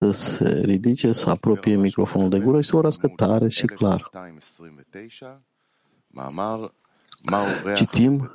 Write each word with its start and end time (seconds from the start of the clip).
să 0.00 0.10
se 0.10 0.60
ridice, 0.64 1.12
să 1.12 1.30
apropie 1.30 1.76
microfonul 1.76 2.28
de 2.28 2.38
gură 2.38 2.60
și 2.60 2.66
să 2.66 2.72
vorbească 2.72 3.12
tare 3.16 3.48
și 3.48 3.66
clar. 3.66 4.10
Citim 7.74 8.30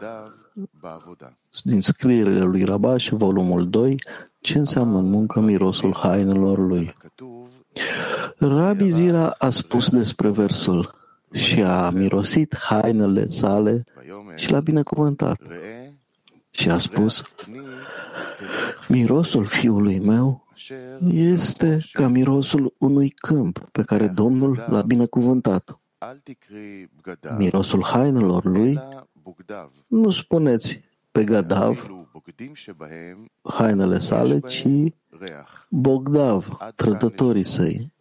din 1.64 1.82
scrierile 1.82 2.40
lui 2.40 2.64
Rabash, 2.64 3.10
volumul 3.10 3.70
2, 3.70 4.02
ce 4.40 4.58
înseamnă 4.58 5.00
muncă 5.00 5.40
mirosul 5.40 5.96
hainelor 5.96 6.58
lui. 6.58 6.94
Rabbi 8.38 8.92
Zira 8.92 9.36
a 9.38 9.50
spus 9.50 9.90
despre 9.90 10.30
versul 10.30 10.96
și 11.32 11.62
a 11.62 11.90
mirosit 11.90 12.58
hainele 12.58 13.28
sale 13.28 13.84
și 14.36 14.52
l-a 14.52 14.60
binecuvântat. 14.60 15.42
Și 16.52 16.70
a 16.70 16.78
spus, 16.78 17.24
mirosul 18.88 19.46
fiului 19.46 20.00
meu 20.00 20.45
este 21.12 21.78
ca 21.92 22.08
mirosul 22.08 22.74
unui 22.78 23.10
câmp 23.10 23.68
pe 23.72 23.84
care 23.84 24.08
Domnul 24.08 24.66
l-a 24.70 24.82
binecuvântat. 24.82 25.80
Mirosul 27.38 27.84
hainelor 27.84 28.46
lui, 28.46 28.80
nu 29.88 30.10
spuneți 30.10 30.82
pe 31.12 31.24
Gadav, 31.24 31.88
hainele 33.42 33.98
sale, 33.98 34.40
ci 34.40 34.68
Bogdav, 35.70 36.58
trădătorii 36.76 37.46
săi, 37.46 37.92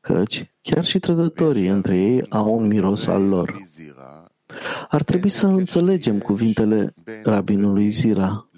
căci 0.00 0.50
chiar 0.62 0.84
și 0.84 0.98
trădătorii 0.98 1.68
între 1.68 1.98
ei 1.98 2.26
au 2.28 2.54
un 2.58 2.66
miros 2.66 3.06
al 3.06 3.28
lor. 3.28 3.60
Ar 4.88 5.02
trebui 5.02 5.28
să 5.28 5.46
înțelegem 5.46 6.18
cuvintele 6.18 6.94
rabinului 7.22 7.88
Zira. 7.88 8.48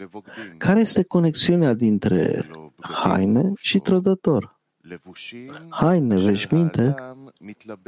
Care 0.59 0.81
este 0.81 1.03
conexiunea 1.03 1.75
dintre 1.75 2.47
haine 2.83 3.53
și 3.57 3.79
trădător? 3.79 4.61
Haine, 5.69 6.17
veșminte, 6.17 6.95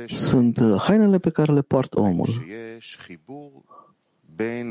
sunt 0.07 0.61
hainele 0.79 1.19
pe 1.19 1.31
care 1.31 1.53
le 1.53 1.63
poartă 1.63 2.01
omul. 2.01 2.29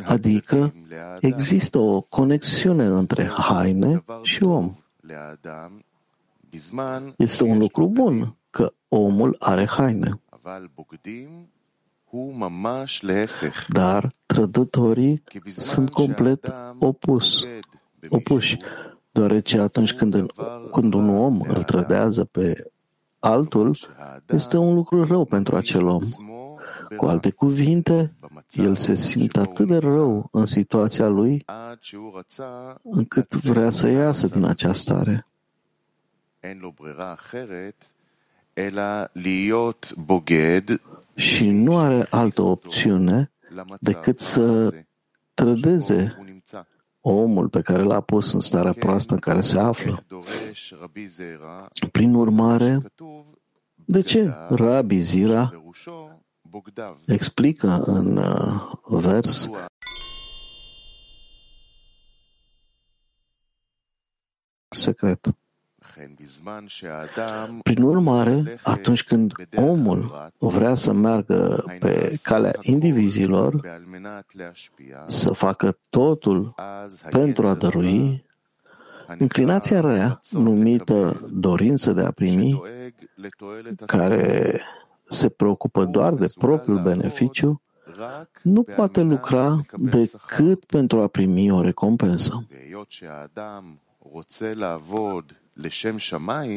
Adică 0.05 0.73
există 1.19 1.77
o 1.77 2.01
conexiune 2.01 2.85
între 2.85 3.25
haine 3.25 4.03
și 4.21 4.43
om. 4.43 4.73
Este 7.17 7.43
un 7.43 7.57
lucru 7.57 7.87
bun 7.87 8.35
că 8.49 8.73
omul 8.87 9.35
are 9.39 9.65
haine. 9.65 10.19
Dar 13.67 14.11
trădătorii 14.25 15.23
sunt 15.49 15.89
complet 15.89 16.53
opus, 16.79 17.45
opuși, 18.09 18.57
deoarece 19.13 19.59
atunci 19.59 19.93
când, 19.93 20.25
când 20.71 20.93
un 20.93 21.09
om 21.09 21.41
îl 21.41 21.63
trădează 21.63 22.23
pe 22.23 22.71
altul, 23.19 23.77
este 24.27 24.57
un 24.57 24.73
lucru 24.73 25.05
rău 25.05 25.25
pentru 25.25 25.55
acel 25.55 25.85
om. 25.85 26.01
Cu 26.97 27.05
alte 27.05 27.29
cuvinte, 27.29 28.13
el 28.51 28.75
se 28.75 28.95
simte 28.95 29.39
atât 29.39 29.67
de 29.67 29.77
rău 29.77 30.27
în 30.31 30.45
situația 30.45 31.07
lui 31.07 31.45
încât 32.83 33.33
vrea 33.33 33.69
să 33.69 33.87
iasă 33.87 34.27
din 34.27 34.43
această 34.43 34.93
stare. 34.93 35.27
Și 41.15 41.49
nu 41.49 41.77
are 41.77 42.07
altă 42.09 42.41
opțiune 42.41 43.31
decât 43.79 44.19
să 44.19 44.73
trădeze 45.33 46.17
omul 47.05 47.49
pe 47.49 47.61
care 47.61 47.83
l-a 47.83 48.01
pus 48.01 48.33
în 48.33 48.39
starea 48.39 48.71
proastă 48.71 49.13
în 49.13 49.19
care 49.19 49.41
se 49.41 49.59
află. 49.59 50.03
Prin 51.91 52.13
urmare, 52.13 52.81
de 53.85 54.01
ce 54.01 54.33
Rabbi 54.49 54.99
Zira 54.99 55.53
explică 57.05 57.83
în 57.85 58.17
uh, 58.17 58.71
vers? 58.87 59.49
Secret. 64.69 65.35
Prin 67.63 67.83
urmare, 67.83 68.59
atunci 68.63 69.03
când 69.03 69.33
omul 69.55 70.31
vrea 70.37 70.75
să 70.75 70.93
meargă 70.93 71.63
pe 71.79 72.19
calea 72.23 72.53
indivizilor, 72.61 73.79
să 75.05 75.31
facă 75.31 75.77
totul 75.89 76.55
pentru 77.09 77.47
a 77.47 77.53
dărui, 77.53 78.25
inclinația 79.17 79.79
rea, 79.79 80.19
numită 80.31 81.29
dorință 81.33 81.91
de 81.91 82.01
a 82.01 82.11
primi, 82.11 82.61
care 83.85 84.61
se 85.07 85.29
preocupă 85.29 85.85
doar 85.85 86.13
de 86.13 86.27
propriul 86.39 86.81
beneficiu, 86.81 87.61
nu 88.41 88.63
poate 88.63 89.01
lucra 89.01 89.61
decât 89.77 90.65
pentru 90.65 91.01
a 91.01 91.07
primi 91.07 91.51
o 91.51 91.61
recompensă. 91.61 92.47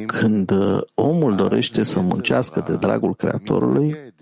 Când 0.06 0.50
uh, 0.50 0.80
omul 0.94 1.34
dorește 1.34 1.82
să 1.82 2.00
muncească 2.00 2.60
de 2.60 2.76
dragul 2.76 3.14
Creatorului, 3.14 4.14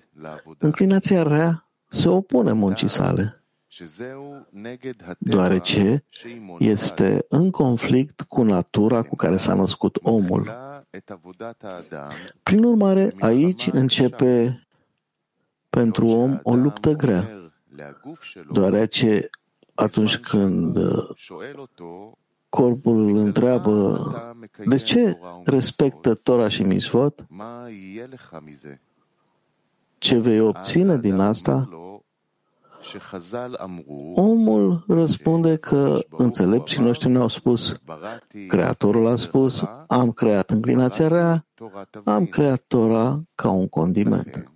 înclinația 0.58 1.22
rea 1.22 1.68
se 1.88 2.08
opune 2.08 2.52
muncii 2.52 2.88
sale, 2.88 3.44
deoarece 5.18 6.04
este 6.58 7.24
în 7.28 7.50
conflict 7.50 8.20
cu 8.20 8.42
natura 8.42 9.02
cu 9.02 9.16
care 9.16 9.36
s-a 9.36 9.54
născut 9.54 9.98
omul. 10.02 10.50
Prin 12.42 12.64
urmare, 12.64 13.14
aici 13.20 13.68
începe 13.72 14.66
pentru 15.70 16.06
om 16.06 16.38
o 16.42 16.54
luptă 16.54 16.92
grea, 16.92 17.52
deoarece 18.52 19.30
atunci 19.74 20.16
când 20.16 20.76
uh, 20.76 21.08
corpul 22.54 23.08
îl 23.08 23.16
întreabă 23.16 24.00
de 24.66 24.76
ce 24.76 25.18
respectă 25.44 26.14
Tora 26.14 26.48
și 26.48 26.62
Misvot, 26.62 27.26
ce 29.98 30.18
vei 30.18 30.40
obține 30.40 30.98
din 30.98 31.18
asta, 31.18 31.68
omul 34.14 34.84
răspunde 34.88 35.56
că 35.56 35.98
înțelepții 36.10 36.80
noștri 36.82 37.08
ne-au 37.08 37.28
spus, 37.28 37.76
Creatorul 38.48 39.10
a 39.10 39.16
spus, 39.16 39.64
am 39.86 40.12
creat 40.12 40.50
înclinația 40.50 41.08
rea, 41.08 41.46
am 42.04 42.26
creat 42.26 42.64
Tora 42.66 43.22
ca 43.34 43.50
un 43.50 43.68
condiment. 43.68 44.52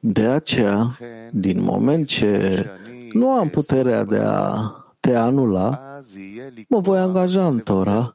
De 0.00 0.26
aceea, 0.26 0.96
din 1.30 1.60
moment 1.60 2.06
ce 2.06 2.66
nu 3.12 3.30
am 3.30 3.48
puterea 3.48 4.04
de 4.04 4.18
a 4.18 4.70
te 5.00 5.14
anula, 5.14 5.98
mă 6.68 6.80
voi 6.80 6.98
angaja 6.98 7.46
în 7.46 7.58
Tora 7.58 8.12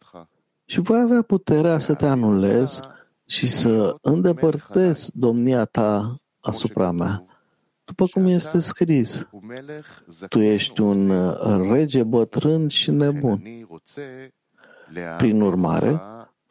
și 0.66 0.80
voi 0.80 1.00
avea 1.00 1.22
puterea 1.22 1.78
să 1.78 1.94
te 1.94 2.06
anulez 2.06 2.80
și 3.26 3.48
să 3.48 3.96
îndepărtez 4.02 5.10
domnia 5.14 5.66
ta 5.66 6.16
asupra 6.40 6.92
mea. 6.92 7.26
După 7.86 8.06
cum 8.06 8.26
este 8.26 8.60
scris, 8.60 9.28
tu 10.30 10.40
ești 10.40 10.82
un 10.82 11.12
rege 11.72 12.04
bătrân 12.04 12.68
și 12.68 12.92
nebun. 12.92 13.42
Prin 15.18 15.42
urmare, 15.42 16.02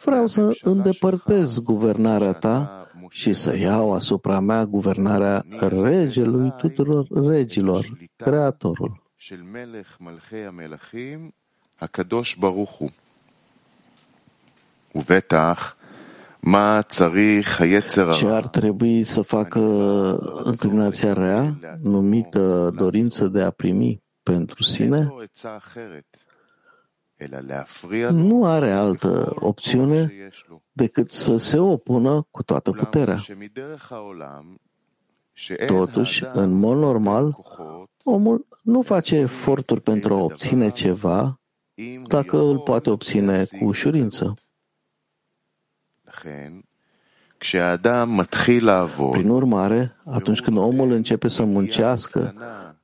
vreau 0.05 0.27
să 0.27 0.51
îndepărtez 0.63 1.59
guvernarea 1.59 2.33
ta 2.33 2.86
și 3.11 3.33
să 3.33 3.57
iau 3.57 3.93
asupra 3.95 4.41
mea 4.41 4.65
guvernarea 4.65 5.45
regelui 5.61 6.53
tuturor 6.57 7.07
regilor, 7.11 7.87
Creatorul. 8.17 9.03
Ce 18.13 18.27
ar 18.27 18.49
trebui 18.49 19.05
să 19.05 19.23
facă 19.23 19.61
înclinația 20.45 21.13
rea, 21.13 21.59
numită 21.83 22.73
dorință 22.77 23.27
de 23.27 23.43
a 23.43 23.51
primi 23.51 24.03
pentru 24.23 24.63
sine? 24.63 25.13
Nu 28.11 28.45
are 28.45 28.73
altă 28.73 29.33
opțiune 29.35 30.13
decât 30.73 31.11
să 31.11 31.37
se 31.37 31.59
opună 31.59 32.27
cu 32.31 32.43
toată 32.43 32.71
puterea. 32.71 33.19
Totuși, 35.67 36.25
în 36.33 36.53
mod 36.53 36.79
normal, 36.79 37.37
omul 38.05 38.47
nu 38.63 38.83
face 38.83 39.17
eforturi 39.17 39.81
pentru 39.81 40.15
a 40.15 40.23
obține 40.23 40.71
ceva 40.71 41.41
dacă 42.07 42.39
îl 42.39 42.59
poate 42.59 42.91
obține 42.91 43.45
cu 43.59 43.65
ușurință. 43.65 44.35
Prin 49.13 49.29
urmare, 49.29 49.97
atunci 50.05 50.41
când 50.41 50.57
omul 50.57 50.91
începe 50.91 51.29
să 51.29 51.45
muncească 51.45 52.35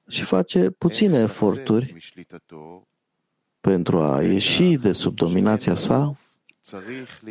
și 0.09 0.25
face 0.25 0.71
puține 0.71 1.19
eforturi, 1.19 1.97
pentru 3.63 4.03
a 4.03 4.23
ieși 4.23 4.77
de 4.77 4.93
sub 4.93 5.15
dominația 5.15 5.75
sa, 5.75 6.17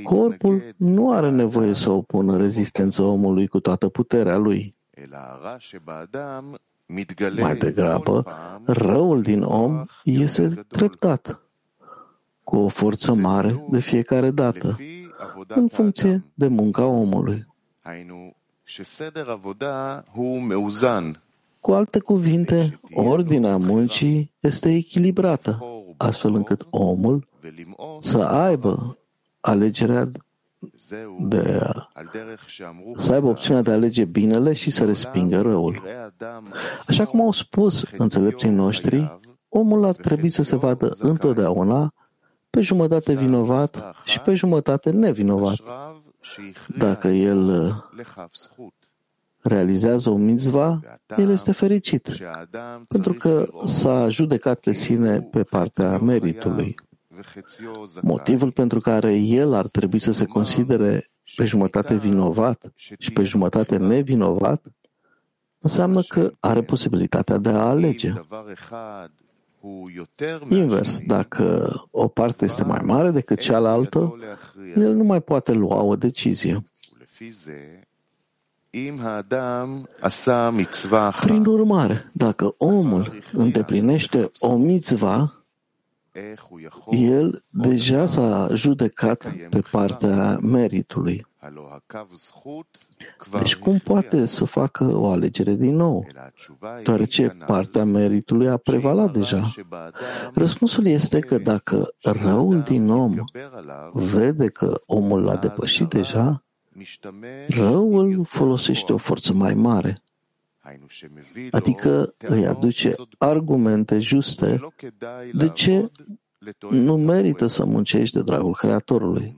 corpul 0.03 0.73
nu 0.77 1.11
are 1.11 1.29
nevoie 1.29 1.73
să 1.73 1.89
opună 1.89 2.37
rezistență 2.37 3.01
omului 3.01 3.47
cu 3.47 3.59
toată 3.59 3.87
puterea 3.87 4.37
lui. 4.37 4.75
Mai 7.39 7.55
degrabă, 7.55 8.25
răul 8.65 9.21
din 9.21 9.41
om 9.41 9.85
iese 10.03 10.65
treptat, 10.67 11.39
cu 12.43 12.57
o 12.57 12.67
forță 12.67 13.13
mare 13.13 13.65
de 13.69 13.79
fiecare 13.79 14.31
dată, 14.31 14.77
în 15.47 15.67
funcție 15.67 16.23
de 16.33 16.47
munca 16.47 16.85
omului. 16.85 17.47
Cu 21.59 21.71
alte 21.71 21.99
cuvinte, 21.99 22.79
ordinea 22.93 23.57
muncii 23.57 24.31
este 24.39 24.73
echilibrată, 24.73 25.70
astfel 26.01 26.33
încât 26.33 26.67
omul 26.69 27.27
să 27.99 28.23
aibă 28.23 28.97
alegerea 29.39 30.09
de 31.19 31.59
a, 31.61 31.91
să 32.95 33.13
aibă 33.13 33.27
opțiunea 33.27 33.61
de 33.61 33.71
a 33.71 33.73
alege 33.73 34.05
binele 34.05 34.53
și 34.53 34.71
să 34.71 34.85
respingă 34.85 35.41
răul. 35.41 35.81
Așa 36.87 37.05
cum 37.05 37.21
au 37.21 37.31
spus 37.31 37.83
înțelepții 37.97 38.49
noștri, 38.49 39.19
omul 39.49 39.85
ar 39.85 39.95
trebui 39.95 40.29
să 40.29 40.43
se 40.43 40.55
vadă 40.55 40.95
întotdeauna 40.99 41.93
pe 42.49 42.61
jumătate 42.61 43.15
vinovat 43.15 43.95
și 44.05 44.19
pe 44.19 44.33
jumătate 44.33 44.89
nevinovat. 44.89 45.59
Dacă 46.77 47.07
el 47.07 47.73
realizează 49.41 50.09
o 50.09 50.15
mitzva, 50.15 50.79
el 51.17 51.29
este 51.29 51.51
fericit, 51.51 52.07
pentru 52.87 53.13
că 53.13 53.49
s-a 53.65 54.09
judecat 54.09 54.59
pe 54.59 54.73
sine 54.73 55.21
pe 55.21 55.43
partea 55.43 55.97
meritului. 55.97 56.75
Motivul 58.01 58.51
pentru 58.51 58.79
care 58.79 59.15
el 59.15 59.53
ar 59.53 59.67
trebui 59.67 59.99
să 59.99 60.11
se 60.11 60.25
considere 60.25 61.11
pe 61.35 61.45
jumătate 61.45 61.95
vinovat 61.95 62.71
și 62.75 63.11
pe 63.11 63.23
jumătate 63.23 63.77
nevinovat 63.77 64.63
înseamnă 65.61 66.01
că 66.01 66.31
are 66.39 66.63
posibilitatea 66.63 67.37
de 67.37 67.49
a 67.49 67.67
alege. 67.67 68.13
Invers, 70.49 70.99
dacă 71.05 71.73
o 71.91 72.07
parte 72.07 72.45
este 72.45 72.63
mai 72.63 72.81
mare 72.83 73.11
decât 73.11 73.39
cealaltă, 73.39 74.15
el 74.75 74.93
nu 74.93 75.03
mai 75.03 75.21
poate 75.21 75.51
lua 75.51 75.81
o 75.81 75.95
decizie. 75.95 76.63
Prin 81.21 81.45
urmare, 81.45 82.11
dacă 82.13 82.55
omul 82.57 83.19
îndeplinește 83.31 84.31
o 84.39 84.55
mitzvah, 84.55 85.29
el 86.89 87.43
deja 87.49 88.05
s-a 88.05 88.49
judecat 88.53 89.33
pe 89.49 89.61
partea 89.71 90.37
meritului. 90.41 91.27
Deci 93.31 93.55
cum 93.55 93.77
poate 93.77 94.25
să 94.25 94.45
facă 94.45 94.83
o 94.83 95.09
alegere 95.09 95.53
din 95.53 95.75
nou, 95.75 96.07
deoarece 96.83 97.37
partea 97.45 97.83
meritului 97.83 98.49
a 98.49 98.57
prevalat 98.57 99.11
deja? 99.11 99.51
Răspunsul 100.33 100.85
este 100.85 101.19
că 101.19 101.37
dacă 101.37 101.93
răul 102.01 102.61
din 102.61 102.89
om 102.89 103.15
vede 103.93 104.47
că 104.47 104.81
omul 104.85 105.23
l-a 105.23 105.35
depășit 105.35 105.89
deja, 105.89 106.43
răul 107.47 108.25
folosește 108.25 108.93
o 108.93 108.97
forță 108.97 109.33
mai 109.33 109.53
mare, 109.53 110.01
adică 111.51 112.15
îi 112.17 112.45
aduce 112.45 112.93
argumente 113.17 113.99
juste 113.99 114.59
de 115.33 115.49
ce 115.49 115.91
nu 116.69 116.97
merită 116.97 117.47
să 117.47 117.65
muncești 117.65 118.15
de 118.15 118.21
dragul 118.21 118.53
Creatorului. 118.53 119.35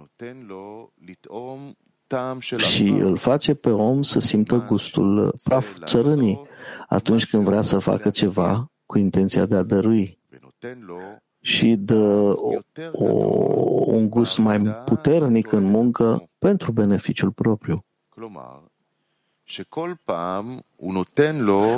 Și 2.57 2.87
îl 2.87 3.17
face 3.17 3.53
pe 3.53 3.69
om 3.69 4.01
să 4.01 4.19
simtă 4.19 4.65
gustul 4.67 5.35
praf 5.43 5.65
țărânii 5.83 6.41
atunci 6.87 7.29
când 7.29 7.43
vrea 7.43 7.61
să 7.61 7.79
facă 7.79 8.09
ceva 8.09 8.71
cu 8.85 8.97
intenția 8.97 9.45
de 9.45 9.55
a 9.55 9.63
dărui 9.63 10.19
și 11.45 11.75
dă 11.75 12.33
o, 12.91 13.05
un 13.85 14.09
gust 14.09 14.37
mai 14.37 14.59
puternic 14.59 15.51
în 15.51 15.63
muncă 15.63 16.29
pentru 16.37 16.71
beneficiul 16.71 17.31
propriu. 17.31 17.85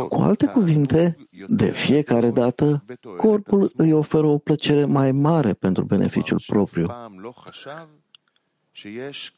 Cu 0.10 0.22
alte 0.22 0.46
cuvinte, 0.46 1.18
de 1.48 1.72
fiecare 1.72 2.32
dată, 2.32 2.86
corpul 3.18 3.72
îi 3.76 3.92
oferă 3.92 4.28
o 4.28 4.38
plăcere 4.38 4.86
mai 4.86 5.12
mare 5.12 5.54
pentru 5.54 5.84
beneficiul 5.84 6.42
propriu. 6.48 6.86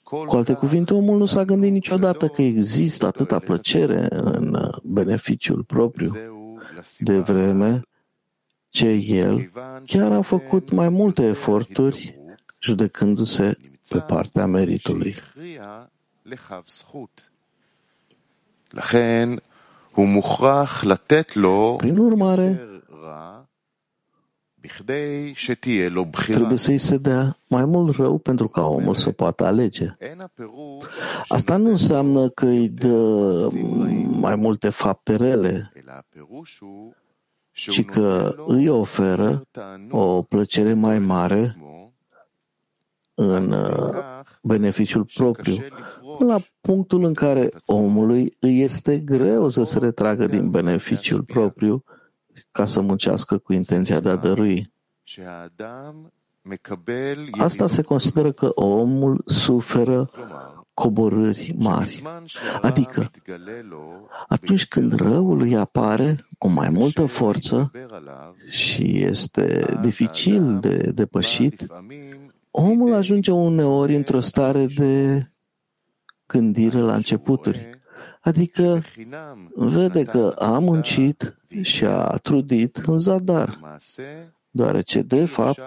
Cu 0.04 0.36
alte 0.36 0.54
cuvinte, 0.54 0.94
omul 0.94 1.18
nu 1.18 1.26
s-a 1.26 1.46
gândit 1.46 1.72
niciodată 1.72 2.28
că 2.28 2.42
există 2.42 3.06
atâta 3.06 3.40
plăcere 3.40 4.08
în 4.10 4.72
beneficiul 4.84 5.64
propriu, 5.64 6.12
de 7.00 7.18
vreme 7.20 7.82
ce 8.70 8.90
el 8.90 9.52
chiar 9.86 10.12
a 10.12 10.22
făcut 10.22 10.72
mai 10.72 10.90
multe 10.90 11.24
eforturi 11.24 12.20
judecându-se 12.60 13.58
pe 13.90 14.00
partea 14.00 14.46
meritului. 14.46 15.16
Prin 21.78 21.98
urmare, 21.98 22.68
trebuie 26.26 26.58
să-i 26.58 26.78
se 26.78 26.98
dea 26.98 27.38
mai 27.48 27.66
mult 27.66 27.96
rău 27.96 28.18
pentru 28.18 28.48
ca 28.48 28.66
omul 28.66 28.96
să 28.96 29.12
poată 29.12 29.46
alege. 29.46 29.96
Asta 31.28 31.58
nu 31.58 31.70
înseamnă 31.70 32.30
că 32.30 32.46
îi 32.46 32.70
dă 32.70 33.38
mai 34.10 34.36
multe 34.36 34.70
fapte 34.70 35.16
rele, 35.16 35.72
ci 37.58 37.86
că 37.86 38.36
îi 38.48 38.68
oferă 38.68 39.48
o 39.90 40.22
plăcere 40.22 40.74
mai 40.74 41.00
mare 41.00 41.56
în 43.14 43.56
beneficiul 44.42 45.06
propriu, 45.14 45.58
până 46.18 46.34
la 46.34 46.40
punctul 46.62 47.04
în 47.04 47.14
care 47.14 47.50
omului 47.66 48.36
îi 48.40 48.62
este 48.62 49.00
greu 49.00 49.50
să 49.50 49.64
se 49.64 49.80
retragă 49.80 50.26
din 50.26 50.50
beneficiul 50.50 51.24
propriu 51.24 51.84
ca 52.52 52.66
să 52.66 52.82
muncească 52.82 53.38
cu 53.38 53.54
intenția 53.54 54.00
de 54.00 54.10
a 54.10 54.16
dărui. 54.16 54.74
Asta 57.32 57.68
se 57.68 57.82
consideră 57.82 58.32
că 58.32 58.52
omul 58.56 59.22
suferă 59.26 60.10
coborâri 60.78 61.56
mari. 61.58 62.02
Adică, 62.62 63.12
atunci 64.28 64.68
când 64.68 64.94
răul 64.94 65.42
îi 65.42 65.56
apare 65.56 66.28
cu 66.38 66.48
mai 66.48 66.70
multă 66.70 67.06
forță 67.06 67.72
și 68.50 69.04
este 69.04 69.78
dificil 69.82 70.60
de 70.60 70.92
depășit, 70.94 71.66
omul 72.52 72.94
ajunge 72.94 73.32
uneori 73.32 73.96
într-o 73.96 74.20
stare 74.20 74.66
de 74.66 75.28
gândire 76.26 76.80
la 76.80 76.96
începuturi. 76.96 77.70
Adică 78.22 78.84
vede 79.56 80.04
că 80.04 80.36
a 80.40 80.60
muncit 80.60 81.38
și 81.62 81.86
a 81.86 82.18
trudit 82.24 82.76
în 82.76 83.00
zadar, 83.00 83.78
deoarece, 84.50 85.02
de 85.02 85.26
fapt, 85.26 85.62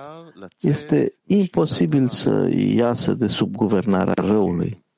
este 0.60 1.14
imposibil 1.26 2.08
să 2.08 2.48
iasă 2.54 3.14
de 3.14 3.26
sub 3.26 3.56
guvernarea 3.56 4.14
răului. 4.16 4.88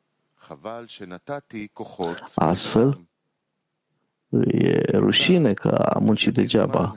Astfel, 2.35 3.07
e 4.47 4.97
rușine 4.97 5.55
că 5.55 5.69
a 5.69 5.99
muncit 5.99 6.35
degeaba. 6.35 6.95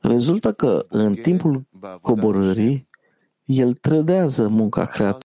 Rezultă 0.00 0.52
că 0.52 0.86
în 0.88 1.14
timpul 1.14 1.66
coborârii 2.00 2.88
el 3.44 3.74
trădează 3.74 4.48
munca 4.48 4.84
creatorului. 4.84 5.32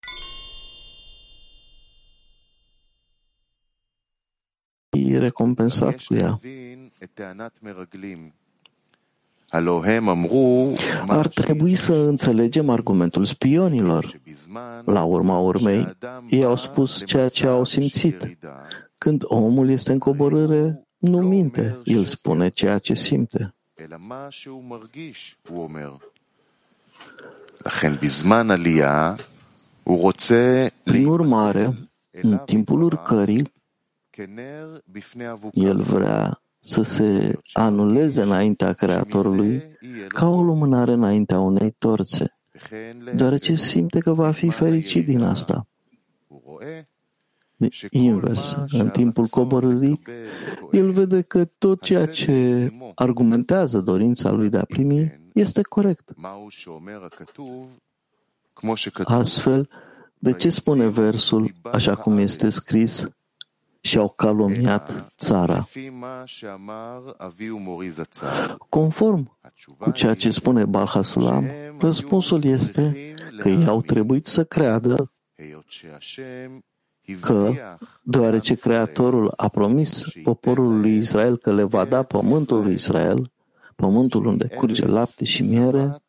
E 4.89 5.17
recompensat 5.17 6.01
cu 6.01 6.13
ea. 6.13 6.39
Ar 11.07 11.27
trebui 11.27 11.75
să 11.75 11.93
înțelegem 11.93 12.69
argumentul 12.69 13.25
spionilor. 13.25 14.21
La 14.85 15.03
urma 15.03 15.39
urmei, 15.39 15.97
ei 16.29 16.43
au 16.43 16.55
spus 16.55 17.05
ceea 17.05 17.29
ce 17.29 17.47
au 17.47 17.63
simțit. 17.63 18.37
Când 18.97 19.21
omul 19.25 19.69
este 19.69 19.91
în 19.91 19.97
coborâre, 19.97 20.87
nu 20.97 21.17
minte, 21.17 21.77
el 21.83 22.05
spune 22.05 22.49
ceea 22.49 22.77
ce 22.77 22.93
simte. 22.93 23.55
Prin 30.83 31.05
urmare, 31.05 31.89
în 32.11 32.41
timpul 32.45 32.81
urcării, 32.81 33.53
el 35.53 35.81
vrea 35.81 36.40
să 36.61 36.81
se 36.81 37.39
anuleze 37.53 38.21
înaintea 38.21 38.73
Creatorului 38.73 39.77
ca 40.07 40.27
o 40.27 40.41
lumânare 40.41 40.91
înaintea 40.91 41.39
unei 41.39 41.75
torțe, 41.77 42.37
deoarece 43.15 43.55
simte 43.55 43.99
că 43.99 44.13
va 44.13 44.31
fi 44.31 44.49
fericit 44.49 45.05
din 45.05 45.21
asta. 45.21 45.65
Invers, 47.89 48.57
în 48.69 48.89
timpul 48.89 49.25
coborârii, 49.25 50.01
el 50.71 50.91
vede 50.91 51.21
că 51.21 51.45
tot 51.45 51.81
ceea 51.81 52.05
ce 52.05 52.69
argumentează 52.95 53.79
dorința 53.79 54.31
lui 54.31 54.49
de 54.49 54.57
a 54.57 54.63
primi 54.63 55.19
este 55.33 55.61
corect. 55.61 56.13
Astfel, 59.03 59.69
de 60.19 60.33
ce 60.33 60.49
spune 60.49 60.87
versul 60.87 61.53
așa 61.71 61.95
cum 61.95 62.17
este 62.17 62.49
scris 62.49 63.07
și 63.81 63.97
au 63.97 64.09
calomniat 64.09 65.13
țara? 65.17 65.67
Conform 68.69 69.37
cu 69.77 69.91
ceea 69.91 70.15
ce 70.15 70.29
spune 70.29 70.65
Balhasulam, 70.65 71.45
răspunsul 71.79 72.43
este 72.43 73.13
că 73.37 73.49
ei 73.49 73.65
au 73.65 73.81
trebuit 73.81 74.27
să 74.27 74.43
creadă 74.43 75.11
că, 77.19 77.53
deoarece 78.01 78.53
Creatorul 78.53 79.33
a 79.35 79.47
promis 79.47 80.03
poporului 80.23 80.79
lui 80.81 80.97
Israel 80.97 81.37
că 81.37 81.53
le 81.53 81.63
va 81.63 81.85
da 81.85 82.03
pământul 82.03 82.63
lui 82.63 82.73
Israel, 82.73 83.31
pământul 83.75 84.25
unde 84.25 84.47
curge 84.47 84.85
lapte 84.85 85.25
și 85.25 85.41
miere, 85.41 86.01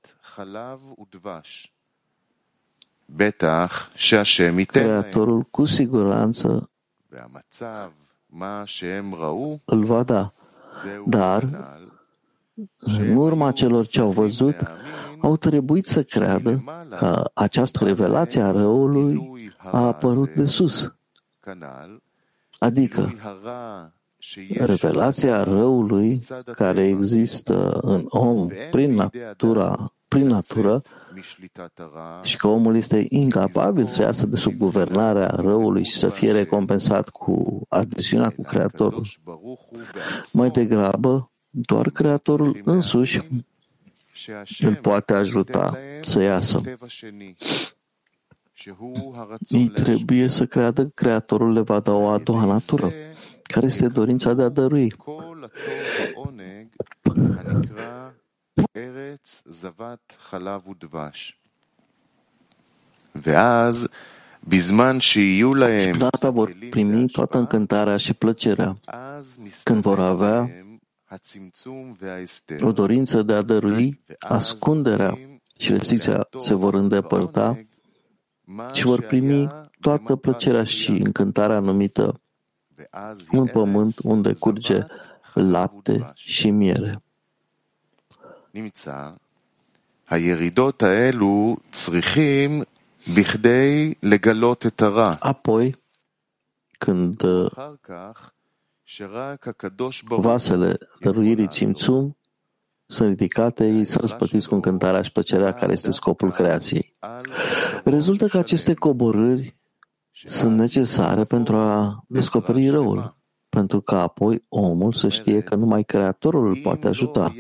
Creatorul 4.67 5.43
cu 5.43 5.65
siguranță 5.65 6.71
îl 9.65 9.85
va 9.85 10.03
da. 10.03 10.33
Dar, 11.07 11.49
în 12.79 13.17
urma 13.17 13.53
celor 13.53 13.87
ce 13.87 14.01
au 14.01 14.11
văzut, 14.11 14.57
au 15.21 15.37
trebuit 15.37 15.87
să 15.87 16.03
creadă 16.03 16.65
că 16.99 17.31
această 17.35 17.85
revelație 17.85 18.41
a 18.41 18.51
răului 18.51 19.31
a 19.57 19.87
apărut 19.87 20.35
de 20.35 20.45
sus. 20.45 20.95
Adică, 22.59 23.13
revelația 24.59 25.43
răului 25.43 26.21
care 26.53 26.87
există 26.87 27.79
în 27.83 28.05
om 28.09 28.49
prin 28.71 28.95
natura, 28.95 29.93
prin 30.09 30.27
natură 30.27 30.83
și 32.23 32.37
că 32.37 32.47
omul 32.47 32.77
este 32.77 33.07
incapabil 33.09 33.87
să 33.87 34.03
iasă 34.03 34.27
de 34.27 34.37
sub 34.37 34.53
guvernarea 34.53 35.27
răului 35.27 35.85
și 35.85 35.97
să 35.97 36.09
fie 36.09 36.33
recompensat 36.33 37.09
cu 37.09 37.61
adesiunea 37.69 38.31
cu 38.31 38.43
Creatorul. 38.43 39.07
Mai 40.33 40.51
degrabă, 40.51 41.31
doar 41.51 41.91
Creatorul 41.91 42.61
însuși 42.65 43.21
îl 44.59 44.77
poate 44.77 45.13
ajuta 45.13 45.79
să 46.01 46.21
iasă. 46.21 46.61
Ei 49.49 49.69
trebuie 49.69 50.29
să 50.29 50.47
creadă 50.47 50.83
că 50.83 50.91
Creatorul 50.95 51.53
le 51.53 51.61
va 51.61 51.81
da 51.81 51.93
o 51.93 52.09
a 52.09 52.19
doua 52.19 52.45
natură, 52.45 52.93
care 53.43 53.67
este 53.67 53.89
dorința 53.89 54.33
de 54.33 54.43
a 54.43 54.49
dărui. 54.49 54.95
Data 65.99 66.31
vor 66.31 66.57
primi 66.71 67.09
toată 67.09 67.39
încântarea 67.39 67.97
și 67.97 68.15
plăcerea 68.15 68.77
când 69.65 69.83
vor 69.83 70.01
avea 70.01 70.51
o 72.61 72.73
dorință 72.73 73.23
de 73.23 73.33
a 73.33 73.43
dărui, 73.43 74.05
ascunderea 74.19 75.19
și 75.59 75.71
restricția 75.71 76.29
se 76.39 76.55
vor 76.55 76.75
îndepărta 76.75 77.67
și 78.73 78.85
vor 78.85 79.03
primi 79.03 79.49
toată 79.81 80.17
plăcerea 80.17 80.65
și 80.65 80.91
încântarea 80.91 81.59
numită 81.59 82.21
un 83.31 83.47
pământ 83.47 83.95
unde 84.03 84.33
curge 84.39 84.83
lapte 85.35 86.11
și 86.15 86.51
miere. 86.51 87.03
Apoi, 95.21 95.83
când 96.79 97.23
vasele 100.21 100.79
dăruirii 101.01 101.49
țimțum 101.49 102.17
sunt 102.87 103.09
ridicate, 103.09 103.67
ei 103.67 103.85
sunt 103.85 104.01
răspătiți 104.01 104.49
cu 104.49 104.55
încântarea 104.55 105.03
și 105.03 105.13
plăcerea 105.13 105.55
care 105.55 105.73
este 105.73 105.91
scopul 105.91 106.31
creației. 106.33 106.97
Rezultă 107.85 108.27
că 108.27 108.39
aceste 108.39 108.75
coborâri 108.75 109.57
sunt 110.25 110.57
necesare 110.57 111.25
pentru 111.25 111.57
a 111.57 112.05
descoperi 112.09 112.69
răul, 112.69 113.17
pentru 113.57 113.81
că 113.81 113.95
apoi 113.95 114.45
omul 114.49 114.93
să 114.93 115.09
știe 115.09 115.41
că 115.41 115.55
numai 115.55 115.83
Creatorul 115.83 116.49
îl 116.49 116.57
poate 116.57 116.89
ajuta. 116.89 117.35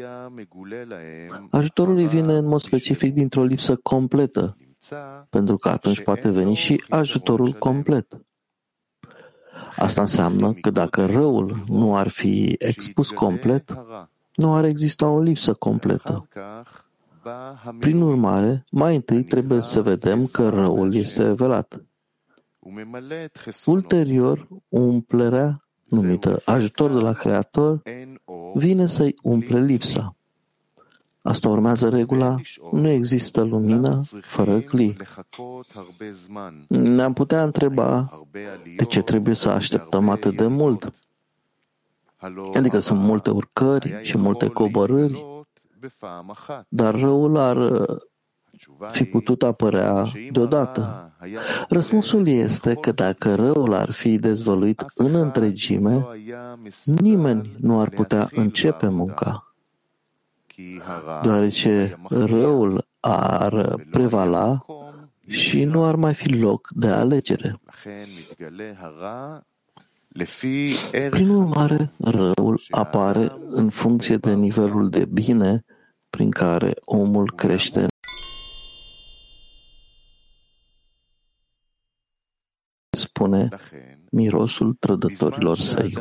Ajutorul 1.50 1.96
îi 1.96 2.06
vine 2.06 2.36
în 2.36 2.46
mod 2.46 2.60
specific 2.60 3.14
dintr-o 3.14 3.44
lipsă 3.44 3.76
completă, 3.76 4.56
pentru 5.30 5.56
că 5.56 5.68
atunci 5.68 6.02
poate 6.02 6.28
veni 6.28 6.54
și 6.54 6.84
ajutorul 6.88 7.52
complet. 7.52 8.20
Asta 9.76 10.00
înseamnă 10.00 10.52
că 10.52 10.70
dacă 10.70 11.06
răul 11.06 11.64
nu 11.68 11.96
ar 11.96 12.08
fi 12.08 12.56
expus 12.58 13.10
complet, 13.10 13.74
nu 14.34 14.54
ar 14.54 14.64
exista 14.64 15.08
o 15.08 15.20
lipsă 15.20 15.52
completă. 15.52 16.28
Prin 17.78 18.00
urmare, 18.00 18.64
mai 18.70 18.94
întâi 18.94 19.24
trebuie 19.24 19.60
să 19.60 19.82
vedem 19.82 20.26
că 20.32 20.48
răul 20.48 20.94
este 20.94 21.22
revelat. 21.22 21.84
Ulterior, 23.66 24.48
umplerea, 24.68 25.62
numită 25.92 26.40
ajutor 26.44 26.92
de 26.92 26.98
la 26.98 27.12
Creator, 27.12 27.82
vine 28.54 28.86
să-i 28.86 29.16
umple 29.22 29.60
lipsa. 29.60 30.16
Asta 31.22 31.48
urmează 31.48 31.88
regula, 31.88 32.36
nu 32.72 32.88
există 32.88 33.42
lumină 33.42 34.00
fără 34.22 34.60
cli. 34.60 34.96
Ne-am 36.68 37.12
putea 37.12 37.42
întreba 37.42 38.20
de 38.76 38.84
ce 38.84 39.02
trebuie 39.02 39.34
să 39.34 39.48
așteptăm 39.48 40.08
atât 40.08 40.36
de 40.36 40.46
mult. 40.46 40.92
Adică 42.54 42.78
sunt 42.78 43.00
multe 43.00 43.30
urcări 43.30 43.98
și 44.02 44.18
multe 44.18 44.48
coborâri, 44.48 45.24
dar 46.68 46.94
răul 46.94 47.36
ar 47.36 47.56
uh, 47.56 47.96
fi 48.90 49.04
putut 49.04 49.42
apărea 49.42 50.04
deodată. 50.32 51.12
Răspunsul 51.68 52.28
este 52.28 52.74
că 52.74 52.92
dacă 52.92 53.34
răul 53.34 53.74
ar 53.74 53.90
fi 53.90 54.18
dezvăluit 54.18 54.84
în 54.94 55.14
întregime, 55.14 56.06
nimeni 56.84 57.56
nu 57.60 57.80
ar 57.80 57.88
putea 57.88 58.28
începe 58.30 58.88
munca, 58.88 59.54
deoarece 61.22 61.98
răul 62.08 62.86
ar 63.00 63.84
prevala 63.90 64.64
și 65.26 65.64
nu 65.64 65.84
ar 65.84 65.94
mai 65.94 66.14
fi 66.14 66.32
loc 66.32 66.68
de 66.74 66.88
alegere. 66.88 67.60
Prin 71.10 71.28
urmare, 71.28 71.92
răul 71.98 72.62
apare 72.70 73.32
în 73.48 73.70
funcție 73.70 74.16
de 74.16 74.34
nivelul 74.34 74.88
de 74.88 75.04
bine 75.04 75.64
prin 76.10 76.30
care 76.30 76.74
omul 76.84 77.32
crește. 77.36 77.86
Spune 83.32 83.48
mirosul 84.10 84.76
trădătorilor 84.80 85.58
săi. 85.58 85.98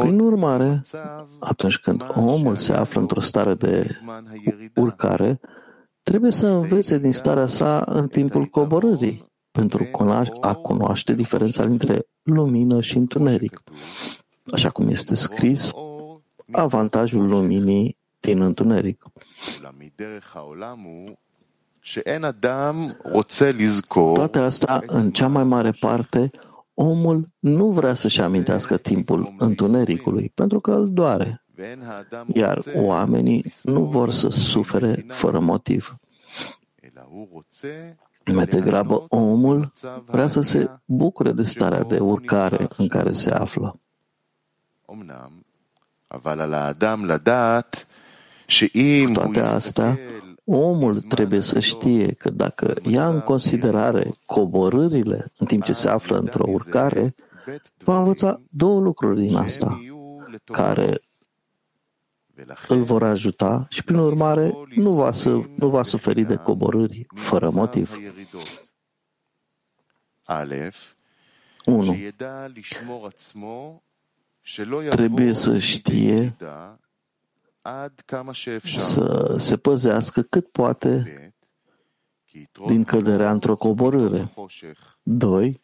Prin 0.00 0.20
urmare, 0.20 0.80
atunci 1.40 1.78
când 1.78 2.04
omul 2.14 2.56
se 2.56 2.72
află 2.72 3.00
într-o 3.00 3.20
stare 3.20 3.54
de 3.54 3.86
urcare, 4.74 5.40
trebuie 6.02 6.30
să 6.30 6.46
învețe 6.46 6.98
din 6.98 7.12
starea 7.12 7.46
sa 7.46 7.84
în 7.86 8.08
timpul 8.08 8.46
coborârii 8.46 9.28
pentru 9.50 9.90
a 10.40 10.54
cunoaște 10.54 11.14
diferența 11.14 11.64
dintre 11.64 12.06
lumină 12.22 12.80
și 12.80 12.96
întuneric. 12.96 13.62
Așa 14.52 14.70
cum 14.70 14.88
este 14.88 15.14
scris, 15.14 15.70
avantajul 16.52 17.26
luminii 17.26 17.98
din 18.20 18.40
întuneric. 18.40 19.04
Toate 24.14 24.38
astea, 24.38 24.82
în 24.86 25.10
cea 25.10 25.28
mai 25.28 25.44
mare 25.44 25.70
parte, 25.70 26.30
omul 26.74 27.28
nu 27.38 27.70
vrea 27.70 27.94
să-și 27.94 28.20
amintească 28.20 28.76
timpul 28.76 29.34
întunericului, 29.38 30.32
pentru 30.34 30.60
că 30.60 30.70
îl 30.70 30.92
doare 30.92 31.44
iar 32.32 32.58
oamenii 32.74 33.44
nu 33.62 33.84
vor 33.84 34.10
să 34.10 34.28
sufere 34.28 35.04
fără 35.08 35.38
motiv. 35.38 35.96
Mai 38.24 38.46
degrabă, 38.46 39.04
omul 39.08 39.72
vrea 40.06 40.26
să 40.26 40.40
se 40.40 40.68
bucure 40.84 41.32
de 41.32 41.42
starea 41.42 41.82
de 41.82 41.98
urcare 41.98 42.68
în 42.76 42.88
care 42.88 43.12
se 43.12 43.30
află. 43.30 43.80
Cu 49.04 49.12
toate 49.12 49.40
astea, 49.40 49.98
omul 50.58 51.00
trebuie 51.00 51.40
să 51.40 51.58
știe 51.58 52.12
că 52.12 52.30
dacă 52.30 52.74
ia 52.82 53.08
în 53.08 53.20
considerare 53.20 54.14
coborârile 54.26 55.32
în 55.38 55.46
timp 55.46 55.64
ce 55.64 55.72
se 55.72 55.88
află 55.88 56.18
într-o 56.18 56.44
urcare, 56.48 57.14
va 57.84 57.98
învăța 57.98 58.40
două 58.50 58.80
lucruri 58.80 59.20
din 59.20 59.36
asta, 59.36 59.80
care 60.44 61.00
îl 62.68 62.82
vor 62.82 63.02
ajuta 63.02 63.66
și, 63.68 63.84
prin 63.84 63.98
urmare, 63.98 64.54
nu 64.74 64.90
va, 64.90 65.12
să, 65.12 65.30
nu 65.56 65.68
va 65.68 65.82
suferi 65.82 66.22
de 66.22 66.36
coborâri 66.36 67.06
fără 67.14 67.50
motiv. 67.50 67.98
1. 71.64 71.96
Trebuie 74.90 75.32
să 75.32 75.58
știe 75.58 76.36
să 78.66 79.34
se 79.38 79.56
păzească 79.56 80.22
cât 80.22 80.48
poate 80.48 81.04
din 82.66 82.84
căderea 82.84 83.30
într-o 83.30 83.56
coborâre. 83.56 84.32
2. 85.02 85.60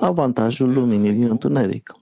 Avantajul 0.00 0.72
luminii 0.72 1.12
din 1.12 1.30
întuneric. 1.30 1.94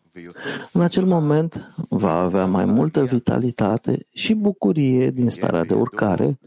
În 0.72 0.80
acel 0.80 1.04
moment 1.04 1.74
va 1.88 2.12
avea 2.12 2.44
mai 2.44 2.64
multă 2.64 3.04
vitalitate 3.04 4.06
și 4.10 4.34
bucurie 4.34 5.10
din 5.10 5.30
starea 5.30 5.64
de 5.64 5.74
urcare 5.74 6.38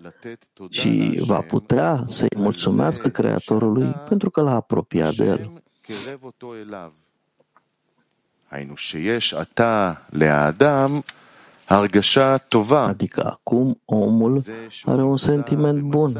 și 0.70 1.22
va 1.25 1.41
putea 1.41 2.03
să-i 2.05 2.38
mulțumească 2.38 3.10
Creatorului 3.10 3.88
pentru 4.10 4.29
că 4.29 4.41
l-a 4.41 4.55
apropiat 4.55 5.15
de 5.15 5.24
el. 5.24 5.63
Adică 11.67 13.25
acum 13.25 13.81
omul 13.86 14.43
are 14.86 15.03
un 15.03 15.17
sentiment 15.17 15.81
bun 15.81 16.12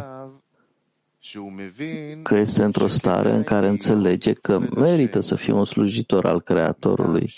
că 2.24 2.36
este 2.36 2.64
într-o 2.64 2.88
stare 2.88 3.32
în 3.32 3.44
care 3.44 3.68
înțelege 3.68 4.34
că 4.34 4.60
merită 4.60 5.20
să 5.20 5.36
fie 5.36 5.54
un 5.54 5.66
slujitor 5.66 6.26
al 6.26 6.42
Creatorului, 6.42 7.34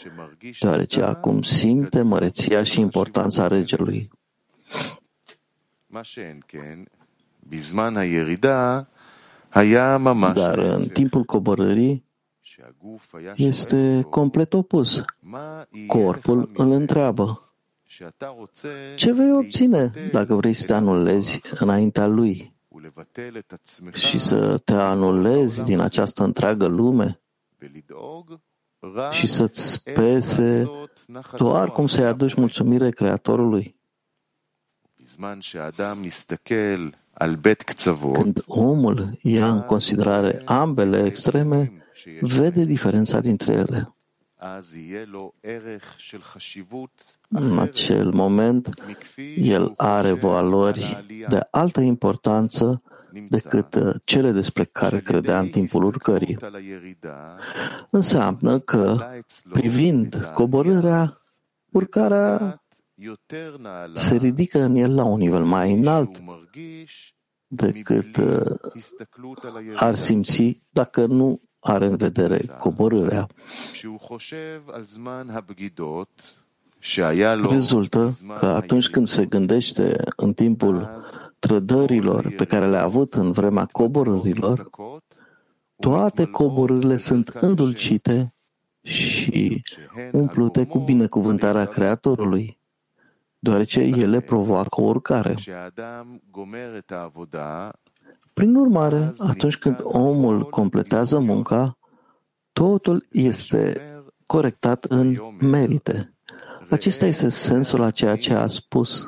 deoarece 0.60 1.02
acum 1.02 1.42
simte 1.42 2.02
măreția 2.02 2.64
și 2.64 2.80
importanța 2.80 3.48
regelui. 3.48 4.10
Dar 10.34 10.58
în 10.58 10.88
timpul 10.88 11.24
coborârii 11.24 12.06
este 13.36 14.02
complet 14.10 14.54
opus. 14.54 15.04
Corpul 15.88 16.50
îl 16.54 16.72
întreabă. 16.72 17.47
Ce 18.96 19.12
vei 19.12 19.32
obține 19.32 19.92
dacă 20.12 20.36
vrei 20.36 20.54
să 20.54 20.66
te 20.66 20.74
anulezi 20.74 21.42
înaintea 21.60 22.06
lui? 22.06 22.56
și 23.94 24.20
să 24.20 24.58
te 24.58 24.74
anulezi 24.74 25.64
din 25.64 25.80
această 25.80 26.24
întreagă 26.24 26.66
lume 26.66 27.22
și 29.12 29.28
să-ți 29.28 29.84
pese 29.84 30.72
doar 31.38 31.72
cum 31.72 31.88
să-i 31.88 32.06
aduci 32.06 32.34
mulțumire 32.34 32.90
Creatorului. 32.90 33.76
Când 38.12 38.44
omul 38.46 39.20
ia 39.22 39.52
în 39.52 39.62
considerare 39.62 40.42
ambele 40.46 41.06
extreme, 41.06 41.72
vede 42.22 42.64
diferența 42.64 43.20
dintre 43.20 43.54
ele. 43.54 43.96
În 47.30 47.60
acel 47.60 48.12
moment, 48.12 48.70
el 49.36 49.74
are 49.78 50.12
valori 50.14 51.06
de 51.30 51.48
altă 51.52 51.82
importanță 51.82 52.82
decât 53.30 53.76
uh, 53.76 53.96
cele 54.04 54.32
despre 54.32 54.64
care 54.64 55.00
credea 55.00 55.40
în 55.40 55.48
timpul 55.50 55.84
urcării. 55.84 56.38
Înseamnă 57.90 58.60
că, 58.60 58.98
privind 59.50 60.32
coborârea, 60.34 61.22
urcarea 61.72 62.64
se 63.96 64.16
ridică 64.16 64.60
în 64.60 64.76
el 64.76 64.96
la 64.96 65.04
un 65.04 65.18
nivel 65.18 65.44
mai 65.44 65.74
înalt 65.74 66.22
decât 67.48 68.18
uh, 68.18 68.60
ar 69.76 69.96
simți 69.96 70.62
dacă 70.70 71.06
nu 71.06 71.42
are 71.68 71.86
în 71.86 71.96
vedere 71.96 72.40
coborârea. 72.60 73.28
Rezultă 77.50 78.10
că 78.40 78.46
atunci 78.46 78.88
când 78.88 79.08
se 79.08 79.26
gândește 79.26 79.96
în 80.16 80.34
timpul 80.34 80.98
trădărilor 81.40 82.34
pe 82.38 82.46
care 82.46 82.68
le-a 82.70 82.84
avut 82.84 83.14
în 83.14 83.32
vremea 83.32 83.66
coborârilor, 83.72 84.70
toate 85.76 86.26
coborârile 86.26 86.98
sunt 86.98 87.28
îndulcite 87.28 88.34
și 88.82 89.64
umplute 90.12 90.66
cu 90.66 90.80
binecuvântarea 90.80 91.66
Creatorului, 91.66 92.58
deoarece 93.40 93.80
ele 93.80 94.20
provoacă 94.20 94.82
o 94.82 94.84
urcare. 94.84 95.36
Prin 98.38 98.56
urmare, 98.56 99.14
atunci 99.20 99.58
când 99.58 99.80
omul 99.84 100.50
completează 100.50 101.20
munca, 101.20 101.78
totul 102.52 103.06
este 103.12 103.82
corectat 104.26 104.84
în 104.84 105.18
merite. 105.40 106.14
Acesta 106.70 107.06
este 107.06 107.30
sensul 107.30 107.82
a 107.82 107.92
ceea 107.92 108.16
ce 108.16 108.34
a 108.34 108.48
spus. 108.48 109.08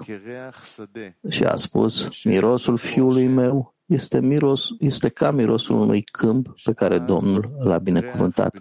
Și 1.29 1.43
a 1.43 1.55
spus, 1.55 2.23
mirosul 2.23 2.77
fiului 2.77 3.27
meu 3.27 3.75
este, 3.85 4.19
miros, 4.19 4.67
este 4.79 5.09
ca 5.09 5.31
mirosul 5.31 5.75
unui 5.75 6.01
câmp 6.01 6.55
pe 6.63 6.73
care 6.73 6.99
Domnul 6.99 7.51
l-a 7.59 7.77
binecuvântat. 7.77 8.57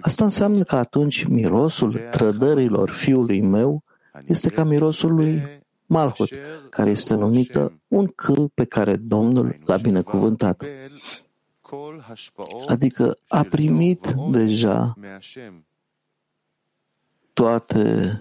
Asta 0.00 0.24
înseamnă 0.24 0.62
că 0.62 0.76
atunci 0.76 1.24
mirosul 1.24 2.00
trădărilor 2.10 2.90
fiului 2.90 3.40
meu 3.40 3.84
este 4.26 4.48
ca 4.48 4.64
mirosul 4.64 5.14
lui 5.14 5.62
Malhut, 5.94 6.30
care 6.70 6.90
este 6.90 7.14
numită 7.14 7.80
un 7.88 8.06
câmp 8.06 8.54
pe 8.54 8.64
care 8.64 8.96
Domnul 8.96 9.58
l-a 9.64 9.76
binecuvântat. 9.76 10.64
Adică 12.66 13.18
a 13.28 13.42
primit 13.42 14.14
deja 14.30 14.94
toate 17.32 18.20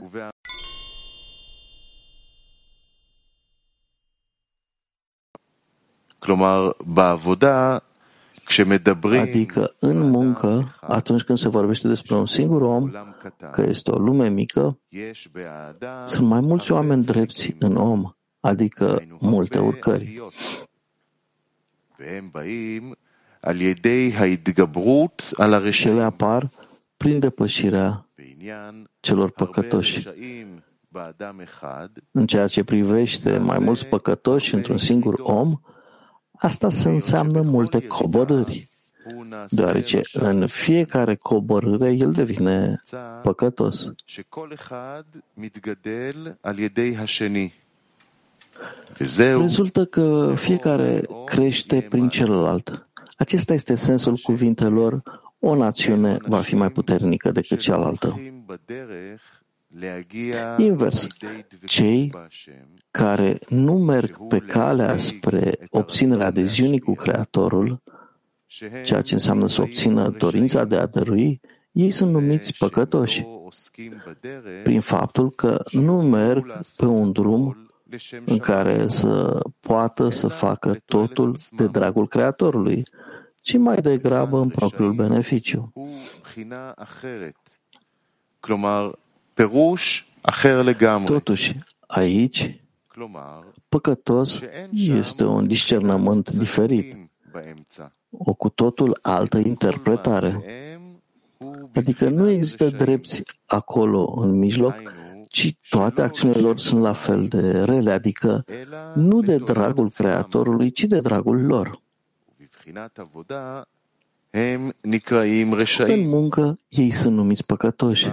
Adică 9.19 9.75
în 9.79 10.09
muncă, 10.09 10.75
atunci 10.81 11.21
când 11.21 11.37
se 11.37 11.49
vorbește 11.49 11.87
despre 11.87 12.15
un 12.15 12.25
singur 12.25 12.61
om, 12.61 12.91
că 13.51 13.61
este 13.61 13.91
o 13.91 13.97
lume 13.97 14.29
mică, 14.29 14.79
sunt 16.05 16.27
mai 16.27 16.39
mulți 16.39 16.71
oameni 16.71 17.03
drepți 17.03 17.55
în 17.59 17.75
om, 17.75 18.11
adică 18.39 19.03
multe 19.19 19.59
urcări. 19.59 20.21
Și 25.71 25.87
ele 25.87 26.03
apar 26.03 26.49
prin 26.97 27.19
depășirea 27.19 28.07
celor 28.99 29.31
păcătoși. 29.31 30.07
În 32.11 32.27
ceea 32.27 32.47
ce 32.47 32.63
privește 32.63 33.37
mai 33.37 33.59
mulți 33.59 33.85
păcătoși 33.85 34.53
într-un 34.53 34.77
singur 34.77 35.19
om, 35.19 35.59
asta 36.43 36.69
se 36.69 36.89
înseamnă 36.89 37.41
multe 37.41 37.87
coborâri, 37.87 38.69
deoarece 39.49 40.01
în 40.13 40.47
fiecare 40.47 41.15
coborâre 41.15 41.91
el 41.91 42.11
devine 42.11 42.81
păcătos. 43.21 43.91
Rezultă 48.97 49.85
că 49.85 50.33
fiecare 50.37 51.01
crește 51.25 51.85
prin 51.89 52.09
celălalt. 52.09 52.87
Acesta 53.17 53.53
este 53.53 53.75
sensul 53.75 54.17
cuvintelor 54.17 55.01
o 55.39 55.55
națiune 55.55 56.17
va 56.27 56.41
fi 56.41 56.55
mai 56.55 56.69
puternică 56.69 57.31
decât 57.31 57.59
cealaltă. 57.59 58.19
Invers, 60.57 61.07
cei 61.65 62.11
care 62.91 63.39
nu 63.49 63.73
merg 63.77 64.27
pe 64.27 64.37
calea 64.39 64.97
spre 64.97 65.57
obținerea 65.69 66.25
adeziunii 66.25 66.79
cu 66.79 66.93
Creatorul, 66.93 67.81
ceea 68.83 69.01
ce 69.01 69.13
înseamnă 69.13 69.47
să 69.47 69.61
obțină 69.61 70.09
dorința 70.09 70.63
de 70.63 70.75
a 70.75 70.85
dărui, 70.85 71.41
ei 71.71 71.91
sunt 71.91 72.11
numiți 72.11 72.57
păcătoși 72.57 73.25
prin 74.63 74.81
faptul 74.81 75.31
că 75.31 75.63
nu 75.71 76.01
merg 76.01 76.61
pe 76.77 76.85
un 76.85 77.11
drum 77.11 77.69
în 78.25 78.37
care 78.37 78.87
să 78.87 79.39
poată 79.59 80.09
să 80.09 80.27
facă 80.27 80.77
totul 80.85 81.37
de 81.51 81.67
dragul 81.67 82.07
Creatorului, 82.07 82.83
ci 83.39 83.57
mai 83.57 83.81
degrabă 83.81 84.39
în 84.39 84.49
propriul 84.49 84.93
beneficiu. 84.93 85.73
Totuși, 91.05 91.55
aici, 91.87 92.59
păcătos 93.69 94.39
este 94.71 95.23
un 95.23 95.47
discernământ 95.47 96.33
diferit, 96.33 97.09
o 98.17 98.33
cu 98.33 98.49
totul 98.49 98.99
altă 99.01 99.37
interpretare. 99.37 100.43
Adică 101.75 102.09
nu 102.09 102.29
există 102.29 102.69
drepți 102.69 103.23
acolo 103.45 104.13
în 104.21 104.31
mijloc, 104.31 104.75
ci 105.29 105.55
toate 105.69 106.01
acțiunile 106.01 106.41
lor 106.41 106.57
sunt 106.57 106.81
la 106.81 106.93
fel 106.93 107.27
de 107.27 107.59
rele, 107.59 107.91
adică 107.91 108.45
nu 108.95 109.21
de 109.21 109.37
dragul 109.37 109.89
Creatorului, 109.89 110.71
ci 110.71 110.83
de 110.83 110.99
dragul 110.99 111.45
lor. 111.45 111.81
În 115.93 116.07
muncă 116.09 116.59
ei 116.69 116.91
sunt 116.91 117.15
numiți 117.15 117.45
păcătoși, 117.45 118.07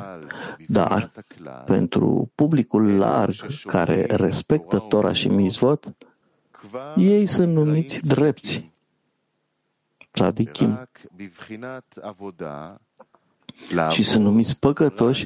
dar 0.66 1.12
pentru 1.66 2.30
publicul 2.34 2.96
larg 2.96 3.32
care 3.64 4.06
respectă 4.10 4.78
Tora 4.88 5.12
și 5.12 5.28
Mizvot, 5.28 5.96
ei 6.96 7.26
sunt 7.26 7.52
numiți 7.52 8.00
drepți, 8.00 8.70
tzadikim, 10.10 10.88
și 13.90 14.02
sunt 14.02 14.24
numiți 14.24 14.58
păcătoși 14.58 15.24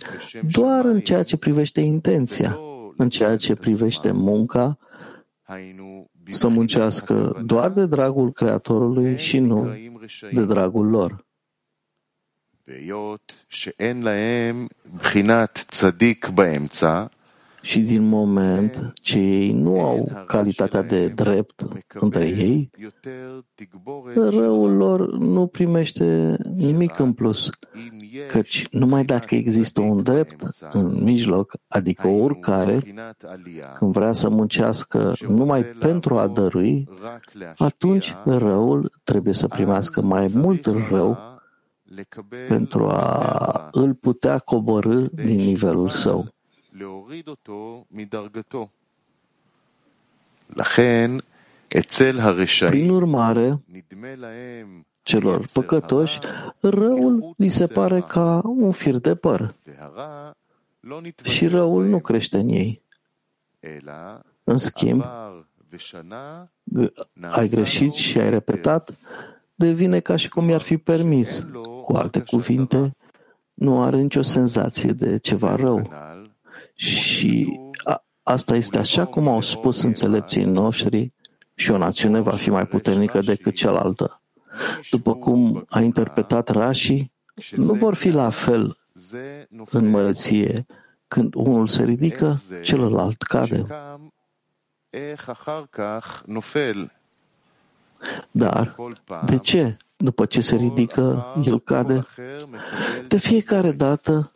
doar 0.51 0.85
în 0.85 1.01
ceea 1.01 1.23
ce 1.23 1.37
privește 1.37 1.81
intenția, 1.81 2.59
în 2.97 3.09
ceea 3.09 3.37
ce 3.37 3.55
privește 3.55 4.11
munca, 4.13 4.79
să 6.31 6.49
muncească 6.49 7.43
doar 7.45 7.71
de 7.71 7.87
dragul 7.87 8.33
Creatorului 8.33 9.19
și 9.19 9.39
nu 9.39 9.69
de 10.33 10.45
dragul 10.45 10.87
lor. 10.87 11.25
Și 17.65 17.81
din 17.81 18.09
moment 18.09 18.93
ce 18.95 19.19
ei 19.19 19.53
nu 19.53 19.81
au 19.81 20.25
calitatea 20.27 20.83
de 20.83 21.09
drept 21.09 21.67
între 21.95 22.27
ei, 22.29 22.71
răul 24.15 24.77
lor 24.77 25.13
nu 25.19 25.47
primește 25.47 26.37
nimic 26.57 26.99
în 26.99 27.13
plus, 27.13 27.51
căci 28.29 28.67
numai 28.71 29.05
dacă 29.05 29.35
există 29.35 29.81
un 29.81 30.03
drept 30.03 30.43
în 30.73 31.03
mijloc, 31.03 31.53
adică 31.69 32.09
oricare, 32.09 32.81
când 33.75 33.93
vrea 33.93 34.13
să 34.13 34.29
muncească 34.29 35.13
numai 35.29 35.65
pentru 35.65 36.19
a 36.19 36.27
dărui, 36.29 36.89
atunci 37.57 38.15
răul 38.25 38.93
trebuie 39.05 39.35
să 39.35 39.47
primească 39.47 40.03
mai 40.03 40.31
mult 40.35 40.67
rău 40.91 41.19
pentru 42.49 42.89
a 42.89 43.69
îl 43.73 43.95
putea 43.95 44.39
coborâ 44.39 45.07
din 45.13 45.37
nivelul 45.37 45.89
său. 45.89 46.34
Prin 52.69 52.91
urmare, 52.91 53.63
celor 55.03 55.47
păcătoși, 55.53 56.19
răul 56.61 57.35
li 57.37 57.49
se 57.49 57.67
pare 57.67 58.01
ca 58.01 58.41
un 58.45 58.73
fir 58.73 58.97
de 58.97 59.15
păr 59.15 59.55
și 61.23 61.47
răul 61.47 61.85
nu 61.85 62.01
crește 62.01 62.39
în 62.39 62.49
ei. 62.49 62.83
În 64.45 64.57
schimb, 64.57 65.05
ai 67.21 67.49
greșit 67.49 67.93
și 67.93 68.21
ai 68.21 68.31
repetat, 68.31 68.91
devine 69.55 70.01
ca 70.01 70.17
și 70.17 70.29
cum 70.29 70.49
i-ar 70.49 70.61
fi 70.61 70.77
permis. 70.77 71.47
Cu 71.83 71.93
alte 71.93 72.21
cuvinte, 72.21 72.97
nu 73.55 73.83
are 73.83 74.01
nicio 74.01 74.23
senzație 74.23 74.93
de 74.93 75.19
ceva 75.19 75.55
rău. 75.55 75.91
Și 76.75 77.61
a, 77.85 78.05
asta 78.23 78.57
este 78.57 78.79
așa 78.79 79.07
cum 79.07 79.29
au 79.29 79.41
spus 79.41 79.83
înțelepții 79.83 80.45
noștri 80.45 81.13
și 81.55 81.71
o 81.71 81.77
națiune 81.77 82.21
va 82.21 82.37
fi 82.37 82.51
mai 82.51 82.67
puternică 82.67 83.21
decât 83.21 83.55
cealaltă. 83.55 84.21
După 84.91 85.15
cum 85.15 85.65
a 85.69 85.81
interpretat 85.81 86.49
Rashi, 86.49 87.11
nu 87.51 87.73
vor 87.73 87.95
fi 87.95 88.11
la 88.11 88.31
fel 88.31 88.79
în 89.71 89.89
mărăție. 89.89 90.67
Când 91.09 91.35
unul 91.35 91.69
se 91.69 91.85
ridică, 91.85 92.37
celălalt 92.63 93.23
cade. 93.23 93.67
Dar, 98.31 98.77
de 99.25 99.39
ce? 99.39 99.77
După 99.97 100.25
ce 100.27 100.41
se 100.41 100.57
ridică, 100.57 101.27
el 101.45 101.61
cade? 101.61 102.07
De 103.09 103.19
fiecare 103.19 103.73
dată, 103.73 104.33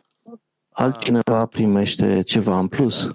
altcineva 0.79 1.45
primește 1.45 2.21
ceva 2.21 2.59
în 2.59 2.67
plus. 2.67 3.11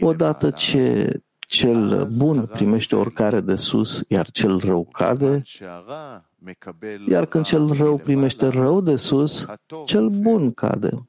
Odată 0.00 0.50
ce 0.50 1.14
cel 1.38 2.08
bun 2.16 2.46
primește 2.46 2.96
oricare 2.96 3.40
de 3.40 3.54
sus, 3.54 4.02
iar 4.08 4.30
cel 4.30 4.58
rău 4.58 4.88
cade, 4.92 5.42
iar 7.08 7.26
când 7.26 7.44
cel 7.44 7.72
rău 7.72 7.96
primește 7.96 8.46
rău 8.46 8.80
de 8.80 8.96
sus, 8.96 9.46
cel 9.84 10.08
bun 10.08 10.52
cade. 10.52 11.08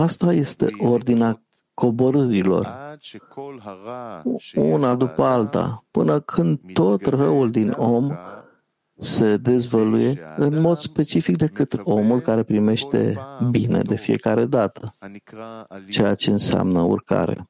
Asta 0.00 0.32
este 0.32 0.68
ordinea 0.78 1.42
coborârilor, 1.74 2.68
una 4.54 4.94
după 4.94 5.24
alta, 5.24 5.84
până 5.90 6.20
când 6.20 6.60
tot 6.72 7.06
răul 7.06 7.50
din 7.50 7.70
om 7.70 8.16
se 8.98 9.36
dezvăluie 9.36 10.20
în 10.36 10.60
mod 10.60 10.78
specific 10.78 11.36
decât 11.36 11.80
omul 11.82 12.20
care 12.20 12.42
primește 12.42 13.18
bine 13.50 13.82
de 13.82 13.96
fiecare 13.96 14.44
dată, 14.44 14.94
ceea 15.90 16.14
ce 16.14 16.30
înseamnă 16.30 16.80
urcare. 16.80 17.48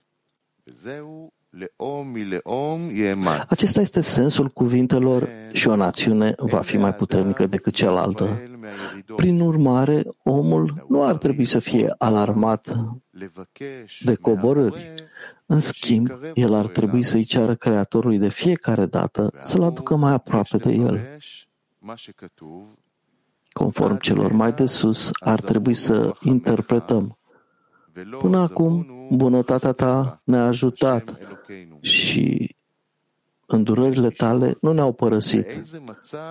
Acesta 3.49 3.81
este 3.81 4.01
sensul 4.01 4.49
cuvintelor 4.49 5.29
și 5.53 5.69
o 5.69 5.77
națiune 5.77 6.35
va 6.37 6.61
fi 6.61 6.77
mai 6.77 6.95
puternică 6.95 7.47
decât 7.47 7.75
cealaltă. 7.75 8.43
Prin 9.17 9.41
urmare, 9.41 10.03
omul 10.23 10.87
nu 10.89 11.05
ar 11.05 11.17
trebui 11.17 11.45
să 11.45 11.59
fie 11.59 11.95
alarmat 11.99 12.69
de 14.05 14.15
coborâri. 14.15 14.95
În 15.47 15.61
schimb, 15.61 16.11
el 16.35 16.55
ar 16.55 16.67
trebui 16.67 17.03
să-i 17.03 17.25
ceară 17.25 17.55
Creatorului 17.55 18.19
de 18.19 18.29
fiecare 18.29 18.87
dată 18.87 19.31
să-l 19.41 19.63
aducă 19.63 19.97
mai 19.97 20.13
aproape 20.13 20.57
de 20.57 20.73
el. 20.73 21.19
Conform 23.53 23.99
celor 23.99 24.33
mai 24.33 24.53
de 24.53 24.67
sus, 24.67 25.11
ar 25.21 25.41
trebui 25.41 25.75
să 25.75 26.15
interpretăm. 26.23 27.19
Până 28.19 28.39
acum, 28.39 28.87
bunătatea 29.11 29.73
ta 29.73 30.21
ne-a 30.25 30.45
ajutat 30.45 31.19
și 31.81 32.57
îndurările 33.47 34.11
tale 34.11 34.57
nu 34.61 34.73
ne-au 34.73 34.93
părăsit, 34.93 35.47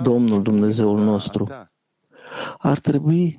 Domnul 0.01 0.41
Dumnezeul 0.41 1.03
nostru. 1.03 1.49
Ar 2.57 2.79
trebui 2.79 3.37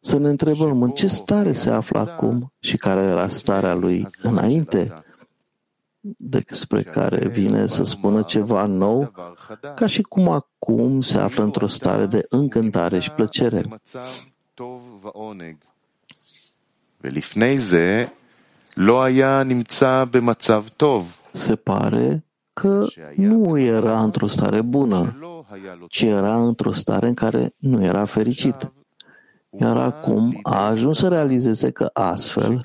să 0.00 0.18
ne 0.18 0.28
întrebăm 0.28 0.82
în 0.82 0.90
ce 0.90 1.06
stare 1.06 1.52
se 1.52 1.70
află 1.70 2.00
acum 2.00 2.52
și 2.58 2.76
care 2.76 3.00
era 3.00 3.28
starea 3.28 3.74
lui 3.74 4.06
înainte 4.22 5.04
despre 6.16 6.82
care 6.82 7.28
vine 7.28 7.66
să 7.66 7.82
spună 7.82 8.22
ceva 8.22 8.66
nou, 8.66 9.12
ca 9.74 9.86
și 9.86 10.02
cum 10.02 10.28
acum 10.28 11.00
se 11.00 11.18
află 11.18 11.42
într-o 11.42 11.66
stare 11.66 12.06
de 12.06 12.26
încântare 12.28 12.98
și 12.98 13.10
plăcere. 13.10 13.62
Se 21.32 21.56
pare 21.56 22.24
că 22.52 22.86
nu 23.16 23.58
era 23.58 24.02
într-o 24.02 24.26
stare 24.26 24.60
bună, 24.60 25.16
ci 25.88 26.02
era 26.02 26.44
într-o 26.44 26.72
stare 26.72 27.06
în 27.06 27.14
care 27.14 27.54
nu 27.56 27.84
era 27.84 28.04
fericit. 28.04 28.72
Iar 29.60 29.76
acum 29.76 30.38
a 30.42 30.66
ajuns 30.66 30.98
să 30.98 31.08
realizeze 31.08 31.70
că 31.70 31.90
astfel, 31.92 32.62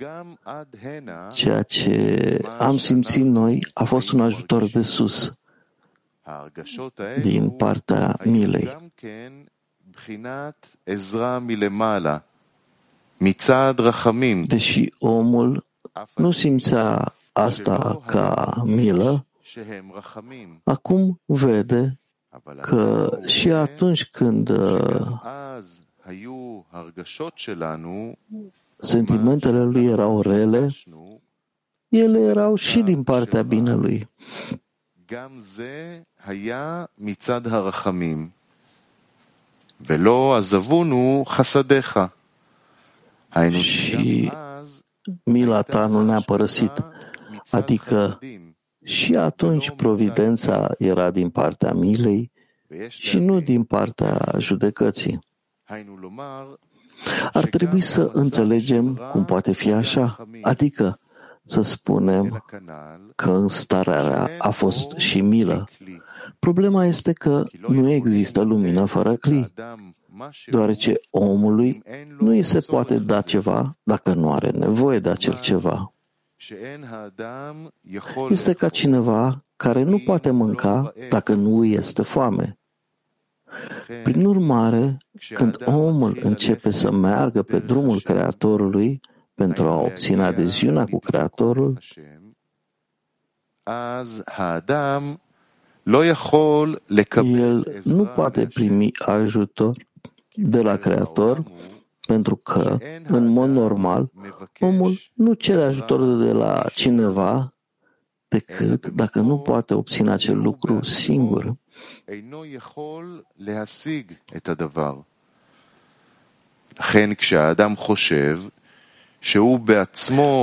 ceea 1.33 1.63
ce 1.63 2.39
am 2.59 2.77
simțit 2.77 3.25
noi 3.25 3.67
a 3.73 3.83
fost 3.83 4.11
un 4.11 4.21
ajutor 4.21 4.69
de 4.69 4.81
sus, 4.81 5.33
din 7.21 7.49
partea 7.49 8.19
milei. 8.23 8.75
Deși 14.45 14.93
omul 14.99 15.65
nu 16.15 16.31
simțea 16.31 17.13
asta 17.33 18.01
ca 18.05 18.61
milă, 18.65 19.25
acum 20.63 21.21
vede 21.25 21.99
că 22.61 23.17
și 23.25 23.51
atunci 23.51 24.05
când 24.05 24.49
uh, 24.49 25.21
sentimentele 28.79 29.63
lui 29.63 29.85
erau 29.85 30.21
rele, 30.21 30.69
ele 31.89 32.19
erau 32.19 32.55
și 32.55 32.81
din 32.81 33.03
partea 33.03 33.41
binelui. 33.41 34.09
Și 43.61 44.31
mila 45.23 45.61
ta 45.61 45.85
nu 45.85 46.03
ne-a 46.03 46.19
părăsit, 46.19 46.71
adică 47.51 48.19
și 48.87 49.15
atunci 49.15 49.71
providența 49.71 50.69
era 50.77 51.11
din 51.11 51.29
partea 51.29 51.73
milei 51.73 52.31
și 52.87 53.19
nu 53.19 53.39
din 53.39 53.63
partea 53.63 54.21
judecății. 54.37 55.19
Ar 57.33 57.45
trebui 57.45 57.79
să 57.79 58.09
înțelegem 58.13 58.99
cum 59.11 59.25
poate 59.25 59.51
fi 59.51 59.71
așa, 59.71 60.27
adică 60.41 60.99
să 61.43 61.61
spunem 61.61 62.43
că 63.15 63.31
în 63.31 63.47
starea 63.47 64.29
a 64.37 64.49
fost 64.49 64.97
și 64.97 65.21
milă. 65.21 65.67
Problema 66.39 66.85
este 66.85 67.13
că 67.13 67.43
nu 67.67 67.89
există 67.89 68.41
lumină 68.41 68.85
fără 68.85 69.15
cli, 69.15 69.53
deoarece 70.45 70.93
omului 71.09 71.83
nu 72.19 72.29
îi 72.29 72.43
se 72.43 72.59
poate 72.59 72.97
da 72.97 73.21
ceva 73.21 73.77
dacă 73.83 74.13
nu 74.13 74.31
are 74.31 74.49
nevoie 74.49 74.99
de 74.99 75.09
acel 75.09 75.39
ceva. 75.39 75.91
Este 78.29 78.53
ca 78.53 78.69
cineva 78.69 79.43
care 79.55 79.83
nu 79.83 79.99
poate 80.05 80.31
mânca 80.31 80.93
dacă 81.09 81.33
nu 81.33 81.59
îi 81.59 81.73
este 81.73 82.01
foame. 82.01 82.57
Prin 84.03 84.25
urmare, 84.25 84.97
când 85.33 85.57
omul 85.65 86.19
începe 86.23 86.71
să 86.71 86.91
meargă 86.91 87.41
pe 87.41 87.59
drumul 87.59 88.01
Creatorului 88.01 89.01
pentru 89.33 89.63
a 89.63 89.81
obține 89.81 90.23
adeziunea 90.23 90.85
cu 90.85 90.99
Creatorul, 90.99 91.79
el 97.25 97.81
nu 97.83 98.05
poate 98.05 98.47
primi 98.47 98.91
ajutor 99.05 99.75
de 100.33 100.61
la 100.61 100.77
Creator 100.77 101.43
pentru 102.07 102.35
că, 102.35 102.77
în 103.07 103.25
mod 103.25 103.49
normal, 103.49 104.11
omul 104.59 104.97
nu 105.13 105.33
cere 105.33 105.61
ajutor 105.61 106.25
de 106.25 106.31
la 106.31 106.65
cineva 106.73 107.53
decât 108.27 108.87
dacă 108.87 109.19
nu 109.19 109.37
poate 109.39 109.73
obține 109.73 110.11
acel 110.11 110.37
lucru 110.37 110.83
singur. 110.83 111.55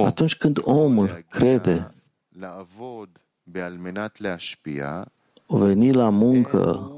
Atunci 0.07 0.37
când 0.37 0.59
omul 0.63 1.25
crede 1.29 1.95
veni 5.47 5.93
la 5.93 6.09
muncă 6.09 6.93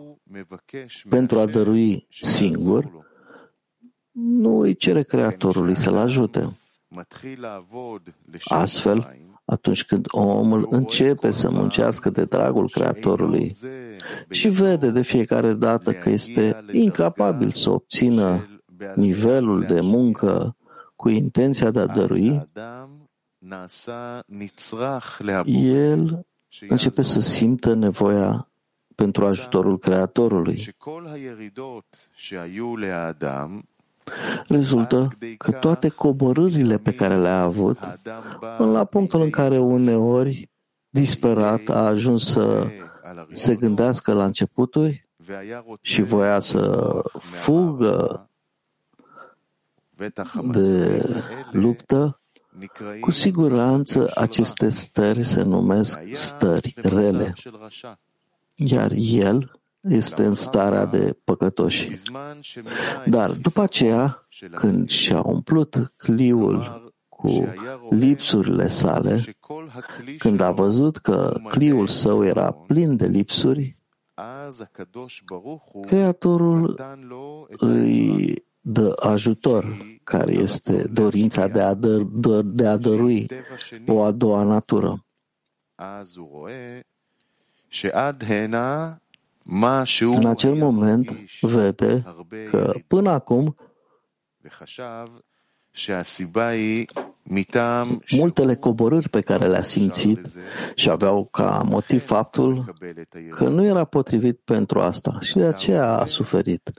pentru 1.08 1.38
a 1.38 1.46
dărui 1.46 2.06
singur, 2.10 3.05
nu 4.18 4.58
îi 4.58 4.76
cere 4.76 5.02
Creatorului 5.02 5.74
să-l 5.74 5.96
ajute. 5.96 6.56
Astfel, 8.44 9.16
atunci 9.44 9.84
când 9.84 10.06
omul 10.10 10.68
începe 10.70 11.30
să 11.30 11.50
muncească 11.50 12.10
de 12.10 12.24
dragul 12.24 12.70
Creatorului 12.70 13.56
și 14.30 14.48
vede 14.48 14.90
de 14.90 15.02
fiecare 15.02 15.52
dată 15.52 15.92
că 15.92 16.08
este 16.08 16.64
incapabil 16.72 17.50
să 17.50 17.70
obțină 17.70 18.48
nivelul 18.94 19.62
de 19.62 19.80
muncă 19.80 20.56
cu 20.96 21.08
intenția 21.08 21.70
de 21.70 21.80
a 21.80 21.86
dărui, 21.86 22.48
el 25.46 26.26
începe 26.68 27.02
să 27.02 27.20
simtă 27.20 27.74
nevoia 27.74 28.48
pentru 28.94 29.26
ajutorul 29.26 29.78
Creatorului. 29.78 30.74
Rezultă 34.48 35.08
că 35.38 35.50
toate 35.50 35.88
coborârile 35.88 36.78
pe 36.78 36.94
care 36.94 37.16
le-a 37.16 37.42
avut, 37.42 37.78
până 38.56 38.70
la 38.70 38.84
punctul 38.84 39.20
în 39.20 39.30
care 39.30 39.58
uneori, 39.58 40.50
disperat, 40.88 41.68
a 41.68 41.86
ajuns 41.86 42.30
să 42.30 42.66
se 43.32 43.54
gândească 43.54 44.12
la 44.12 44.24
începuturi 44.24 45.08
și 45.80 46.02
voia 46.02 46.40
să 46.40 47.02
fugă 47.18 48.28
de 50.50 51.02
luptă, 51.52 52.20
cu 53.00 53.10
siguranță 53.10 54.10
aceste 54.14 54.68
stări 54.68 55.22
se 55.22 55.42
numesc 55.42 56.00
stări 56.12 56.74
rele. 56.76 57.34
Iar 58.54 58.92
el 58.96 59.60
este 59.88 60.24
în 60.24 60.34
starea 60.34 60.84
de 60.84 61.16
păcătoși. 61.24 61.90
Dar 63.06 63.30
după 63.30 63.62
aceea, 63.62 64.26
când 64.50 64.88
și-a 64.88 65.20
umplut 65.20 65.92
cliul 65.96 66.84
cu 67.08 67.54
lipsurile 67.90 68.68
sale, 68.68 69.20
când 70.18 70.40
a 70.40 70.50
văzut 70.50 70.96
că 70.96 71.40
cliul 71.48 71.88
său 71.88 72.24
era 72.24 72.52
plin 72.52 72.96
de 72.96 73.06
lipsuri, 73.06 73.76
Creatorul 75.86 76.80
îi 77.48 78.44
dă 78.60 78.92
ajutor, 79.00 79.76
care 80.04 80.32
este 80.32 80.88
dorința 80.88 81.46
de 81.46 81.60
a, 81.60 81.74
dă, 81.74 82.42
de 82.42 82.66
a 82.66 82.76
dărui 82.76 83.26
o 83.86 84.02
a 84.02 84.10
doua 84.10 84.42
natură. 84.42 85.04
În 90.00 90.26
acel 90.26 90.54
moment 90.54 91.10
vede 91.40 92.02
că 92.50 92.72
până 92.86 93.10
acum 93.10 93.56
multele 98.10 98.54
coborâri 98.54 99.08
pe 99.08 99.20
care 99.20 99.46
le-a 99.48 99.62
simțit 99.62 100.38
și 100.74 100.90
aveau 100.90 101.24
ca 101.24 101.62
motiv 101.64 102.04
faptul 102.04 102.74
că 103.30 103.48
nu 103.48 103.64
era 103.64 103.84
potrivit 103.84 104.38
pentru 104.38 104.80
asta 104.80 105.18
și 105.20 105.36
de 105.36 105.44
aceea 105.44 105.98
a 105.98 106.04
suferit. 106.04 106.70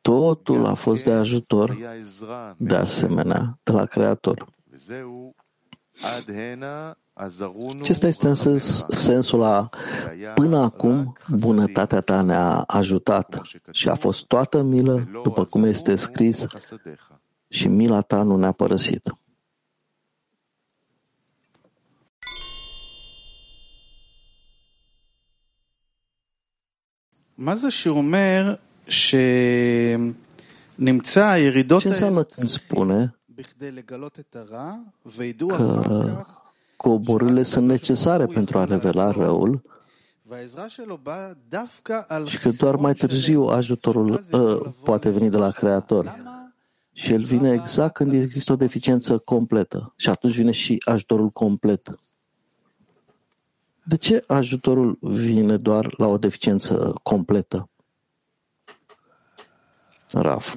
Totul 0.00 0.66
a 0.66 0.74
fost 0.74 1.04
de 1.04 1.12
ajutor, 1.12 1.76
de 2.56 2.74
asemenea, 2.74 3.58
de 3.62 3.72
la 3.72 3.84
Creator. 3.84 4.46
Acesta 7.79 8.07
este 8.07 8.27
în 8.27 8.35
sens, 8.35 8.85
sensul 8.89 9.43
a 9.43 9.69
până 10.35 10.59
acum 10.59 11.17
bunătatea 11.27 12.01
ta 12.01 12.21
ne-a 12.21 12.63
ajutat 12.67 13.41
și 13.71 13.89
a 13.89 13.95
fost 13.95 14.25
toată 14.25 14.61
milă, 14.61 15.07
după 15.23 15.45
cum 15.45 15.63
este 15.63 15.95
scris, 15.95 16.45
și 17.49 17.67
mila 17.67 18.01
ta 18.01 18.21
nu 18.21 18.37
ne-a 18.37 18.51
părăsit. 18.51 19.11
מה 27.39 27.55
זה 27.55 27.71
שאומר 27.71 28.55
שנמצא 28.87 30.09
הירידות 31.29 31.83
האלה 31.85 32.21
בכדי 33.29 33.71
לגלות 33.71 34.19
את 34.19 34.35
הרע 34.35 34.75
וידעו 35.05 35.55
אחר 35.55 36.23
כך 36.23 36.40
coborârile 36.82 37.42
sunt 37.42 37.66
necesare 37.66 38.26
pentru 38.26 38.58
a 38.58 38.64
revela 38.64 39.10
răul 39.10 39.62
și 42.26 42.38
că 42.38 42.48
doar 42.48 42.76
mai 42.76 42.94
târziu 42.94 43.42
ajutorul 43.42 44.24
uh, 44.32 44.72
poate 44.84 45.10
veni 45.10 45.30
de 45.30 45.36
la 45.36 45.50
Creator. 45.50 46.20
Și 46.92 47.12
el 47.12 47.24
vine 47.24 47.52
exact 47.52 47.94
când 47.94 48.12
există 48.12 48.52
o 48.52 48.56
deficiență 48.56 49.18
completă. 49.18 49.92
Și 49.96 50.08
atunci 50.08 50.34
vine 50.34 50.50
și 50.50 50.82
ajutorul 50.84 51.28
complet. 51.28 51.98
De 53.82 53.96
ce 53.96 54.24
ajutorul 54.26 54.98
vine 55.00 55.56
doar 55.56 55.94
la 55.96 56.06
o 56.06 56.18
deficiență 56.18 56.94
completă? 57.02 57.68
Raf. 60.10 60.54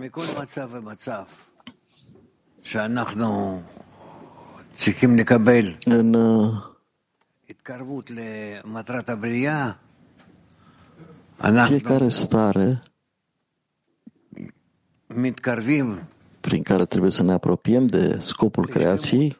În 11.37 11.65
fiecare 11.65 12.07
stare 12.09 12.81
prin 16.41 16.61
care 16.63 16.85
trebuie 16.85 17.11
să 17.11 17.23
ne 17.23 17.33
apropiem 17.33 17.87
de 17.87 18.17
scopul 18.17 18.67
creației, 18.67 19.37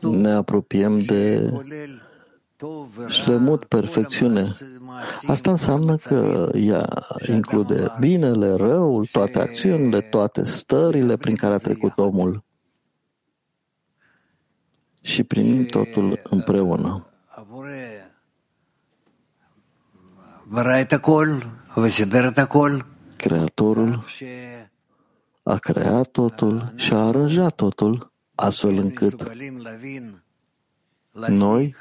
ne 0.00 0.32
apropiem 0.32 0.98
de 0.98 1.52
Shlemut, 3.08 3.64
perfecțiune. 3.64 4.52
Asta 5.26 5.50
înseamnă 5.50 5.96
că 5.96 6.50
ea 6.54 7.06
include 7.28 7.86
binele, 8.00 8.54
răul, 8.54 9.06
toate 9.06 9.38
acțiunile, 9.38 10.00
toate 10.00 10.44
stările 10.44 11.16
prin 11.16 11.36
care 11.36 11.54
a 11.54 11.58
trecut 11.58 11.92
omul 11.96 12.46
și 15.08 15.22
primim 15.22 15.64
totul 15.64 16.20
împreună. 16.30 17.06
Creatorul 23.16 24.04
a 25.42 25.56
creat 25.56 26.08
totul 26.08 26.72
și 26.76 26.92
a 26.92 27.06
aranjat 27.06 27.54
totul 27.54 28.12
astfel 28.34 28.76
încât 28.76 29.22
noi 31.26 31.74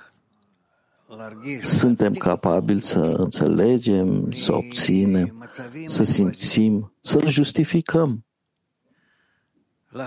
suntem 1.64 2.14
capabili 2.14 2.82
să 2.82 3.00
înțelegem, 3.00 4.32
să 4.32 4.54
obținem, 4.54 5.50
să 5.86 6.04
simțim, 6.04 6.94
să-L 7.02 7.28
justificăm. 7.28 8.26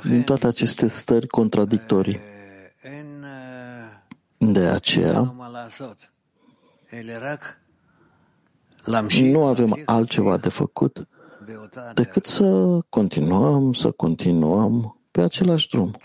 Din 0.04 0.22
toate 0.22 0.46
aceste 0.46 0.86
stări 0.86 1.26
contradictorii. 1.26 2.29
De 4.42 4.66
aceea, 4.66 5.34
nu 9.18 9.44
avem 9.44 9.82
altceva 9.84 10.36
de 10.36 10.48
făcut 10.48 11.08
decât 11.94 12.26
să 12.26 12.78
continuăm, 12.88 13.72
să 13.72 13.90
continuăm 13.90 15.00
pe 15.10 15.20
același 15.20 15.68
drum. 15.68 15.96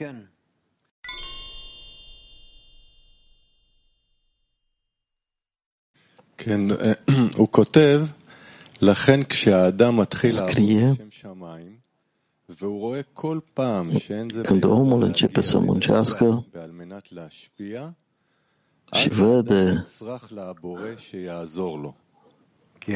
Scrie 10.29 10.95
când 14.43 14.63
omul 14.63 15.03
începe 15.03 15.41
să 15.41 15.59
muncească 15.59 16.45
și 18.95 19.09
vede 19.09 19.83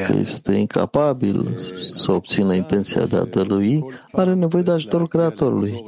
că 0.06 0.12
este 0.12 0.52
incapabil 0.52 1.58
să 1.98 2.12
obțină 2.12 2.54
intenția 2.54 3.06
de 3.06 3.16
a 3.16 3.24
dălui, 3.24 3.84
are 4.12 4.34
nevoie 4.34 4.62
de 4.62 4.70
ajutorul 4.70 5.08
Creatorului. 5.08 5.84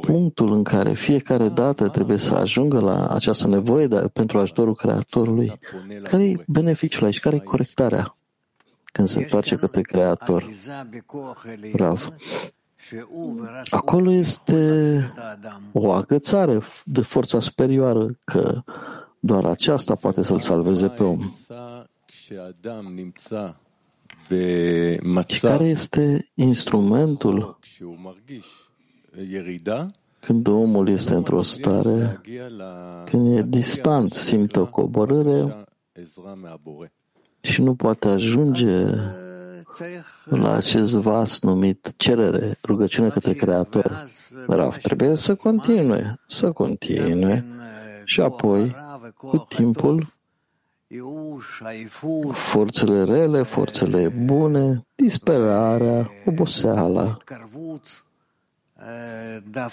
Punctul 0.00 0.52
în 0.52 0.62
care 0.62 0.92
fiecare 0.92 1.48
dată 1.48 1.88
trebuie 1.88 2.16
să 2.16 2.34
ajungă 2.34 2.80
la 2.80 3.06
această 3.08 3.46
nevoie 3.46 3.86
de, 3.86 4.10
pentru 4.12 4.38
ajutorul 4.38 4.74
Creatorului, 4.74 5.58
care 6.02 6.24
e 6.24 6.44
beneficiul 6.46 7.04
aici, 7.04 7.20
care 7.20 7.36
e 7.36 7.38
corectarea 7.38 8.14
când 8.92 9.08
se 9.08 9.18
întoarce 9.18 9.56
către 9.56 9.80
Creator? 9.80 10.46
Rav. 11.72 12.08
Acolo 13.70 14.10
este 14.10 15.02
o 15.72 15.92
agățare 15.92 16.60
de 16.84 17.00
forța 17.00 17.40
superioară 17.40 18.18
că 18.24 18.62
doar 19.18 19.46
aceasta 19.46 19.94
poate 19.94 20.22
să-l 20.22 20.40
salveze 20.40 20.88
pe 20.88 21.02
om. 21.02 21.28
Și 25.28 25.40
care 25.40 25.64
este 25.64 26.30
instrumentul 26.34 27.58
când 30.20 30.46
omul 30.46 30.88
este 30.88 31.14
într-o 31.14 31.42
stare, 31.42 32.20
când 33.04 33.38
e 33.38 33.42
distant, 33.42 34.12
simte 34.12 34.60
o 34.60 34.66
coborâre 34.66 35.64
și 37.40 37.62
nu 37.62 37.74
poate 37.74 38.08
ajunge 38.08 38.86
la 40.24 40.54
acest 40.54 40.92
vas 40.92 41.40
numit 41.40 41.92
cerere, 41.96 42.58
rugăciune 42.62 43.08
către 43.08 43.32
Creator. 43.32 44.06
Raf 44.46 44.78
trebuie 44.78 45.16
să 45.16 45.34
continue, 45.34 46.20
să 46.26 46.52
continue 46.52 47.44
și 48.04 48.20
apoi, 48.20 48.76
cu 49.16 49.38
timpul, 49.48 50.14
forțele 52.32 53.04
rele, 53.04 53.42
forțele 53.42 54.08
bune, 54.08 54.86
disperarea, 54.94 56.10
oboseala 56.26 57.16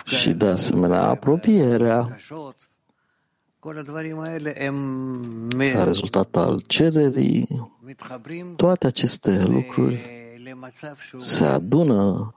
și 0.05 0.33
de 0.33 0.45
asemenea 0.45 1.01
apropierea 1.01 2.17
ca 5.73 5.83
rezultat 5.83 6.35
al 6.35 6.63
cererii, 6.67 7.47
toate 8.55 8.87
aceste 8.87 9.43
lucruri 9.43 9.99
se 11.19 11.43
adună 11.43 12.33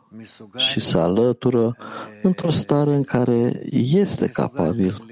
și 0.57 0.81
se 0.81 0.99
alătură 0.99 1.77
într-o 2.23 2.51
stare 2.51 2.95
în 2.95 3.05
care 3.05 3.63
este 3.73 4.27
capabil 4.27 5.05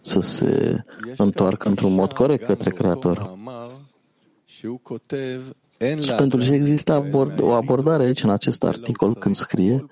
să 0.00 0.20
se 0.20 0.84
întoarcă 1.16 1.68
într-un 1.68 1.94
mod 1.94 2.12
corect 2.12 2.46
către 2.46 2.70
Creator. 2.70 3.38
Și 4.44 4.66
pentru 6.16 6.38
că 6.38 6.44
există 6.44 6.92
abord, 6.92 7.40
o 7.40 7.52
abordare 7.52 8.04
aici 8.04 8.22
în 8.22 8.30
acest 8.30 8.64
articol 8.64 9.14
când 9.14 9.36
scrie, 9.36 9.86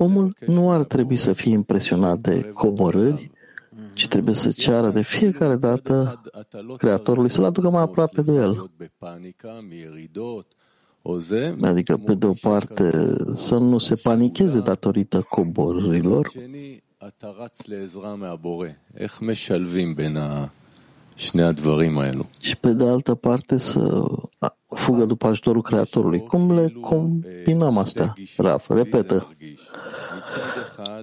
omul 0.00 0.36
nu 0.46 0.70
ar 0.70 0.84
trebui 0.84 1.16
să 1.16 1.32
fie 1.32 1.52
impresionat 1.52 2.18
de 2.18 2.50
coborâri, 2.54 3.30
ci 3.94 4.08
trebuie 4.08 4.34
să 4.34 4.50
ceară 4.50 4.90
de 4.90 5.02
fiecare 5.02 5.56
dată 5.56 6.20
Creatorului 6.76 7.30
să-l 7.30 7.44
aducă 7.44 7.70
mai 7.70 7.82
aproape 7.82 8.22
de 8.22 8.32
el. 8.32 8.70
Adică, 11.62 11.96
pe 11.96 12.14
de 12.14 12.26
o 12.26 12.32
parte, 12.40 13.14
să 13.32 13.56
nu 13.56 13.78
se 13.78 13.94
panicheze 13.94 14.60
datorită 14.60 15.26
coborârilor, 15.28 16.28
și 22.38 22.56
pe 22.56 22.72
de 22.72 22.84
altă 22.84 23.14
parte 23.14 23.56
să 23.56 24.04
fugă 24.66 25.04
după 25.04 25.26
ajutorul 25.26 25.62
Creatorului. 25.62 26.20
Cum 26.20 26.52
le 26.52 26.72
combinăm 26.80 27.76
astea? 27.76 28.14
Raf, 28.36 28.68
repetă. 28.68 29.28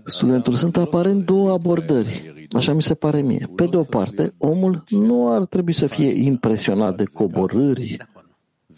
Studentul 0.06 0.54
sunt 0.54 0.78
aparent 0.78 1.26
două 1.26 1.52
abordări. 1.52 2.48
Așa 2.56 2.74
mi 2.74 2.82
se 2.82 2.94
pare 2.94 3.22
mie. 3.22 3.50
Pe 3.56 3.66
de 3.66 3.78
o 3.78 3.84
parte, 3.84 4.34
omul 4.38 4.84
nu 4.90 5.34
ar 5.34 5.46
trebui 5.46 5.74
să 5.74 5.88
fie 5.88 6.10
impresionat 6.10 6.96
de 6.96 7.04
coborâri, 7.04 7.98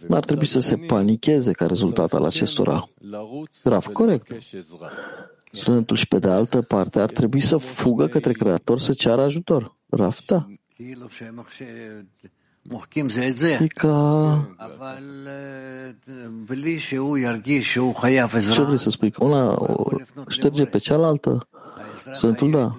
nu 0.08 0.16
ar 0.16 0.24
trebui 0.24 0.48
să 0.48 0.60
se 0.60 0.76
panicheze 0.76 1.52
ca 1.52 1.66
rezultat 1.66 2.14
al 2.14 2.24
acestora. 2.24 2.90
Raf, 3.64 3.88
corect. 3.88 4.32
Studentul 5.52 5.96
și 5.96 6.08
pe 6.08 6.20
de 6.20 6.30
altă 6.30 6.62
parte 6.62 7.00
ar 7.00 7.12
trebui 7.12 7.42
să 7.42 7.58
fugă 7.58 8.08
către 8.08 8.34
Creator 8.34 8.80
să 8.80 8.94
ceară 8.94 9.22
ajutor. 9.22 9.76
Raf, 9.90 10.20
da. 10.26 10.48
E 13.62 13.68
ca... 13.68 14.50
Ce 18.54 18.62
vrei 18.62 18.80
să 18.80 18.90
spui? 18.90 19.12
Că 19.12 19.24
una 19.24 19.54
o 19.54 19.90
șterge 20.28 20.66
pe 20.66 20.78
cealaltă? 20.78 21.48
Sfântul 22.14 22.52
da. 22.52 22.78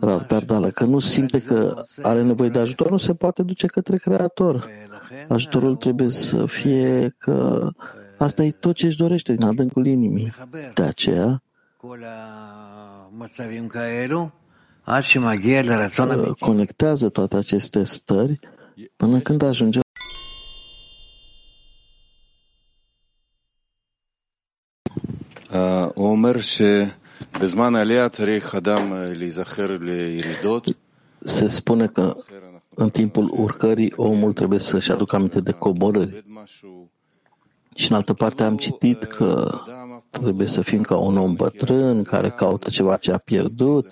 Rav 0.00 0.22
Dardala, 0.22 0.70
că 0.70 0.84
nu 0.84 0.98
simte 0.98 1.42
că 1.42 1.84
are 2.02 2.22
nevoie 2.22 2.48
de 2.48 2.58
ajutor, 2.58 2.90
nu 2.90 2.96
se 2.96 3.14
poate 3.14 3.42
duce 3.42 3.66
către 3.66 3.96
Creator. 3.96 4.68
Ajutorul 5.28 5.76
trebuie 5.76 6.10
să 6.10 6.46
fie 6.46 7.14
că 7.18 7.68
asta 8.18 8.42
e 8.42 8.50
tot 8.50 8.74
ce 8.74 8.86
își 8.86 8.96
dorește 8.96 9.32
din 9.32 9.44
adâncul 9.44 9.86
inimii. 9.86 10.32
De 10.74 10.82
aceea, 10.82 11.42
conectează 16.38 17.08
toate 17.08 17.36
aceste 17.36 17.82
stări 17.82 18.40
până 18.95 19.19
când 19.19 19.41
ajunge 19.41 19.79
אומר 25.95 26.39
שבזמן 26.39 27.75
העלייה 27.75 28.09
צריך 28.09 28.55
אדם 28.55 28.93
להיזכר 29.13 29.77
לירידות. 29.79 30.67
Se 31.25 31.47
spune 31.47 31.87
că 31.87 32.15
în 32.75 32.89
timpul 32.89 33.33
urcării 33.37 33.93
omul 33.95 34.33
trebuie 34.33 34.59
să-și 34.59 34.91
aducă 34.91 35.15
aminte 35.15 35.39
de 35.39 35.51
coborâri. 35.51 36.23
Și 37.75 37.89
în 37.89 37.95
altă 37.95 38.13
parte 38.13 38.43
am 38.43 38.57
citit 38.57 39.03
că 39.03 39.59
trebuie 40.09 40.47
să 40.47 40.61
fim 40.61 40.81
ca 40.81 40.97
un 40.97 41.17
om 41.17 41.33
bătrân 41.35 42.03
care 42.03 42.29
caută 42.29 42.69
ceva 42.69 42.97
ce 42.97 43.11
a 43.11 43.17
pierdut. 43.17 43.87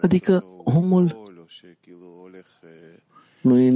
Adică 0.00 0.44
omul 0.64 1.32
nu 3.40 3.58
e 3.58 3.70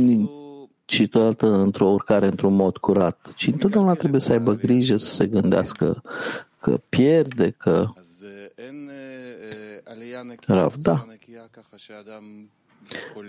ci 0.86 1.08
totodată 1.10 1.48
într-o 1.48 1.90
urcare 1.90 2.26
într-un 2.26 2.56
mod 2.56 2.78
curat, 2.78 3.34
ci 3.36 3.48
întotdeauna 3.48 3.94
trebuie 3.94 4.22
să 4.22 4.32
aibă 4.32 4.54
grijă 4.54 4.98
să 4.98 5.14
se 5.14 5.28
gândească 5.28 6.02
că 6.60 6.80
pierde, 6.90 7.50
că 7.52 7.86
Rav, 10.48 10.76
da. 10.76 11.06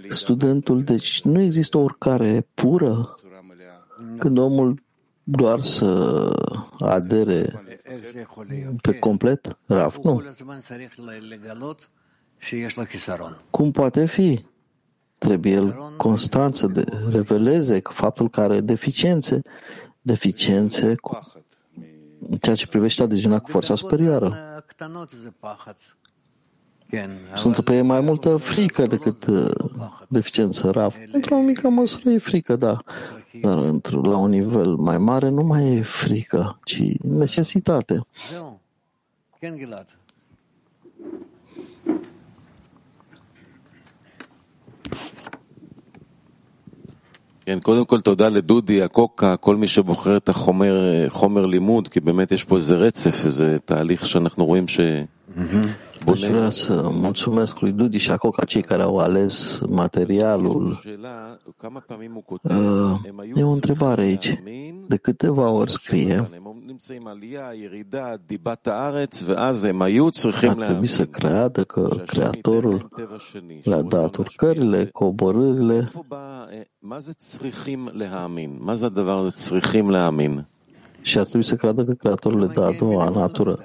Studentul, 0.08 0.82
deci 0.82 1.22
nu 1.22 1.40
există 1.40 1.76
o 1.76 1.80
urcare 1.80 2.46
pură 2.54 3.14
când 4.18 4.38
omul 4.38 4.82
doar 5.22 5.60
să 5.60 6.30
adere 6.78 7.66
pe 8.82 8.98
complet? 8.98 9.58
Rav, 9.66 9.96
nu. 10.02 10.22
Cum 13.50 13.70
poate 13.70 14.06
fi? 14.06 14.44
Trebuie 15.24 15.52
el 15.52 15.92
constant 15.96 16.54
să 16.54 16.66
de, 16.66 16.84
reveleze 17.10 17.80
faptul 17.82 18.30
că 18.30 18.40
are 18.40 18.60
deficiențe, 18.60 19.42
deficiențe 20.00 20.94
cu 20.94 21.18
ceea 22.40 22.54
ce 22.54 22.66
privește 22.66 23.02
adeziunea 23.02 23.38
cu 23.38 23.50
forța 23.50 23.74
superioară. 23.74 24.36
Sunt 27.34 27.60
pe 27.60 27.80
mai 27.80 28.00
multă 28.00 28.36
frică 28.36 28.86
decât 28.86 29.26
uh, 29.26 29.50
deficiență 30.08 30.70
rav. 30.70 30.94
Într-o 31.12 31.36
mică 31.36 31.68
măsură 31.68 32.10
e 32.10 32.18
frică, 32.18 32.56
da. 32.56 32.78
Dar 33.40 33.58
la 33.90 34.16
un 34.16 34.30
nivel 34.30 34.74
mai 34.74 34.98
mare 34.98 35.28
nu 35.28 35.42
mai 35.42 35.76
e 35.76 35.82
frică, 35.82 36.58
ci 36.64 36.82
necesitate. 37.02 38.06
כן, 47.46 47.58
קודם 47.60 47.84
כל 47.84 48.00
תודה 48.00 48.28
לדודי, 48.28 48.82
הקוקה, 48.82 49.36
כל 49.36 49.56
מי 49.56 49.68
שבוחר 49.68 50.16
את 50.16 50.28
החומר 50.28 51.46
לימוד, 51.46 51.88
כי 51.88 52.00
באמת 52.00 52.32
יש 52.32 52.44
פה 52.44 52.56
איזה 52.56 52.76
רצף, 52.76 53.24
איזה 53.24 53.56
תהליך 53.64 54.06
שאנחנו 54.06 54.46
רואים 54.46 54.68
ש... 54.68 54.80
Deci 56.04 56.26
vreau 56.26 56.50
să 56.50 56.88
mulțumesc 56.92 57.60
lui 57.60 57.72
Dudiș 57.72 58.02
și 58.02 58.10
acolo 58.10 58.32
ca 58.32 58.44
cei 58.44 58.62
care 58.62 58.82
au 58.82 58.98
ales 58.98 59.60
materialul. 59.68 60.80
Uh, 62.42 63.00
e 63.34 63.42
o 63.42 63.50
întrebare 63.50 64.02
aici. 64.02 64.42
De 64.88 64.96
câteva 64.96 65.50
ori 65.50 65.70
scrie 65.70 66.28
ar 70.48 70.66
trebui 70.66 70.86
să 70.86 71.04
creadă 71.04 71.64
că 71.64 71.88
Creatorul 72.06 72.88
le-a 73.62 73.82
dat 73.82 74.16
urcările, 74.16 74.88
coborârile. 74.92 75.90
Și 81.00 81.18
ar 81.18 81.24
trebui 81.24 81.46
să 81.46 81.54
creadă 81.54 81.84
că 81.84 81.92
Creatorul 81.92 82.40
le 82.40 82.46
dă 82.46 82.64
a 82.64 82.72
doua 82.78 83.08
natură 83.08 83.58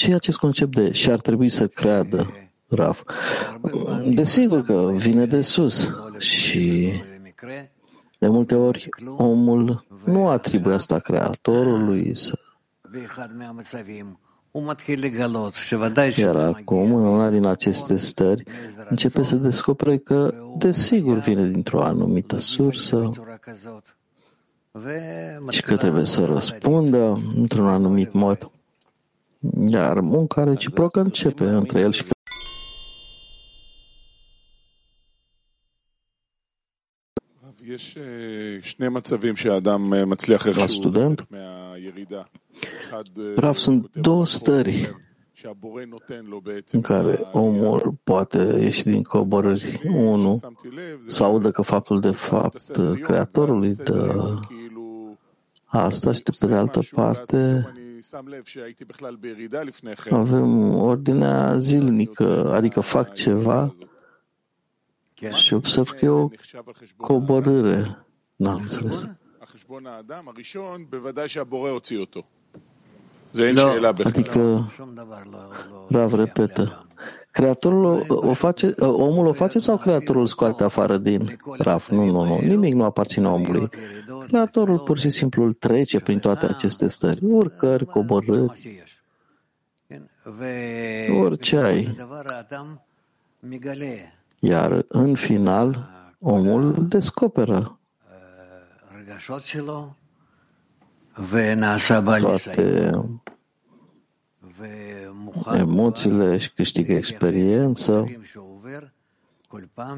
ce 0.00 0.10
e 0.10 0.14
acest 0.14 0.38
concept 0.38 0.74
de 0.74 0.92
și 0.92 1.10
ar 1.10 1.20
trebui 1.20 1.48
să 1.48 1.66
creadă 1.66 2.32
Raf? 2.68 3.02
Desigur 4.06 4.62
că 4.62 4.92
vine 4.94 5.26
de 5.26 5.40
sus 5.40 5.90
și 6.18 6.92
de 8.18 8.28
multe 8.28 8.54
ori 8.54 8.88
omul 9.16 9.86
nu 10.04 10.28
atribuie 10.28 10.74
asta 10.74 10.98
creatorului 10.98 12.16
să 12.16 12.38
iar 16.20 16.36
acum, 16.36 16.94
în 16.94 17.04
una 17.04 17.30
din 17.30 17.44
aceste 17.44 17.96
stări, 17.96 18.44
începe 18.88 19.22
să 19.22 19.36
descopere 19.36 19.98
că, 19.98 20.34
desigur, 20.58 21.18
vine 21.18 21.48
dintr-o 21.48 21.82
anumită 21.82 22.38
sursă 22.38 23.10
și 25.50 25.62
că 25.62 25.76
trebuie 25.76 26.04
să 26.04 26.24
răspundă 26.24 27.22
într-un 27.36 27.66
anumit 27.66 28.12
mod. 28.12 28.50
Iar 29.66 30.00
munca 30.00 30.44
reciprocă 30.44 31.00
începe 31.00 31.44
între 31.44 31.80
el 31.80 31.92
și 31.92 32.02
la 40.56 40.66
student, 40.66 41.26
Rav, 43.36 43.56
sunt 43.56 43.96
două 43.96 44.26
stări 44.26 44.96
în 46.70 46.80
care 46.80 47.28
omul 47.32 47.94
poate 48.04 48.38
ieși 48.38 48.82
din 48.82 49.02
coborâri. 49.02 49.80
Unu, 49.94 50.40
să 51.08 51.24
audă 51.24 51.50
că 51.50 51.62
faptul 51.62 52.00
de 52.00 52.10
fapt 52.10 52.70
creatorului 53.02 53.74
dă 53.74 54.38
asta 55.64 56.12
și 56.12 56.22
de 56.22 56.30
pe 56.40 56.46
de 56.46 56.54
altă 56.54 56.80
parte 56.94 57.72
avem 60.14 60.74
ordinea 60.74 61.58
zilnică, 61.58 62.52
adică 62.52 62.80
fac 62.80 63.14
ceva 63.14 63.74
și 65.32 65.54
observ 65.54 65.88
că 65.88 66.04
e 66.04 66.08
o 66.08 66.28
coborâre. 66.96 68.04
N-am 68.36 68.60
înțeles. 68.60 69.08
Adică, 74.04 74.72
Rav 75.88 76.14
repetă, 76.14 76.86
Creatorul 77.30 78.04
o 78.08 78.32
face, 78.32 78.74
omul 78.78 79.26
o 79.26 79.32
face 79.32 79.58
sau 79.58 79.76
creatorul 79.76 80.26
scoate 80.26 80.64
afară 80.64 80.96
din 80.96 81.36
Raf? 81.58 81.88
Nu, 81.88 82.04
nu, 82.04 82.24
nu. 82.24 82.38
Nimic 82.40 82.74
nu 82.74 82.84
aparține 82.84 83.28
omului. 83.28 83.68
Creatorul 84.26 84.78
pur 84.78 84.98
și 84.98 85.10
simplu 85.10 85.44
îl 85.44 85.52
trece 85.52 86.00
prin 86.00 86.18
toate 86.18 86.46
aceste 86.46 86.88
stări. 86.88 87.24
Urcări, 87.24 87.86
coborâri. 87.86 88.84
Orice 91.20 91.56
ai. 91.56 91.96
Iar 94.38 94.84
în 94.88 95.14
final, 95.14 95.88
omul 96.18 96.86
descoperă 96.88 97.78
toate 102.20 102.90
emoțiile 105.52 106.38
și 106.38 106.52
câștigă 106.52 106.92
experiență 106.92 108.04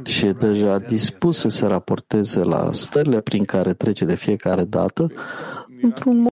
și 0.04 0.26
e 0.26 0.32
deja 0.32 0.78
dispus 0.78 1.38
să 1.38 1.48
se 1.48 1.66
raporteze 1.66 2.42
la 2.42 2.72
stările 2.72 3.20
prin 3.20 3.44
care 3.44 3.74
trece 3.74 4.04
de 4.04 4.14
fiecare 4.14 4.64
dată 4.64 5.12
într-un 5.82 6.20
mod 6.20 6.30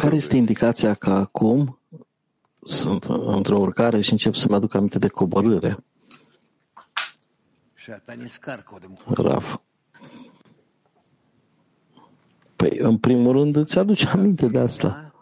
Care 0.00 0.16
este 0.16 0.36
indicația 0.36 0.94
că 0.94 1.10
acum 1.10 1.78
sunt 2.64 3.04
într-o 3.26 3.58
urcare 3.58 4.00
și 4.00 4.12
încep 4.12 4.34
să-mi 4.34 4.54
aduc 4.54 4.74
aminte 4.74 4.98
de 4.98 5.08
coborâre? 5.08 5.84
Raf. 9.06 9.56
Păi, 12.56 12.78
în 12.78 12.98
primul 12.98 13.32
rând, 13.32 13.56
îți 13.56 13.78
aduce 13.78 14.08
aminte 14.08 14.46
de 14.46 14.58
asta. 14.58 15.12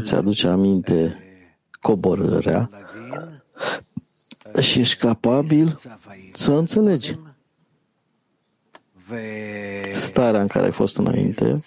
Îți 0.00 0.14
aduce 0.14 0.48
aminte 0.48 1.18
coborârea. 1.80 2.70
și 4.60 4.80
ești 4.80 4.96
capabil 4.98 5.78
să 6.32 6.52
înțelegi 6.52 7.18
starea 9.92 10.40
în 10.40 10.46
care 10.46 10.64
ai 10.64 10.72
fost 10.72 10.96
înainte 10.96 11.58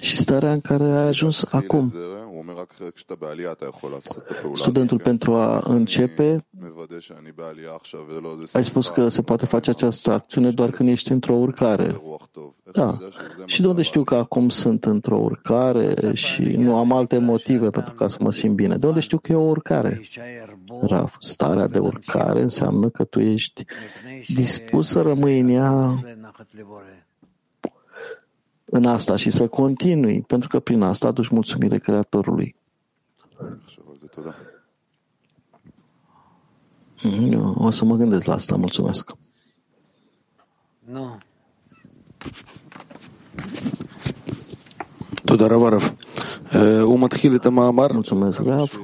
și 0.00 0.16
starea 0.16 0.52
în 0.52 0.60
care 0.60 0.84
ai 0.84 1.06
ajuns 1.06 1.44
acum. 1.50 1.92
Studentul 4.54 5.00
pentru 5.00 5.34
a 5.34 5.62
începe, 5.64 6.46
ai 8.52 8.64
spus 8.64 8.88
că 8.88 9.08
se 9.08 9.22
poate 9.22 9.46
face 9.46 9.70
această 9.70 10.10
acțiune 10.12 10.50
doar 10.50 10.70
când 10.70 10.88
ești 10.88 11.12
într-o 11.12 11.34
urcare. 11.34 12.00
Da. 12.72 12.96
Și 13.44 13.60
de 13.60 13.66
unde 13.66 13.82
știu 13.82 14.04
că 14.04 14.14
acum 14.14 14.48
sunt 14.48 14.84
într-o 14.84 15.18
urcare 15.18 16.14
și 16.14 16.42
nu 16.42 16.76
am 16.76 16.92
alte 16.92 17.18
motive 17.18 17.70
pentru 17.70 17.94
ca 17.94 18.06
să 18.06 18.16
mă 18.20 18.32
simt 18.32 18.54
bine? 18.54 18.76
De 18.76 18.86
unde 18.86 19.00
știu 19.00 19.18
că 19.18 19.32
e 19.32 19.34
o 19.34 19.48
urcare? 19.48 20.02
Raf, 20.82 21.14
starea 21.18 21.66
de 21.66 21.78
urcare 21.78 22.42
înseamnă 22.42 22.88
că 22.88 23.04
tu 23.04 23.20
ești 23.20 23.64
dispus 24.28 24.88
să 24.88 25.00
rămâi 25.00 25.40
în 25.40 25.48
ea 25.48 25.94
în 28.70 28.86
asta 28.86 29.16
și 29.16 29.30
să 29.30 29.48
continui, 29.48 30.20
pentru 30.20 30.48
că 30.48 30.60
prin 30.60 30.82
asta 30.82 31.06
aduci 31.06 31.28
mulțumire 31.28 31.78
Creatorului. 31.78 32.56
Eu 37.30 37.54
o 37.58 37.70
să 37.70 37.84
mă 37.84 37.96
gândesc 37.96 38.24
la 38.24 38.34
asta, 38.34 38.56
mulțumesc. 38.56 39.12
Nu. 40.78 41.18
Toda 45.24 45.46
Ravarov. 45.46 45.94
Umathilit 46.84 47.48
Mahamar. 47.48 47.92
Mulțumesc, 47.92 48.40
Rav. 48.40 48.80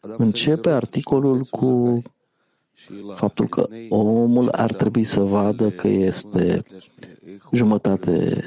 Începe 0.00 0.70
articolul 0.70 1.44
cu 1.50 2.02
faptul 3.14 3.48
că 3.48 3.68
omul 3.88 4.48
ar 4.48 4.72
trebui 4.72 5.04
să 5.04 5.20
vadă 5.20 5.70
că 5.70 5.88
este 5.88 6.62
jumătate 7.52 8.44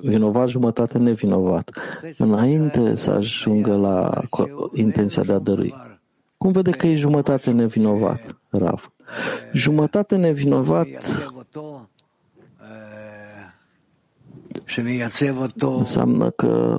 vinovat, 0.00 0.48
jumătate 0.48 0.98
nevinovat, 0.98 1.70
înainte 2.16 2.96
să 2.96 3.10
ajungă 3.10 3.76
la 3.76 4.22
intenția 4.74 5.22
de 5.22 5.32
a 5.32 5.38
dărui. 5.38 5.74
Cum 6.36 6.52
vede 6.52 6.70
că 6.70 6.86
e 6.86 6.94
jumătate 6.94 7.50
nevinovat, 7.50 8.36
Rav? 8.48 8.92
Jumătate 9.52 10.16
nevinovat 10.16 10.86
înseamnă 15.60 16.30
că 16.30 16.78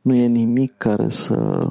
nu 0.00 0.14
e 0.14 0.26
nimic 0.26 0.74
care 0.76 1.08
să 1.08 1.68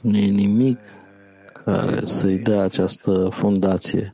nu 0.00 0.16
e 0.16 0.26
nimic 0.26 0.78
care 1.64 2.04
să-i 2.04 2.38
dea 2.38 2.62
această 2.62 3.28
fundație. 3.32 4.12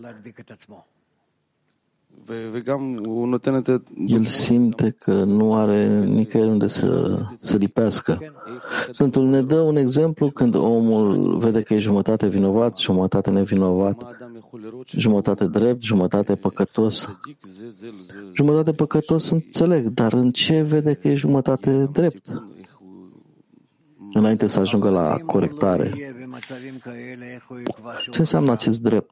El 4.07 4.25
simte 4.25 4.91
că 4.91 5.25
nu 5.25 5.55
are 5.55 6.05
nicăieri 6.05 6.51
unde 6.51 6.67
să, 6.67 7.23
să 7.37 7.57
lipească. 7.57 8.19
Sfântul 8.93 9.29
ne 9.29 9.43
dă 9.43 9.61
un 9.61 9.77
exemplu 9.77 10.29
când 10.29 10.55
omul 10.55 11.39
vede 11.39 11.63
că 11.63 11.75
e 11.75 11.79
jumătate 11.79 12.29
vinovat, 12.29 12.79
jumătate 12.79 13.31
nevinovat, 13.31 14.17
jumătate 14.87 15.47
drept, 15.47 15.83
jumătate 15.83 16.35
păcătos. 16.35 17.17
Jumătate 18.33 18.73
păcătos 18.73 19.31
înțeleg, 19.31 19.89
dar 19.89 20.13
în 20.13 20.31
ce 20.31 20.63
vede 20.63 20.95
că 20.95 21.09
e 21.09 21.15
jumătate 21.15 21.89
drept? 21.93 22.27
Înainte 24.15 24.47
să 24.47 24.61
ajungă 24.61 24.91
la 24.91 25.17
corectare. 25.27 25.93
Ce 28.11 28.19
înseamnă 28.19 28.53
acest 28.53 28.83
drept? 28.83 29.11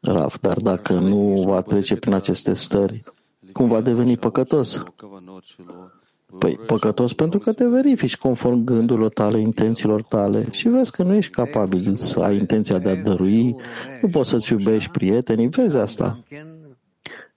Raf, 0.00 0.36
dar 0.40 0.56
dacă 0.56 0.92
nu 0.92 1.42
va 1.46 1.60
trece 1.60 1.96
prin 1.96 2.12
aceste 2.12 2.52
stări, 2.52 3.02
cum 3.52 3.68
va 3.68 3.80
deveni 3.80 4.16
păcătos? 4.16 4.82
Păi, 6.38 6.58
păcătos 6.66 7.12
pentru 7.12 7.38
că 7.38 7.52
te 7.52 7.66
verifici 7.66 8.16
conform 8.16 8.64
gândurilor 8.64 9.10
tale, 9.10 9.38
intențiilor 9.38 10.02
tale 10.02 10.46
și 10.50 10.68
vezi 10.68 10.90
că 10.90 11.02
nu 11.02 11.14
ești 11.14 11.32
capabil 11.32 11.94
să 11.94 12.20
ai 12.20 12.36
intenția 12.36 12.78
de 12.78 12.90
a 12.90 13.02
dărui, 13.02 13.56
nu 14.02 14.08
poți 14.08 14.30
să-ți 14.30 14.52
iubești 14.52 14.90
prietenii, 14.90 15.48
vezi 15.48 15.76
asta. 15.76 16.18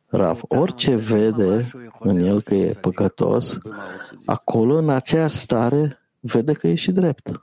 Raf, 0.06 0.42
orice 0.48 0.96
vede 0.96 1.70
în 2.00 2.18
el 2.18 2.42
că 2.42 2.56
e 2.56 2.78
păcătos, 2.82 3.58
acolo, 4.26 4.78
în 4.78 4.90
aceeași 4.90 5.36
stare, 5.36 6.05
vede 6.26 6.54
că 6.54 6.68
e 6.68 6.76
și 6.76 6.92
drept. 6.92 7.42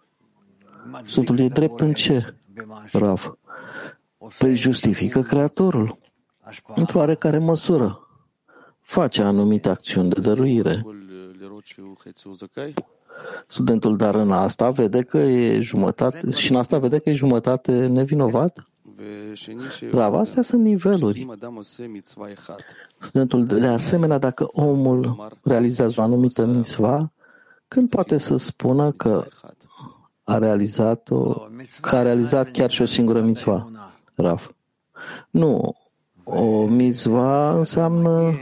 Sfântul 1.04 1.38
e 1.38 1.48
drept 1.48 1.80
în 1.80 1.92
ce? 1.92 2.34
Raf, 2.92 3.28
Păi 4.38 4.56
justifică 4.56 5.22
Creatorul. 5.22 5.98
Într-o 6.74 6.98
oarecare 6.98 7.38
măsură. 7.38 8.08
Face 8.80 9.22
anumite 9.22 9.68
acțiuni 9.68 10.08
de 10.08 10.20
dăruire. 10.20 10.84
Studentul, 13.46 13.96
dar 13.96 14.14
în 14.14 14.32
asta 14.32 14.70
vede 14.70 15.02
că 15.02 15.18
e 15.18 15.60
jumătate, 15.60 16.30
și 16.30 16.50
în 16.50 16.56
asta 16.56 16.78
vede 16.78 16.98
că 16.98 17.10
e 17.10 17.14
jumătate 17.14 17.86
nevinovat? 17.86 18.66
Bravo, 19.90 20.16
astea 20.16 20.42
sunt 20.42 20.62
niveluri. 20.62 21.26
Studentul, 23.00 23.44
de 23.44 23.66
asemenea, 23.66 24.18
dacă 24.18 24.48
omul 24.52 25.28
realizează 25.42 26.00
o 26.00 26.02
anumită 26.02 26.46
misva, 26.46 27.12
când 27.72 27.88
poate 27.88 28.18
să 28.18 28.36
spună 28.36 28.92
că 28.92 29.24
a 30.22 30.38
realizat, 30.38 31.10
o, 31.10 31.34
că 31.80 31.96
a 31.96 32.02
realizat 32.02 32.50
chiar 32.50 32.70
și 32.70 32.82
o 32.82 32.86
singură 32.86 33.20
misva? 33.20 33.70
Raf. 34.14 34.50
Nu. 35.30 35.76
O 36.24 36.66
mizva 36.66 37.56
înseamnă 37.56 38.32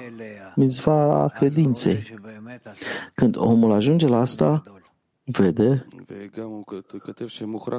mizva 0.54 1.28
credinței. 1.28 2.18
Când 3.14 3.36
omul 3.36 3.72
ajunge 3.72 4.06
la 4.06 4.18
asta, 4.18 4.62
vede 5.24 5.86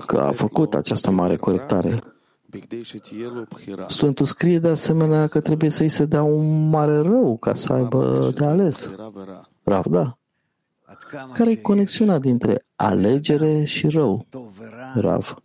că 0.06 0.20
a 0.20 0.32
făcut 0.32 0.74
această 0.74 1.12
mare 1.12 1.36
corectare. 1.36 2.04
Studentul 3.88 4.26
scrie 4.26 4.60
de 4.60 4.68
asemenea 4.68 5.28
că 5.28 5.40
trebuie 5.40 5.70
să-i 5.70 5.90
se 5.90 6.06
dea 6.06 6.24
un 6.24 6.70
mare 6.70 7.00
rău 7.00 7.38
ca 7.38 7.54
să 7.54 7.74
aibă 7.74 8.32
de 8.36 8.46
ales. 8.46 8.90
Rav, 9.64 9.86
da. 9.86 10.16
Care 11.34 11.50
e 11.50 11.56
conexiunea 11.56 12.20
dintre 12.20 12.66
alegere 12.76 13.64
și 13.64 13.88
rău? 13.88 14.26
Rav. 14.94 15.36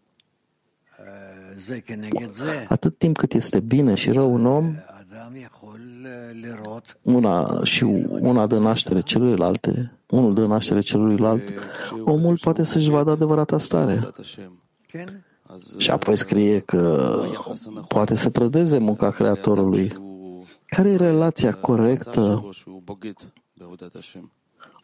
Atât 2.69 2.99
timp 2.99 3.17
cât 3.17 3.33
este 3.33 3.61
bine 3.61 3.95
și 3.95 4.11
rău 4.11 4.33
un 4.33 4.47
om, 4.47 4.75
una 7.03 7.61
și 7.63 7.85
una 8.09 8.47
de 8.47 8.59
naștere 8.59 9.01
celuilalte, 9.01 9.99
unul 10.11 10.35
de 10.35 10.47
naștere 10.47 10.81
celuilalt, 10.81 11.43
omul 12.05 12.39
poate 12.41 12.63
să-și 12.63 12.89
vadă 12.89 13.11
adevărata 13.11 13.59
stare. 13.59 14.09
Și 15.79 15.91
apoi 15.91 16.17
scrie 16.17 16.61
că 16.61 17.21
poate 17.89 18.15
să 18.15 18.31
trădeze 18.31 18.79
munca 18.79 19.11
Creatorului. 19.11 20.05
Care 20.67 20.89
e 20.89 20.97
relația 20.97 21.53
corectă 21.53 22.49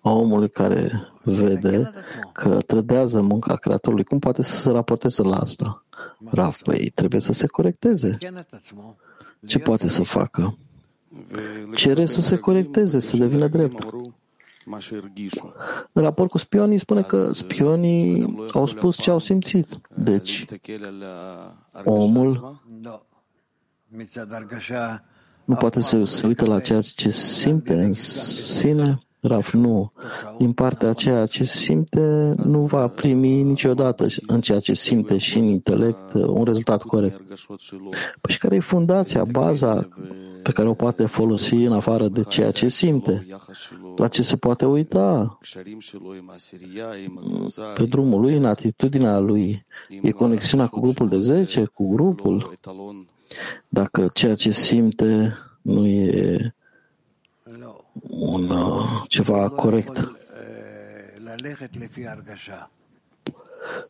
a 0.03 0.11
omului 0.11 0.51
care 0.51 1.09
vede 1.23 1.93
că 2.33 2.59
trădează 2.67 3.21
munca 3.21 3.57
Creatorului? 3.57 4.05
Cum 4.05 4.19
poate 4.19 4.43
să 4.43 4.61
se 4.61 4.71
raporteze 4.71 5.23
la 5.23 5.37
asta? 5.37 5.85
Rav, 6.31 6.57
păi 6.63 6.91
trebuie 6.95 7.21
să 7.21 7.33
se 7.33 7.47
corecteze. 7.47 8.19
Ce 9.47 9.59
poate 9.59 9.89
să 9.89 10.03
facă? 10.03 10.57
Cere 11.75 12.07
să 12.07 12.21
se 12.21 12.37
corecteze, 12.37 13.01
să 13.01 13.17
devină 13.17 13.49
drept. 13.49 13.85
În 15.93 16.03
raport 16.03 16.31
cu 16.31 16.39
spionii 16.39 16.79
spune 16.79 17.03
că 17.03 17.33
spionii 17.33 18.35
au 18.53 18.67
spus 18.67 18.97
ce 18.97 19.11
au 19.11 19.19
simțit. 19.19 19.67
Deci, 19.97 20.45
omul 21.85 22.61
nu 25.45 25.55
poate 25.55 25.81
să 25.81 26.05
se 26.05 26.27
uite 26.27 26.45
la 26.45 26.61
ceea 26.61 26.81
ce 26.81 27.11
simte 27.11 27.73
în 27.73 27.95
sine 27.95 29.03
Raf, 29.25 29.53
nu. 29.53 29.93
Din 30.39 30.53
partea 30.53 30.89
a 30.89 30.93
ceea 30.93 31.27
ce 31.27 31.45
simte, 31.45 32.35
nu 32.45 32.67
va 32.67 32.87
primi 32.87 33.43
niciodată 33.43 34.05
în 34.27 34.41
ceea 34.41 34.61
ce 34.61 34.75
simte 34.75 35.19
și 35.19 35.39
în 35.39 35.45
intelect 35.45 36.13
un 36.13 36.45
rezultat 36.45 36.83
corect. 36.83 37.21
Păi 38.21 38.33
și 38.33 38.39
care 38.39 38.55
e 38.55 38.61
fundația, 38.61 39.25
baza 39.31 39.89
pe 40.43 40.53
care 40.53 40.69
o 40.69 40.75
poate 40.75 41.07
folosi 41.07 41.55
în 41.55 41.73
afară 41.73 42.09
de 42.09 42.23
ceea 42.23 42.51
ce 42.51 42.69
simte? 42.69 43.27
La 43.97 44.09
ce 44.09 44.23
se 44.23 44.37
poate 44.37 44.67
uita? 44.67 45.39
Pe 47.75 47.85
drumul 47.85 48.21
lui, 48.21 48.37
în 48.37 48.45
atitudinea 48.45 49.19
lui. 49.19 49.67
E 50.03 50.11
conexiunea 50.11 50.67
cu 50.67 50.81
grupul 50.81 51.09
de 51.09 51.19
10, 51.19 51.65
cu 51.65 51.95
grupul. 51.95 52.59
Dacă 53.69 54.11
ceea 54.15 54.35
ce 54.35 54.51
simte 54.51 55.37
nu 55.63 55.87
e 55.87 56.55
un 58.09 58.51
uh, 58.51 59.03
ceva 59.09 59.49
corect. 59.49 60.13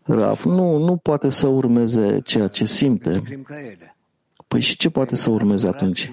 Raf 0.03 0.45
nu, 0.45 0.79
nu 0.79 0.97
poate 0.97 1.29
să 1.29 1.47
urmeze 1.47 2.21
ceea 2.21 2.49
ce 2.49 2.65
simte. 2.65 3.23
Păi 4.49 4.61
și 4.61 4.77
ce 4.77 4.91
poate 4.91 5.17
să 5.17 5.31
urmeze 5.31 5.69
atunci? 5.69 6.13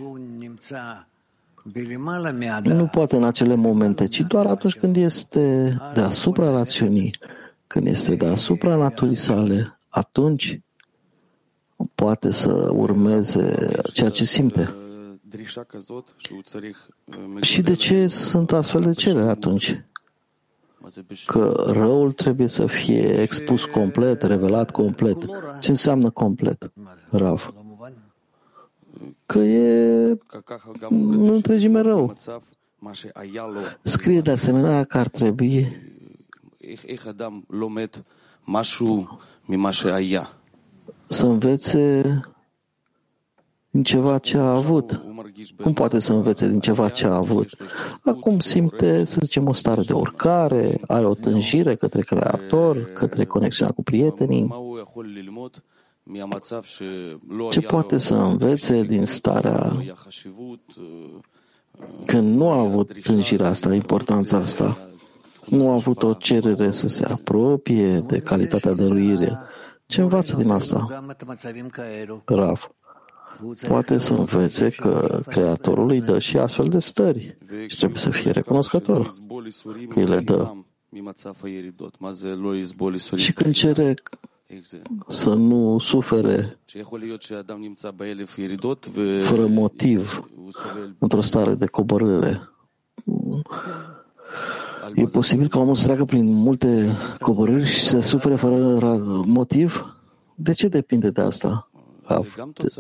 Nu 2.64 2.88
poate 2.88 3.16
în 3.16 3.24
acele 3.24 3.56
momente, 3.56 4.08
ci 4.08 4.20
doar 4.20 4.46
atunci 4.46 4.76
când 4.76 4.96
este 4.96 5.78
deasupra 5.94 6.50
rațiunii, 6.50 7.16
când 7.68 7.88
este 7.88 8.16
deasupra 8.16 8.76
naturii 8.76 9.16
sale, 9.16 9.80
atunci 9.90 10.60
poate 11.96 12.32
să 12.32 12.70
urmeze 12.74 13.72
ceea 13.94 14.10
ce 14.10 14.26
simte. 14.26 14.74
Și 17.42 17.62
de 17.62 17.74
ce 17.74 18.08
sunt 18.08 18.52
astfel 18.52 18.82
de 18.82 18.92
cereri 18.92 19.30
atunci? 19.30 19.84
Că 21.26 21.64
răul 21.68 22.12
trebuie 22.12 22.48
să 22.48 22.66
fie 22.66 23.22
expus 23.22 23.66
complet, 23.66 24.22
revelat 24.22 24.72
complet. 24.72 25.18
Ce 25.60 25.70
înseamnă 25.70 26.10
complet? 26.10 26.72
Rav. 27.10 27.54
Că 29.26 29.40
e 29.40 30.18
în 30.90 31.30
întregime 31.30 31.80
rău. 31.80 32.16
Scrie 33.82 34.22
de 34.22 34.32
asemenea 34.32 34.84
că 34.84 34.98
ar 34.98 35.08
trebui 35.08 35.82
să 41.08 41.26
învețe 41.26 42.20
din 43.80 43.84
ceva 43.84 44.18
ce 44.18 44.38
a 44.38 44.50
avut. 44.50 45.02
Cum 45.62 45.74
poate 45.74 46.00
să 46.00 46.14
învețe 46.14 46.48
din 46.48 46.60
ceva 46.60 46.90
ce 46.90 47.06
a 47.06 47.16
avut? 47.16 47.48
Acum 48.04 48.40
simte, 48.40 49.06
să 49.06 49.18
zicem, 49.22 49.48
o 49.48 49.54
stare 49.54 49.82
de 49.82 49.94
urcare, 49.94 50.80
are 50.88 51.06
o 51.06 51.14
tânjire 51.14 51.76
către 51.76 52.02
creator, 52.02 52.84
către 52.94 53.26
conexiunea 53.26 53.74
cu 53.74 53.84
prietenii. 53.84 54.48
Ce 57.50 57.60
poate 57.60 57.98
să 57.98 58.16
învețe 58.16 58.82
din 58.82 59.06
starea 59.06 59.76
când 62.06 62.36
nu 62.36 62.50
a 62.50 62.60
avut 62.60 63.02
tânjirea 63.02 63.50
asta, 63.50 63.74
importanța 63.74 64.38
asta, 64.38 64.78
nu 65.46 65.70
a 65.70 65.74
avut 65.74 66.04
o 66.04 66.14
cerere 66.14 66.72
să 66.72 66.88
se 66.88 67.06
apropie 67.06 68.00
de 68.00 68.20
calitatea 68.20 68.74
dăruire. 68.74 69.38
Ce 69.86 70.02
învață 70.02 70.36
din 70.36 70.50
asta? 70.50 71.04
Raf. 72.26 72.68
Poate 73.68 73.98
să 73.98 74.14
învețe 74.14 74.70
că 74.70 75.22
Creatorul 75.26 75.90
îi 75.90 76.02
dă 76.02 76.20
și 76.20 76.38
astfel 76.38 76.68
de 76.68 76.80
stări 76.80 77.38
și 77.68 77.78
trebuie 77.78 78.00
să 78.00 78.10
fie 78.10 78.32
recunoscător 78.32 79.14
că 79.90 80.00
îi 80.00 80.06
le 80.06 80.20
dă. 80.20 80.54
Și 83.16 83.34
când 83.34 83.54
cere 83.54 83.94
să 85.08 85.34
nu 85.34 85.80
sufere 85.80 86.58
fără 89.24 89.48
motiv 89.48 90.30
într-o 90.98 91.22
stare 91.22 91.56
de 91.56 91.66
coborâre. 91.66 92.50
E 94.96 95.04
posibil 95.04 95.48
ca 95.48 95.60
omul 95.60 95.76
să 95.76 95.84
treacă 95.84 96.06
prin 96.06 96.34
multe 96.34 96.96
coborâri 97.20 97.66
și 97.66 97.82
să 97.82 98.00
sufere 98.00 98.36
fără 98.36 98.98
motiv? 99.26 99.96
De 100.36 100.54
ce 100.54 100.68
depinde 100.68 101.10
de 101.10 101.22
asta? 101.22 101.69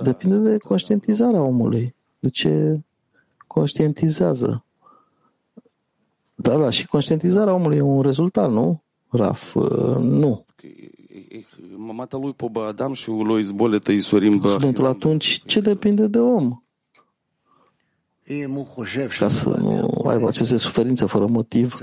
Depinde 0.03 0.37
de 0.37 0.57
conștientizarea 0.57 1.41
omului. 1.41 1.95
De 2.19 2.29
ce 2.29 2.79
conștientizează? 3.47 4.63
Da, 6.35 6.57
da, 6.57 6.69
și 6.69 6.87
conștientizarea 6.87 7.53
omului 7.53 7.77
e 7.77 7.81
un 7.81 8.01
rezultat, 8.01 8.51
nu? 8.51 8.83
Raf, 9.09 9.55
nu. 9.99 10.45
Studentul 14.49 14.85
atunci 14.85 15.41
ce 15.45 15.59
depinde 15.59 16.07
de 16.07 16.19
om? 16.19 16.61
Ca 19.19 19.29
să 19.29 19.49
nu 19.49 20.03
aibă 20.07 20.27
aceste 20.27 20.57
suferințe 20.57 21.05
fără 21.05 21.25
motiv, 21.25 21.77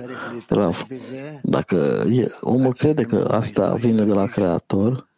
Raf. 0.49 0.84
Dacă 1.42 2.07
omul 2.40 2.72
crede 2.72 3.03
că 3.03 3.28
asta 3.30 3.74
vine 3.74 4.05
de 4.05 4.12
la 4.12 4.26
Creator, 4.26 5.09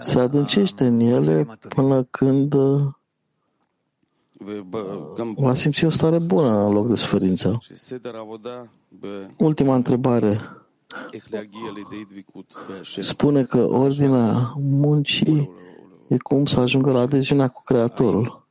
se 0.00 0.18
adâncește 0.18 0.84
în 0.84 1.00
ele 1.00 1.58
până 1.68 2.02
când 2.02 2.54
va 5.36 5.54
simți 5.54 5.84
o 5.84 5.90
stare 5.90 6.18
bună 6.18 6.66
în 6.66 6.72
loc 6.72 6.88
de 6.88 6.94
suferință. 6.94 7.58
Ultima 9.36 9.74
întrebare. 9.74 10.40
Spune 12.82 13.44
că 13.44 13.58
ordinea 13.58 14.54
muncii 14.56 15.50
e 16.08 16.16
cum 16.16 16.44
să 16.44 16.60
ajungă 16.60 16.90
la 16.90 17.00
adeziunea 17.00 17.48
cu 17.48 17.62
Creatorul. 17.62 18.46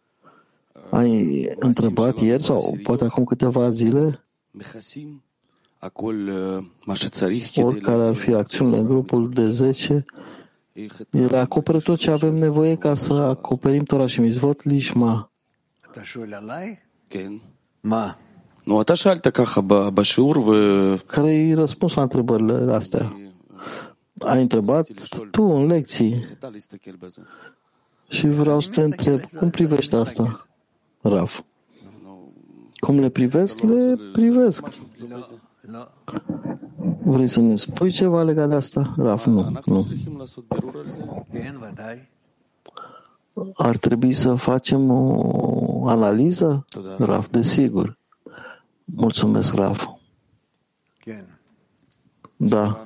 Ai 0.90 1.50
întrebat 1.56 2.18
ieri 2.18 2.44
sau 2.44 2.78
poate 2.84 3.04
acum 3.04 3.24
câteva 3.24 3.70
zile? 3.70 4.26
Oricare 7.56 8.08
ar 8.08 8.16
fi 8.16 8.34
acțiunile 8.34 8.78
în 8.78 8.86
grupul 8.86 9.30
de 9.30 9.48
10, 9.50 10.06
ele 11.11 11.37
acoperă 11.37 11.81
tot 11.81 11.99
ce 11.99 12.11
avem 12.11 12.35
nevoie 12.35 12.77
ca 12.77 12.95
să 12.95 13.13
acoperim 13.13 13.85
Torah 13.85 14.09
și 14.09 14.21
Mizvot 14.21 14.63
Lishma. 14.63 15.33
Nu, 18.65 18.81
אתה 18.81 18.95
שאלת 18.95 19.29
ככה 19.29 19.61
בשיעור 19.95 20.39
ו... 20.39 20.53
Care 21.07 21.35
e 21.35 21.55
răspunsul 21.55 21.97
la 21.97 22.03
întrebările 22.03 22.73
astea? 22.75 23.17
Ai 24.19 24.41
întrebat 24.41 24.89
tu 25.31 25.43
în 25.43 25.67
lecții. 25.67 26.25
Și 28.09 28.27
vreau 28.27 28.61
să 28.61 28.71
te 28.71 28.81
întreb, 28.81 29.21
cum 29.39 29.51
privești 29.51 29.95
asta, 29.95 30.47
Raf? 31.01 31.41
Cum 32.75 32.99
le 32.99 33.09
privesc? 33.09 33.61
Le 33.61 33.97
privesc. 34.13 34.69
Vrei 37.04 37.28
să 37.28 37.42
ne 37.42 37.56
spui 37.56 37.92
ceva 37.92 38.24
legat 38.24 38.50
de 38.50 38.56
asta? 38.56 38.94
Raf, 38.98 39.26
nu. 39.26 39.52
nu. 39.66 39.88
Ar 43.54 43.78
trebui 43.78 44.14
să 44.14 44.36
facem 44.36 44.90
o 44.92 45.88
analiză? 45.88 46.66
Raf, 46.98 47.28
desigur. 47.30 47.98
Mulțumesc, 48.86 49.54
Raf. 49.54 49.86
Da. 52.36 52.86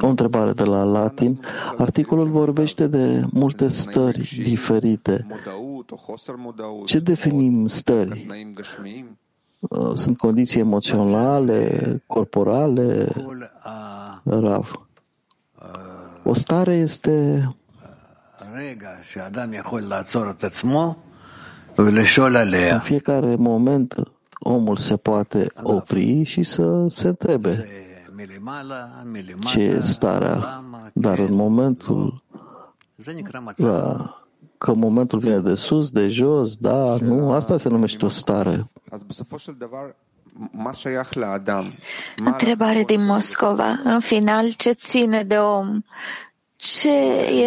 O 0.00 0.06
întrebare 0.06 0.52
de 0.52 0.64
la 0.64 0.82
latin. 0.82 1.40
Articolul 1.78 2.28
vorbește 2.28 2.86
de 2.86 3.24
multe 3.30 3.68
stări 3.68 4.42
diferite. 4.42 5.26
Ce 6.84 6.98
definim 6.98 7.66
stări? 7.66 8.26
Uh, 9.68 9.92
sunt 9.94 10.18
condiții 10.18 10.60
emoționale, 10.60 12.02
corporale? 12.06 13.08
Rav. 14.24 14.86
O 16.22 16.34
stare 16.34 16.74
este 16.74 17.48
în 22.72 22.80
fiecare 22.80 23.34
moment 23.34 23.94
omul 24.38 24.76
se 24.76 24.96
poate 24.96 25.46
opri 25.62 26.24
și 26.24 26.42
să 26.42 26.86
se 26.88 27.08
întrebe 27.08 27.68
ce 29.44 29.60
e 29.60 29.80
starea, 29.80 30.62
dar 30.92 31.18
în 31.18 31.34
momentul 31.34 32.22
da, 33.56 34.23
că 34.64 34.72
momentul 34.72 35.18
vine 35.18 35.38
de 35.38 35.54
sus, 35.54 35.90
de 35.90 36.08
jos, 36.08 36.56
da, 36.56 36.96
nu, 37.00 37.32
asta 37.32 37.58
se 37.58 37.68
numește 37.68 38.04
o 38.04 38.08
stare. 38.08 38.66
Întrebare 42.24 42.82
din 42.82 43.04
Moscova. 43.04 43.80
În 43.84 44.00
final, 44.00 44.50
ce 44.50 44.70
ține 44.70 45.22
de 45.22 45.38
om? 45.38 45.80
Ce 46.56 46.96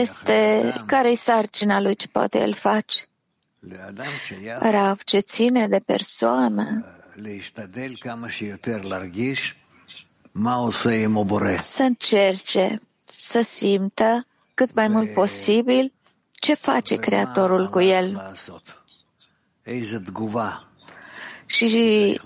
este, 0.01 0.73
care-i 0.85 1.15
sarcina 1.15 1.81
lui, 1.81 1.95
ce 1.95 2.07
poate 2.07 2.39
el 2.39 2.53
face? 2.53 2.99
Rav, 4.59 5.03
ce 5.03 5.19
ține 5.19 5.67
de 5.67 5.81
persoană, 5.85 6.85
să 11.57 11.83
încerce 11.83 12.81
să 13.05 13.41
simtă 13.41 14.25
cât 14.53 14.73
mai 14.73 14.87
mult 14.87 15.13
posibil 15.13 15.91
ce 16.39 16.53
face 16.53 16.95
Creatorul 16.95 17.69
cu 17.69 17.79
el 17.79 18.35
și 21.45 22.19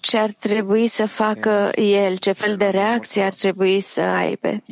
ce 0.00 0.18
ar 0.18 0.30
trebui 0.30 0.86
să 0.86 1.06
facă 1.06 1.70
el, 1.74 2.16
ce 2.16 2.32
fel 2.32 2.56
de 2.56 2.68
reacție 2.68 3.22
ar 3.22 3.32
trebui 3.32 3.80
să 3.80 4.00
aibă. 4.00 4.62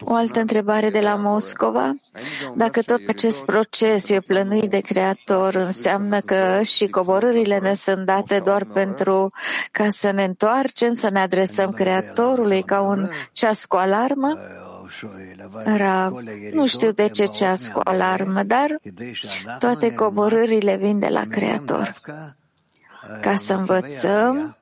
O 0.00 0.14
altă 0.14 0.40
întrebare 0.40 0.90
de 0.90 1.00
la 1.00 1.14
Moscova. 1.14 1.94
Dacă 2.56 2.82
tot 2.82 3.00
acest 3.08 3.44
proces 3.44 4.08
e 4.08 4.20
plănuit 4.20 4.70
de 4.70 4.80
Creator, 4.80 5.54
înseamnă 5.54 6.20
că 6.20 6.62
și 6.62 6.86
coborârile 6.86 7.58
ne 7.58 7.74
sunt 7.74 8.06
date 8.06 8.38
doar 8.44 8.64
pentru 8.64 9.32
ca 9.70 9.90
să 9.90 10.10
ne 10.10 10.24
întoarcem, 10.24 10.92
să 10.92 11.10
ne 11.10 11.20
adresăm 11.20 11.70
Creatorului 11.70 12.62
ca 12.62 12.80
un 12.80 13.08
ceas 13.32 13.64
cu 13.64 13.76
alarmă? 13.76 14.38
Rav, 15.64 16.18
nu 16.52 16.66
știu 16.66 16.90
de 16.90 17.08
ce 17.08 17.24
ceas 17.24 17.68
cu 17.68 17.80
alarmă, 17.84 18.42
dar 18.42 18.80
toate 19.58 19.94
coborârile 19.94 20.76
vin 20.76 20.98
de 20.98 21.08
la 21.08 21.22
Creator 21.30 21.94
ca 23.20 23.34
să 23.34 23.52
învățăm 23.52 24.56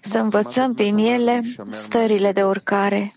să 0.00 0.18
învățăm 0.18 0.72
din 0.72 0.98
ele 0.98 1.42
stările 1.70 2.32
de 2.32 2.44
urcare. 2.44 3.12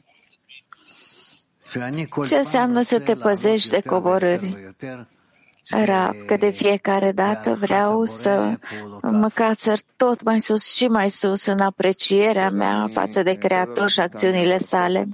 Ce 2.27 2.35
înseamnă 2.35 2.81
să 2.81 2.99
te 2.99 3.13
păzești 3.13 3.69
de 3.69 3.81
coborâri? 3.81 4.73
Rab, 5.71 6.15
că 6.25 6.37
de 6.37 6.49
fiecare 6.49 7.11
dată 7.11 7.57
vreau 7.59 8.05
să 8.05 8.57
mă 9.01 9.29
cațăr 9.33 9.79
tot 9.95 10.23
mai 10.23 10.39
sus 10.39 10.73
și 10.73 10.87
mai 10.87 11.09
sus 11.09 11.45
în 11.45 11.59
aprecierea 11.59 12.49
mea 12.49 12.87
față 12.93 13.23
de 13.23 13.33
Creator 13.33 13.89
și 13.89 13.99
acțiunile 13.99 14.57
sale. 14.57 15.07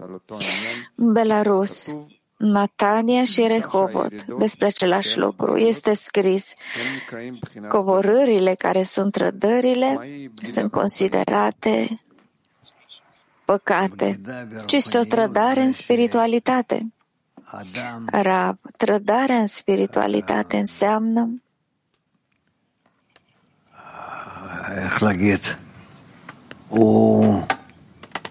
Belarus, 0.96 1.94
Natania 2.38 3.24
și 3.24 3.42
Rehovot 3.48 4.24
despre 4.24 4.66
același 4.66 5.18
lucru. 5.18 5.58
Este 5.58 5.94
scris, 5.94 6.54
coborârile 7.70 8.56
care 8.58 8.82
sunt 8.82 9.12
trădările 9.12 10.00
sunt 10.42 10.72
considerate 10.72 12.02
păcate, 13.46 14.20
ci 14.66 14.74
este 14.74 14.98
o 14.98 15.04
trădare 15.04 15.62
în 15.62 15.72
spiritualitate. 15.72 16.88
Rab, 18.12 18.58
trădarea 18.78 19.36
în 19.36 19.46
spiritualitate 19.46 20.58
înseamnă? 20.58 21.42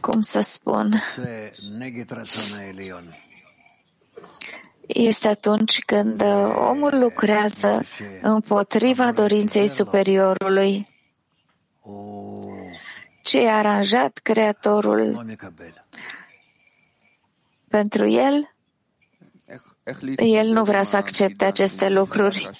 Cum 0.00 0.20
să 0.20 0.40
spun, 0.40 1.02
este 4.86 5.28
atunci 5.28 5.84
când 5.84 6.22
omul 6.54 6.98
lucrează 6.98 7.82
împotriva 8.22 9.12
dorinței 9.12 9.66
superiorului. 9.66 10.88
ce 13.22 13.40
e 13.40 13.50
aranjat 13.50 14.18
Creatorul 14.22 15.26
pentru 17.68 18.08
el, 18.08 18.55
el 20.16 20.46
nu 20.46 20.64
vrea 20.64 20.82
să 20.82 20.96
accepte 20.96 21.44
aceste 21.44 21.88
lucruri. 21.88 22.50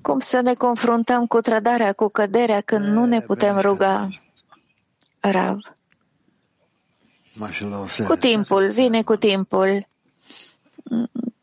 Cum 0.00 0.18
să 0.18 0.40
ne 0.40 0.54
confruntăm 0.54 1.26
cu 1.26 1.40
trădarea, 1.40 1.92
cu 1.92 2.08
căderea, 2.08 2.60
când 2.60 2.84
nu 2.84 3.04
ne 3.04 3.20
putem 3.20 3.58
ruga? 3.58 4.08
Rav. 5.20 5.58
Cu 8.06 8.16
timpul, 8.16 8.70
vine 8.70 9.02
cu 9.02 9.16
timpul. 9.16 9.86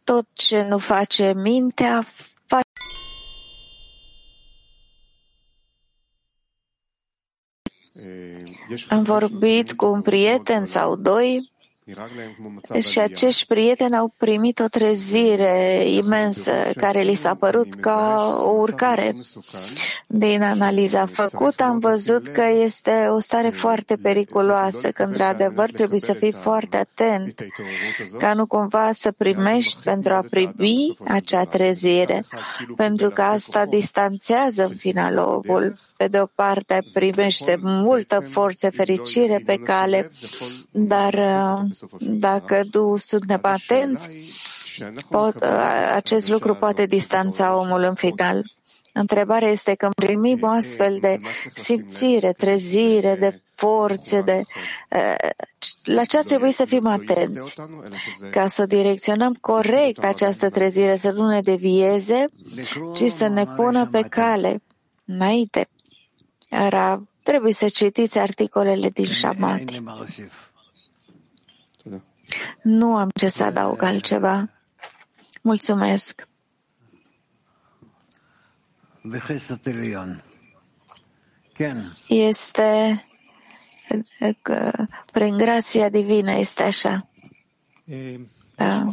Tot 0.03 0.27
ce 0.33 0.63
nu 0.63 0.77
face 0.77 1.33
mintea, 1.33 2.05
Am 8.89 9.03
vorbit 9.03 9.73
cu 9.73 9.85
un 9.85 10.01
prieten 10.01 10.65
sau 10.65 10.95
doi 10.95 11.51
și 12.79 12.99
acești 12.99 13.45
prieteni 13.45 13.95
au 13.97 14.13
primit 14.17 14.59
o 14.59 14.67
trezire 14.67 15.83
imensă 15.85 16.51
care 16.75 17.01
li 17.01 17.13
s-a 17.13 17.33
părut 17.33 17.73
ca 17.73 18.35
o 18.39 18.49
urcare. 18.49 19.15
Din 20.07 20.41
analiza 20.41 21.05
făcută 21.05 21.63
am 21.63 21.79
văzut 21.79 22.27
că 22.27 22.43
este 22.63 23.07
o 23.09 23.19
stare 23.19 23.49
foarte 23.49 23.95
periculoasă, 23.95 24.91
că 24.91 25.03
într-adevăr 25.03 25.71
trebuie 25.71 25.99
să 25.99 26.13
fii 26.13 26.31
foarte 26.31 26.77
atent 26.77 27.45
ca 28.17 28.33
nu 28.33 28.45
cumva 28.45 28.91
să 28.91 29.11
primești 29.11 29.81
pentru 29.83 30.13
a 30.13 30.25
primi 30.29 30.97
acea 31.07 31.43
trezire, 31.43 32.23
pentru 32.75 33.09
că 33.09 33.21
asta 33.21 33.65
distanțează 33.65 34.63
în 34.65 34.75
final 34.75 35.17
omul 35.17 35.75
pe 35.97 36.07
de 36.07 36.19
o 36.19 36.25
parte 36.25 36.83
primește 36.93 37.57
multă 37.61 38.19
forță, 38.19 38.69
fericire 38.69 39.41
pe 39.45 39.55
cale, 39.55 40.11
dar 40.71 41.13
uh, 41.13 41.59
dacă 41.99 42.63
nu 42.71 42.95
suntem 42.95 43.39
atenți, 43.41 44.09
pot, 45.09 45.35
uh, 45.35 45.91
acest 45.95 46.29
lucru 46.29 46.55
poate 46.55 46.85
distanța 46.85 47.55
omul 47.55 47.81
în 47.81 47.93
final. 47.93 48.43
Întrebarea 48.97 49.49
este 49.49 49.73
că 49.73 49.89
primim 49.95 50.39
o 50.41 50.47
astfel 50.47 50.97
de 51.01 51.17
simțire, 51.53 52.31
trezire, 52.31 53.15
de 53.15 53.41
forțe, 53.55 54.21
de, 54.21 54.41
uh, 54.95 55.29
la 55.83 56.03
ce 56.03 56.17
ar 56.17 56.23
trebui 56.23 56.51
să 56.51 56.65
fim 56.65 56.87
atenți? 56.87 57.55
ca 58.31 58.47
să 58.47 58.61
o 58.61 58.65
direcționăm 58.65 59.33
corect 59.41 60.03
această 60.03 60.49
trezire, 60.49 60.95
să 60.95 61.11
nu 61.11 61.27
ne 61.27 61.41
devieze, 61.41 62.25
ci 62.93 63.03
să 63.09 63.27
ne 63.27 63.45
pună 63.45 63.87
pe 63.91 64.01
cale 64.01 64.61
înainte. 65.05 65.67
Rav, 66.49 67.07
trebuie 67.23 67.53
să 67.53 67.69
citiți 67.69 68.17
articolele 68.17 68.89
din 68.89 69.05
Shamati. 69.05 69.81
Nu 72.61 72.95
am 72.95 73.09
ce 73.09 73.29
să 73.29 73.43
adaug 73.43 73.81
altceva. 73.81 74.49
Mulțumesc. 75.41 76.27
Este 82.07 83.05
prin 85.11 85.37
grația 85.37 85.89
divină 85.89 86.31
este 86.31 86.63
așa. 86.63 87.09
Da. 88.55 88.87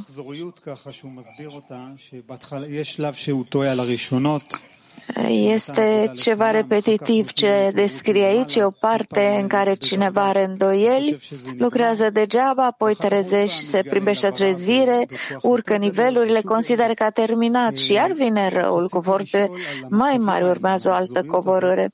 Este 5.28 6.10
ceva 6.16 6.50
repetitiv 6.50 7.32
ce 7.32 7.70
descrie 7.74 8.24
aici, 8.24 8.54
e 8.54 8.64
o 8.64 8.70
parte 8.70 9.38
în 9.40 9.46
care 9.46 9.74
cineva 9.74 10.24
are 10.24 10.44
îndoieli, 10.44 11.18
lucrează 11.58 12.10
degeaba, 12.10 12.66
apoi 12.66 12.94
trezești, 12.94 13.62
se 13.62 13.82
primește 13.82 14.28
trezire, 14.28 15.08
urcă 15.42 15.76
nivelurile, 15.76 16.40
consideră 16.40 16.94
că 16.94 17.02
a 17.02 17.10
terminat 17.10 17.74
și 17.74 17.92
iar 17.92 18.12
vine 18.12 18.48
răul 18.48 18.88
cu 18.88 19.00
forțe 19.00 19.50
mai 19.88 20.16
mari, 20.16 20.44
urmează 20.44 20.88
o 20.88 20.92
altă 20.92 21.22
coborâre. 21.22 21.92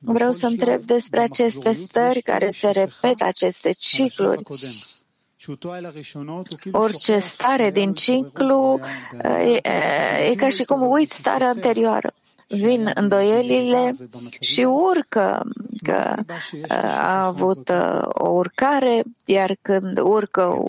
Vreau 0.00 0.32
să 0.32 0.46
întreb 0.46 0.80
despre 0.80 1.20
aceste 1.20 1.72
stări 1.72 2.22
care 2.22 2.48
se 2.48 2.70
repetă, 2.70 3.24
aceste 3.24 3.70
cicluri. 3.72 4.42
Orice 6.72 7.18
stare 7.18 7.70
din 7.70 7.92
ciclu 7.92 8.80
e, 9.22 9.60
e 10.30 10.34
ca 10.36 10.48
și 10.48 10.64
cum 10.64 10.90
uiți 10.90 11.16
starea 11.16 11.48
anterioară 11.48 12.14
vin 12.48 12.90
îndoielile 12.94 13.96
și 14.40 14.60
urcă 14.62 15.42
că 15.82 16.14
a 16.88 17.24
avut 17.24 17.72
o 18.08 18.28
urcare, 18.28 19.02
iar 19.24 19.56
când 19.62 19.98
urcă 19.98 20.64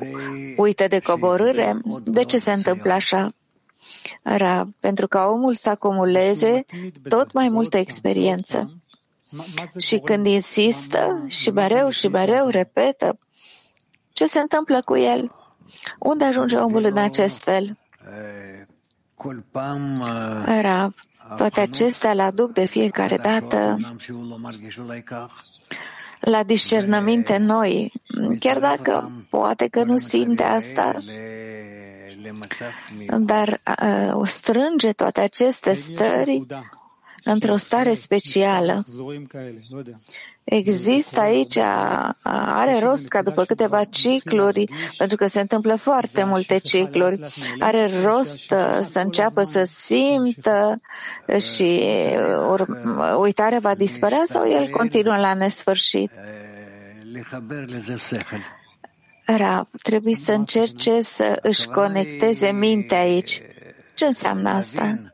uită 0.57 0.87
de 0.87 0.99
coborâre, 0.99 1.79
de 2.03 2.23
ce 2.23 2.37
se 2.37 2.51
întâmplă 2.51 2.91
așa? 2.91 3.27
Ra, 4.21 4.67
pentru 4.79 5.07
ca 5.07 5.25
omul 5.25 5.55
să 5.55 5.69
acumuleze 5.69 6.65
tot 7.09 7.33
mai 7.33 7.49
multă 7.49 7.77
experiență. 7.77 8.73
Și 9.77 9.97
când 9.97 10.25
insistă 10.25 11.23
și 11.27 11.51
mereu 11.51 11.89
și 11.89 12.07
mereu 12.07 12.47
repetă, 12.47 13.17
ce 14.13 14.25
se 14.25 14.39
întâmplă 14.39 14.81
cu 14.81 14.97
el? 14.97 15.31
Unde 15.99 16.25
ajunge 16.25 16.55
omul 16.55 16.83
în 16.83 16.97
acest 16.97 17.43
fel? 17.43 17.77
Rav, 20.61 20.93
toate 21.37 21.59
acestea 21.59 22.13
le 22.13 22.21
aduc 22.21 22.53
de 22.53 22.65
fiecare 22.65 23.17
dată 23.17 23.77
la 26.19 26.43
discernăminte 26.43 27.37
noi, 27.37 27.91
chiar 28.39 28.59
dacă 28.59 29.11
poate 29.29 29.67
că 29.67 29.83
nu 29.83 29.97
simte 29.97 30.43
asta, 30.43 31.03
dar 33.17 33.59
uh, 34.17 34.27
strânge 34.27 34.91
toate 34.91 35.19
aceste 35.19 35.73
stări 35.73 36.45
într-o 37.23 37.55
stare 37.55 37.93
specială. 37.93 38.83
Există 40.43 41.19
aici, 41.19 41.57
are 42.21 42.79
rost 42.79 43.07
ca 43.07 43.21
după 43.21 43.43
câteva 43.45 43.83
cicluri, 43.83 44.65
pentru 44.97 45.17
că 45.17 45.27
se 45.27 45.39
întâmplă 45.39 45.75
foarte 45.75 46.23
multe 46.23 46.57
cicluri, 46.57 47.19
are 47.59 48.01
rost 48.03 48.51
uh, 48.51 48.79
să 48.81 48.99
înceapă 48.99 49.43
să 49.43 49.63
simtă 49.63 50.75
și 51.53 51.83
uitarea 53.19 53.59
va 53.59 53.75
dispărea 53.75 54.23
sau 54.25 54.49
el 54.49 54.67
continuă 54.67 55.17
la 55.17 55.33
nesfârșit? 55.33 56.11
Rav, 59.25 59.67
trebuie 59.81 60.13
să 60.13 60.31
încerce 60.31 61.01
să 61.01 61.39
își 61.41 61.67
conecteze 61.67 62.51
mintea 62.51 62.99
aici. 62.99 63.41
Ce 63.93 64.05
înseamnă 64.05 64.49
asta? 64.49 65.13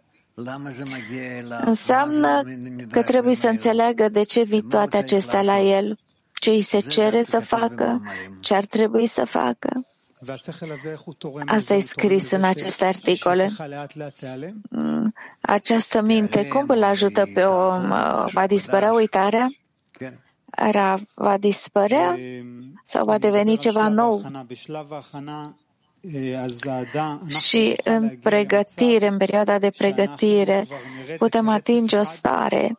Înseamnă 1.65 2.43
că 2.91 3.01
trebuie 3.01 3.35
să 3.35 3.47
înțeleagă 3.47 4.09
de 4.09 4.23
ce 4.23 4.43
vin 4.43 4.67
toate 4.67 4.97
acestea 4.97 5.41
la 5.41 5.59
el, 5.59 5.97
ce 6.33 6.49
îi 6.49 6.61
se 6.61 6.79
cere 6.79 7.23
să 7.23 7.39
facă, 7.39 8.01
ce 8.39 8.55
ar 8.55 8.65
trebui 8.65 9.05
să 9.05 9.25
facă. 9.25 9.85
Asta 11.45 11.73
e 11.73 11.79
scris 11.79 12.31
în 12.31 12.43
aceste 12.43 12.85
articole. 12.85 13.51
Mm, 14.69 15.13
această 15.41 16.01
minte, 16.01 16.47
cum 16.47 16.63
îl 16.67 16.83
ajută 16.83 17.29
pe 17.33 17.43
om? 17.43 17.87
Va 18.31 18.47
dispărea 18.47 18.93
uitarea? 18.93 19.47
Va 21.13 21.37
dispărea 21.37 22.17
sau 22.83 23.05
va 23.05 23.17
deveni 23.17 23.57
ceva 23.57 23.87
nou? 23.87 24.21
Și 27.27 27.77
în 27.83 28.17
pregătire, 28.23 29.07
în 29.07 29.17
perioada 29.17 29.59
de 29.59 29.69
pregătire, 29.69 30.65
putem 31.17 31.47
atinge 31.49 31.97
o 31.97 32.03
stare 32.03 32.77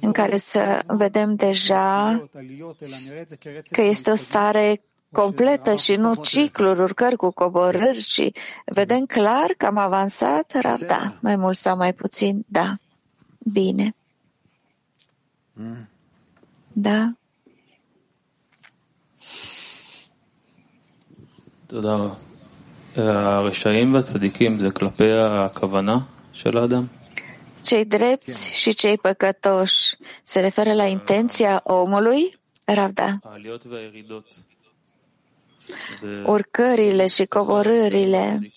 în 0.00 0.12
care 0.12 0.36
să 0.36 0.80
vedem 0.86 1.34
deja 1.34 2.28
că 3.70 3.82
este 3.82 4.10
o 4.10 4.14
stare 4.14 4.80
completă 5.12 5.74
și 5.74 5.94
nu 5.94 6.14
cicluri, 6.14 6.80
urcări 6.80 7.16
cu 7.16 7.30
coborâri, 7.30 8.00
și 8.00 8.32
vedem 8.64 9.06
clar 9.06 9.54
că 9.56 9.66
am 9.66 9.76
avansat, 9.76 10.52
da, 10.86 11.14
mai 11.20 11.36
mult 11.36 11.56
sau 11.56 11.76
mai 11.76 11.94
puțin, 11.94 12.44
da, 12.48 12.76
bine. 13.38 13.94
Da. 16.72 17.12
הרשעים 22.97 23.93
והצדיקים 23.93 24.59
זה 24.59 24.71
כלפי 24.71 25.11
הכוונה 25.11 25.97
של 26.33 26.57
האדם? 26.57 26.87
Cei 27.63 27.85
drepți 27.85 28.53
și 28.53 28.73
cei 28.73 28.97
păcătoși 28.97 29.95
se 30.23 30.39
referă 30.39 30.73
la 30.73 30.85
intenția 30.85 31.61
omului? 31.63 32.39
Ravda. 32.65 33.19
Urcările 36.25 37.07
și 37.07 37.25
coborârile 37.25 38.51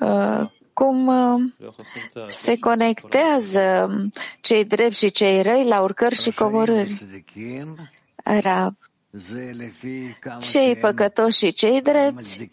uh, 0.00 0.50
cum 0.72 1.06
uh, 1.06 1.40
se 2.26 2.58
conectează 2.58 3.90
cei 4.40 4.64
drepți 4.64 4.98
și 4.98 5.10
cei 5.10 5.42
răi 5.42 5.64
la 5.68 5.80
urcări 5.80 6.14
și 6.14 6.30
coborâri. 6.30 7.06
Rav. 8.24 8.72
Cei 10.39 10.75
păcătoși 10.75 11.37
și 11.37 11.51
cei 11.51 11.81
drepți 11.81 12.49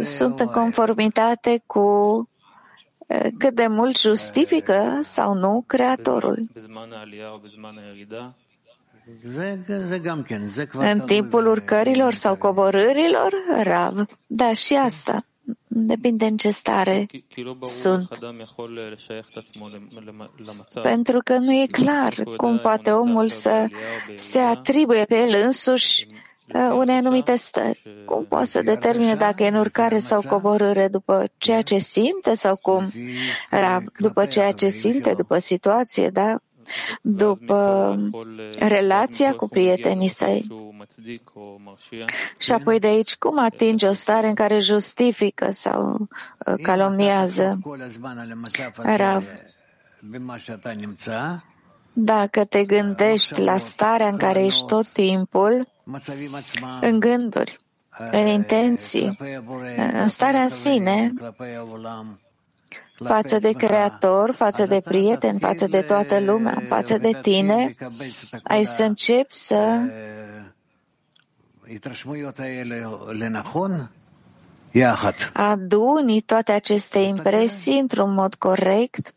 sunt 0.00 0.40
în 0.40 0.46
conformitate 0.46 1.62
cu 1.66 1.82
cât 3.38 3.54
de 3.54 3.66
mult 3.66 3.98
justifică 3.98 4.98
sau 5.02 5.34
nu 5.34 5.64
Creatorul. 5.66 6.40
În 10.72 11.00
timpul 11.00 11.46
urcărilor 11.46 12.14
sau 12.14 12.36
coborârilor, 12.36 13.32
Rav, 13.62 14.04
da, 14.26 14.52
și 14.52 14.74
asta. 14.74 15.22
Depinde 15.74 16.24
în 16.24 16.36
ce 16.36 16.50
stare 16.50 17.06
sunt. 17.64 18.18
Pentru 20.82 21.20
că 21.24 21.36
nu 21.38 21.52
e 21.52 21.66
clar 21.66 22.14
cum 22.36 22.58
poate 22.58 22.90
omul 22.90 23.28
să 23.28 23.66
se 24.14 24.38
atribuie 24.38 25.04
pe 25.04 25.16
el 25.16 25.42
însuși 25.44 26.06
uh, 26.54 26.70
unei 26.72 26.94
anumite 26.96 27.36
stări. 27.36 27.82
Cum 28.04 28.24
poate 28.24 28.46
să 28.46 28.62
determine 28.62 29.14
dacă 29.14 29.42
e 29.42 29.48
în 29.48 29.54
urcare 29.54 29.98
sau 29.98 30.22
coborâre 30.28 30.88
după 30.88 31.24
ceea 31.38 31.62
ce 31.62 31.78
simte 31.78 32.34
sau 32.34 32.56
cum? 32.56 32.92
După 33.98 34.26
ceea 34.26 34.52
ce 34.52 34.68
simte, 34.68 35.14
după 35.14 35.38
situație, 35.38 36.08
da? 36.08 36.38
După 37.02 37.96
relația 38.58 39.34
cu 39.34 39.48
prietenii 39.48 40.08
săi. 40.08 40.46
Și 42.38 42.52
apoi 42.52 42.78
de 42.78 42.86
aici, 42.86 43.16
cum 43.16 43.38
atinge 43.38 43.86
o 43.86 43.92
stare 43.92 44.28
în 44.28 44.34
care 44.34 44.58
justifică 44.58 45.50
sau 45.50 46.08
uh, 46.46 46.54
calomniază? 46.62 47.58
Rav. 48.76 49.24
Dacă 51.92 52.44
te 52.44 52.64
gândești 52.64 53.42
la 53.42 53.56
starea 53.56 54.08
în 54.08 54.16
care 54.16 54.44
ești 54.44 54.66
tot 54.66 54.88
timpul, 54.88 55.68
în 56.80 57.00
gânduri, 57.00 57.56
în 58.10 58.26
intenții, 58.26 59.18
în 59.92 60.08
starea 60.08 60.42
în 60.42 60.48
sine, 60.48 61.12
față 63.06 63.38
de 63.38 63.52
Creator, 63.52 64.32
față 64.32 64.66
de 64.66 64.80
prieten, 64.80 65.38
față 65.38 65.66
de 65.66 65.80
toată 65.80 66.20
lumea, 66.20 66.62
față 66.66 66.98
de 66.98 67.10
tine, 67.20 67.74
ai 68.42 68.64
să 68.64 68.82
începi 68.82 69.34
să 69.34 69.80
aduni 75.32 76.20
toate 76.20 76.52
aceste 76.52 76.98
impresii 76.98 77.78
într-un 77.78 78.14
mod 78.14 78.34
corect, 78.34 79.14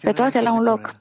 pe 0.00 0.12
toate 0.12 0.40
la 0.40 0.52
un 0.52 0.62
loc. 0.62 0.92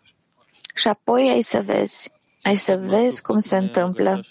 Și 0.75 0.87
apoi 0.87 1.29
ai 1.29 1.41
să 1.41 1.61
vezi, 1.61 2.11
ai 2.41 2.55
să 2.55 2.75
vezi 2.75 3.21
cum 3.21 3.39
se 3.39 3.57
întâmplă. 3.57 4.21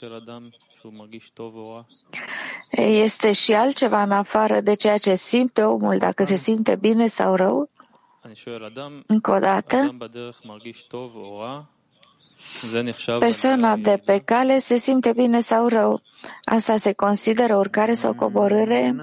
Este 2.70 3.32
și 3.32 3.52
altceva 3.52 4.02
în 4.02 4.10
afară 4.10 4.60
de 4.60 4.74
ceea 4.74 4.98
ce 4.98 5.14
simte 5.14 5.62
omul, 5.62 5.98
dacă 5.98 6.24
se 6.24 6.34
simte 6.34 6.76
bine 6.76 7.06
sau 7.06 7.34
rău? 7.34 7.68
Încă 9.06 9.30
o 9.30 9.38
dată, 9.38 9.96
Persoana 13.18 13.76
de 13.76 14.02
pe 14.04 14.18
cale 14.24 14.58
se 14.58 14.76
simte 14.76 15.12
bine 15.12 15.40
sau 15.40 15.68
rău. 15.68 16.02
Asta 16.44 16.76
se 16.76 16.92
consideră 16.92 17.56
urcare 17.56 17.94
sau 17.94 18.14
coborâre? 18.14 18.96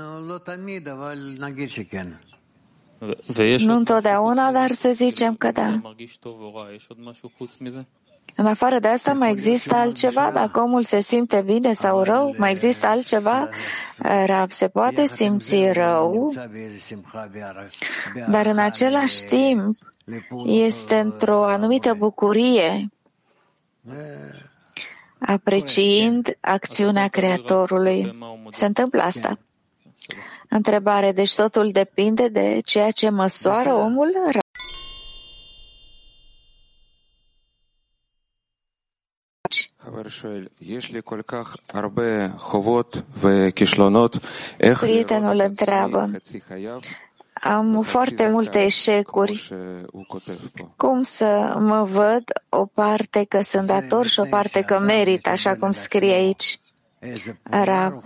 Nu 3.58 3.76
întotdeauna, 3.76 4.52
dar 4.52 4.70
să 4.70 4.92
zicem 4.92 5.36
că 5.36 5.52
da. 5.52 5.82
În 8.36 8.46
afară 8.46 8.80
de 8.80 8.88
asta, 8.88 9.14
mai 9.14 9.32
există 9.32 9.76
altceva? 9.76 10.32
Dacă 10.32 10.60
omul 10.60 10.84
se 10.84 11.00
simte 11.00 11.42
bine 11.42 11.74
sau 11.74 12.04
rău, 12.04 12.34
mai 12.38 12.52
există 12.52 12.88
altceva? 12.88 13.50
Rav 14.26 14.52
se 14.52 14.68
poate 14.68 15.06
simți 15.06 15.72
rău, 15.72 16.34
dar 18.30 18.46
în 18.46 18.58
același 18.58 19.24
timp 19.24 19.78
este 20.46 21.00
într-o 21.00 21.44
anumită 21.44 21.94
bucurie 21.94 22.90
apreciind 25.20 26.38
acțiunea 26.42 27.08
Creatorului. 27.08 28.20
Se 28.48 28.66
întâmplă 28.66 29.02
asta. 29.02 29.40
Întrebare, 30.50 31.12
deci 31.12 31.36
totul 31.36 31.72
depinde 31.72 32.28
de 32.28 32.60
ceea 32.66 32.92
ce 32.92 33.10
măsoară 33.10 33.74
omul? 33.74 34.42
Prietenul 44.80 45.40
întreabă, 45.40 46.10
am 47.34 47.82
foarte 47.82 48.28
multe 48.28 48.64
eșecuri. 48.64 49.50
Cum 50.76 51.02
să 51.02 51.56
mă 51.60 51.84
văd? 51.84 52.24
O 52.50 52.66
parte 52.66 53.26
că 53.28 53.42
sunt 53.42 53.68
dator 53.68 54.08
și 54.08 54.20
o 54.20 54.26
parte 54.30 54.62
că 54.62 54.80
merit, 54.80 55.28
așa 55.28 55.56
cum 55.56 55.72
scrie 55.72 56.14
aici? 56.14 56.58
Rav. 57.44 58.04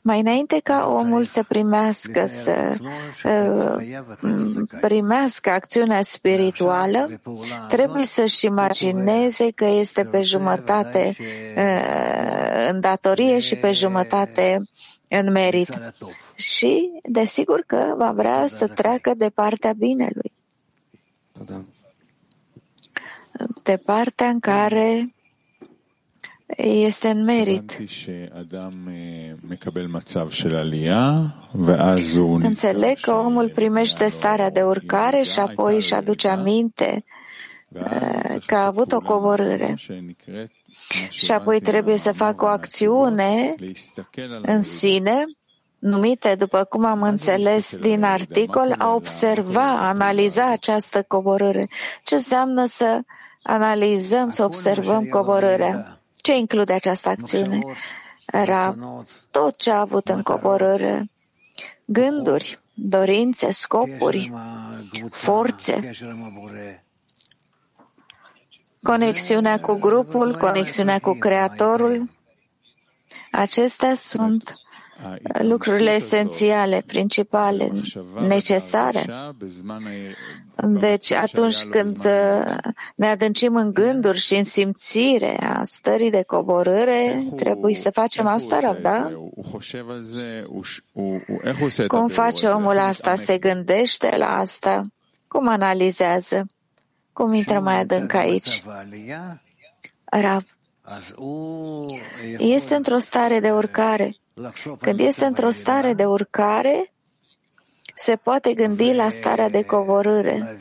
Mai 0.00 0.20
înainte 0.20 0.60
ca 0.62 0.86
omul 0.90 1.24
să 1.24 1.42
primească, 1.48 2.26
să 2.26 2.76
uh, 3.24 4.62
primească 4.80 5.50
acțiunea 5.50 6.02
spirituală, 6.02 7.20
trebuie 7.68 8.04
să-și 8.04 8.46
imagineze 8.46 9.50
că 9.50 9.64
este 9.64 10.04
pe 10.04 10.22
jumătate 10.22 11.16
uh, 11.56 12.68
în 12.70 12.80
datorie 12.80 13.38
și 13.38 13.56
pe 13.56 13.72
jumătate 13.72 14.56
în 15.08 15.32
merit 15.32 15.78
și, 16.34 16.90
desigur 17.02 17.62
că 17.66 17.94
va 17.96 18.12
vrea 18.12 18.46
să 18.46 18.68
treacă 18.68 19.14
de 19.16 19.28
partea 19.28 19.72
binelui. 19.72 20.32
De 23.62 23.76
partea 23.76 24.28
în 24.28 24.40
care 24.40 25.04
este 26.64 27.08
în 27.08 27.24
merit. 27.24 27.78
Înțeleg 32.42 33.00
că 33.00 33.12
omul 33.12 33.50
primește 33.54 34.08
starea 34.08 34.50
de 34.50 34.62
urcare 34.62 35.22
și 35.22 35.38
apoi 35.38 35.74
își 35.74 35.94
aduce 35.94 36.28
aminte 36.28 37.04
că 38.46 38.54
a 38.54 38.66
avut 38.66 38.92
o 38.92 39.00
coborâre. 39.00 39.74
Și 41.08 41.32
apoi 41.32 41.60
trebuie 41.60 41.96
să 41.96 42.12
facă 42.12 42.44
o 42.44 42.48
acțiune 42.48 43.50
în 44.42 44.60
sine 44.60 45.24
numite, 45.78 46.34
după 46.34 46.64
cum 46.64 46.84
am 46.84 47.02
înțeles 47.02 47.76
din 47.76 48.02
articol, 48.02 48.74
a 48.78 48.94
observa, 48.94 49.70
a 49.70 49.88
analiza 49.88 50.50
această 50.50 51.02
coborâre. 51.02 51.68
Ce 52.02 52.14
înseamnă 52.14 52.64
să 52.64 53.00
analizăm, 53.42 54.28
să 54.28 54.44
observăm 54.44 55.04
coborârea? 55.04 55.97
Ce 56.20 56.36
include 56.36 56.72
această 56.72 57.08
acțiune? 57.08 57.60
Era 58.26 58.74
tot 59.30 59.56
ce 59.56 59.70
a 59.70 59.80
avut 59.80 60.08
în 60.08 60.22
coborâre. 60.22 61.10
Gânduri, 61.84 62.60
dorințe, 62.74 63.50
scopuri, 63.50 64.32
forțe, 65.10 65.90
conexiunea 68.82 69.60
cu 69.60 69.72
grupul, 69.72 70.36
conexiunea 70.36 70.98
cu 70.98 71.12
Creatorul. 71.12 72.08
Acestea 73.32 73.94
sunt 73.94 74.57
lucrurile 75.40 75.90
esențiale, 75.90 76.82
principale, 76.86 77.70
necesare. 78.28 79.04
Deci 80.66 81.12
atunci 81.12 81.62
când 81.62 81.96
uh, 81.96 82.56
ne 82.94 83.06
adâncim 83.06 83.56
în 83.56 83.72
gânduri 83.72 84.18
și 84.18 84.34
în 84.34 84.44
simțire 84.44 85.36
a 85.40 85.64
stării 85.64 86.10
de 86.10 86.22
coborâre, 86.22 87.22
trebuie 87.36 87.74
să 87.74 87.90
facem 87.90 88.26
asta, 88.26 88.78
da? 88.82 89.06
Cum 91.86 92.08
face 92.08 92.46
omul 92.46 92.78
asta? 92.78 93.14
Se 93.14 93.38
gândește 93.38 94.14
la 94.16 94.38
asta? 94.38 94.82
Cum 95.28 95.48
analizează? 95.48 96.46
Cum 97.12 97.32
intră 97.32 97.60
mai 97.60 97.78
adânc 97.78 98.12
aici? 98.14 98.62
Rav. 100.04 100.44
este 102.38 102.74
într-o 102.74 102.98
stare 102.98 103.40
de 103.40 103.50
urcare. 103.50 104.16
Când 104.80 105.00
este 105.00 105.24
într-o 105.24 105.50
stare 105.50 105.94
de 105.94 106.04
urcare, 106.04 106.92
se 107.94 108.16
poate 108.16 108.54
gândi 108.54 108.94
la 108.94 109.08
starea 109.08 109.48
de 109.48 109.62
coborâre 109.62 110.58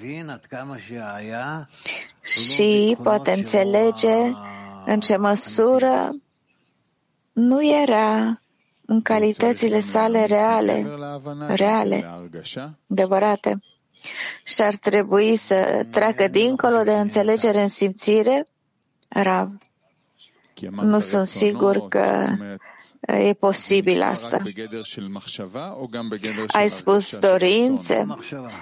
și 2.21 2.97
poate 3.03 3.31
înțelege 3.31 4.31
în 4.85 4.99
ce 4.99 5.17
măsură 5.17 6.15
nu 7.31 7.81
era 7.81 8.41
în 8.85 9.01
calitățile 9.01 9.79
sale 9.79 10.25
reale, 10.25 10.85
reale, 11.47 12.27
adevărate. 12.89 13.59
Și 14.43 14.61
ar 14.61 14.75
trebui 14.75 15.35
să 15.35 15.85
treacă 15.91 16.27
dincolo 16.27 16.83
de 16.83 16.93
înțelegere 16.93 17.61
în 17.61 17.67
simțire, 17.67 18.43
Rav. 19.07 19.49
Nu 20.71 20.99
sunt 20.99 21.27
sigur 21.27 21.87
că 21.87 22.27
e 23.07 23.33
posibil 23.33 24.01
asta. 24.01 24.41
Ai 26.47 26.69
spus 26.69 27.17
dorințe? 27.17 28.05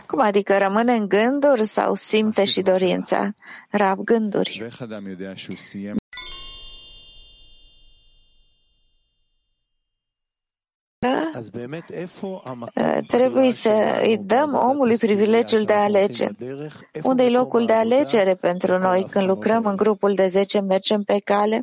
Cum 0.08 0.20
adică 0.20 0.58
rămâne 0.58 0.94
în 0.94 1.08
gânduri 1.08 1.66
sau 1.66 1.96
simte 1.96 2.44
și 2.44 2.62
dorința? 2.62 3.34
Rab 3.70 4.04
gânduri. 4.04 4.68
Trebuie 13.08 13.52
să 13.52 14.00
îi 14.02 14.18
dăm 14.18 14.54
omului 14.54 14.98
privilegiul 14.98 15.64
de 15.64 15.74
a 15.74 15.84
alege. 15.84 16.28
Unde 17.04 17.24
e 17.24 17.30
locul 17.30 17.66
de 17.66 17.74
alegere 17.74 18.36
pentru 18.36 18.78
noi 18.78 19.08
când 19.10 19.28
lucrăm 19.28 19.66
în 19.66 19.76
grupul 19.76 20.14
de 20.14 20.28
10, 20.28 20.60
mergem 20.60 21.04
pe 21.04 21.20
cale? 21.24 21.60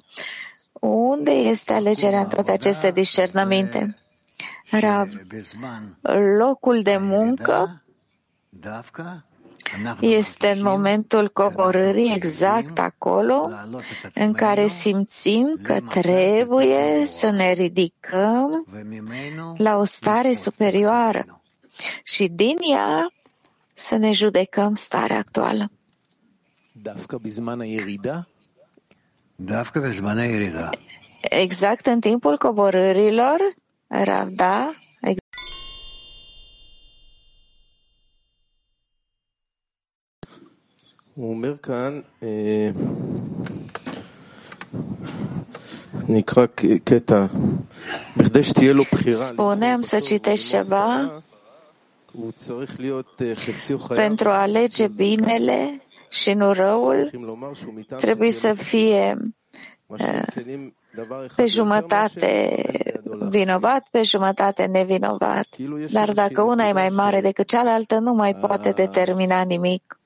Unde 0.88 1.30
este 1.30 1.72
alegerea 1.72 2.20
în 2.20 2.28
toate 2.28 2.50
aceste 2.50 2.90
discernăminte? 2.90 3.96
Rav, 4.70 5.08
locul 6.38 6.82
de 6.82 6.96
muncă 6.96 7.82
este 10.00 10.48
în 10.48 10.62
momentul 10.62 11.28
coborârii 11.28 12.14
exact 12.14 12.78
acolo 12.78 13.50
în 14.14 14.32
care 14.32 14.66
simțim 14.66 15.58
că 15.62 15.80
trebuie 15.88 17.02
să 17.04 17.30
ne 17.30 17.52
ridicăm 17.52 18.66
la 19.56 19.76
o 19.76 19.84
stare 19.84 20.32
superioară 20.32 21.40
și 22.02 22.28
din 22.28 22.56
ea 22.72 23.12
să 23.72 23.96
ne 23.96 24.12
judecăm 24.12 24.74
starea 24.74 25.18
actuală. 25.18 25.70
Exact 31.21 31.85
în 31.85 31.99
timpul 31.99 32.37
coborârilor, 32.37 33.39
Ravda, 33.87 34.73
הוא 41.13 41.29
אומר 41.29 41.57
כאן, 41.57 42.01
נקרא 46.07 46.45
קטע, 46.83 47.25
בכדי 48.17 48.43
שתהיה 48.43 48.73
לו 48.73 48.83
בחירה, 48.91 49.27
spunem 49.27 49.81
să 49.81 49.99
citești 49.99 50.49
ceva 50.49 51.09
הוא 52.11 52.31
צריך 52.31 52.79
להיות 52.79 53.21
חציו 53.35 53.79
חייו, 53.79 53.97
pentru 53.97 54.29
a 54.29 54.41
alege 54.41 54.85
binele 54.97 55.81
și 56.12 56.32
nu 56.32 56.52
răul, 56.52 57.10
trebuie 57.98 58.30
să 58.30 58.52
fie 58.52 59.16
pe 61.36 61.46
jumătate 61.46 62.62
vinovat, 63.28 63.86
pe 63.90 64.02
jumătate 64.02 64.64
nevinovat. 64.64 65.46
Dar 65.90 66.12
dacă 66.12 66.42
una 66.42 66.68
e 66.68 66.72
mai 66.72 66.88
mare 66.88 67.20
decât 67.20 67.46
cealaltă, 67.48 67.98
nu 67.98 68.12
mai 68.12 68.34
poate 68.34 68.70
determina 68.70 69.42
nimic. 69.42 70.00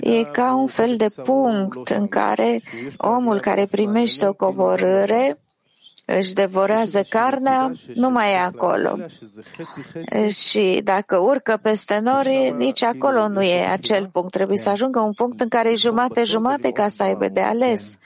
E 0.00 0.22
ca 0.22 0.54
un 0.54 0.66
fel 0.66 0.96
de 0.96 1.06
punct 1.24 1.88
în 1.88 2.08
care 2.08 2.60
omul 2.96 3.40
care 3.40 3.66
primește 3.70 4.26
o 4.26 4.32
coborâre 4.32 5.36
își 6.16 6.32
devorează 6.32 7.02
carnea, 7.08 7.72
nu 7.94 8.10
mai 8.10 8.32
e 8.32 8.36
acolo. 8.36 8.96
Și 10.28 10.80
dacă 10.84 11.18
urcă 11.18 11.58
peste 11.62 11.98
nori, 11.98 12.54
nici 12.56 12.82
acolo 12.82 13.28
nu 13.28 13.42
e 13.42 13.66
acel 13.66 14.08
punct. 14.12 14.30
Trebuie 14.30 14.56
să 14.56 14.68
ajungă 14.68 15.00
un 15.00 15.12
punct 15.12 15.40
în 15.40 15.48
care 15.48 15.70
e 15.70 15.74
jumate-jumate 15.74 16.70
ca 16.70 16.88
să 16.88 17.02
aibă 17.02 17.28
de 17.28 17.40
ales. 17.40 17.98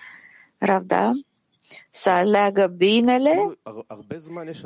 Ravda? 0.59 1.11
Să 1.90 2.11
aleagă 2.11 2.66
binele 2.76 3.59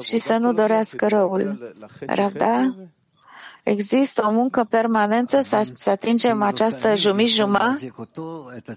și 0.01 0.19
să 0.19 0.37
nu 0.37 0.53
dorească 0.53 1.07
răul. 1.09 1.75
Ravda? 2.07 2.75
Există 3.63 4.25
o 4.29 4.31
muncă 4.31 4.65
permanentă 4.65 5.41
să, 5.41 5.61
să 5.75 5.91
atingem 5.91 6.43
această 6.43 6.95
jumătate, 6.95 7.93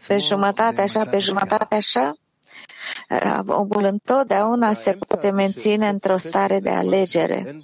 pe 0.08 0.18
jumătate 0.18 0.82
așa, 0.82 1.06
pe 1.06 1.20
jumătate 1.20 1.76
așa? 1.76 2.14
Omul 3.48 3.84
întotdeauna 3.84 4.74
se 4.74 4.92
poate 5.08 5.30
menține 5.30 5.90
într-o 5.90 6.18
stare 6.18 6.60
de 6.60 6.70
alegere. 6.70 7.58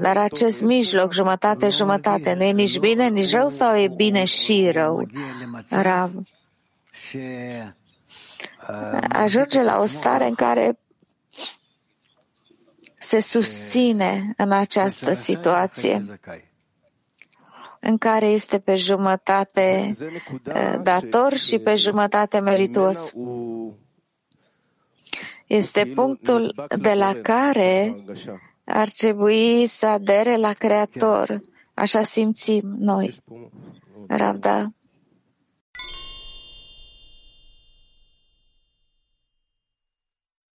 Dar 0.00 0.16
acest 0.16 0.62
mijloc, 0.62 1.12
jumătate-jumătate, 1.12 2.34
nu 2.34 2.42
e 2.42 2.52
nici 2.52 2.78
bine, 2.78 3.08
nici 3.08 3.30
rău 3.30 3.48
sau 3.48 3.76
e 3.76 3.88
bine 3.88 4.24
și 4.24 4.70
rău? 4.70 5.08
Rav. 5.68 6.12
Ajunge 9.08 9.62
la 9.62 9.80
o 9.80 9.86
stare 9.86 10.26
în 10.26 10.34
care 10.34 10.78
se 12.94 13.20
susține 13.20 14.34
în 14.36 14.52
această 14.52 15.12
situație 15.12 16.04
în 17.86 17.98
care 17.98 18.26
este 18.26 18.58
pe 18.58 18.74
jumătate 18.74 19.92
eh, 20.44 20.74
dator 20.82 21.32
și 21.36 21.58
pe 21.58 21.74
jumătate 21.74 22.38
merituos. 22.38 23.12
Este 25.46 25.92
punctul 25.94 26.68
de 26.78 26.92
la 26.92 27.14
care 27.22 28.04
ar 28.64 28.88
trebui 28.88 29.66
să 29.66 29.86
adere 29.86 30.36
la 30.36 30.52
Creator. 30.52 31.40
Așa 31.74 32.02
simțim 32.02 32.74
noi. 32.78 33.14
Ravda. 34.08 34.70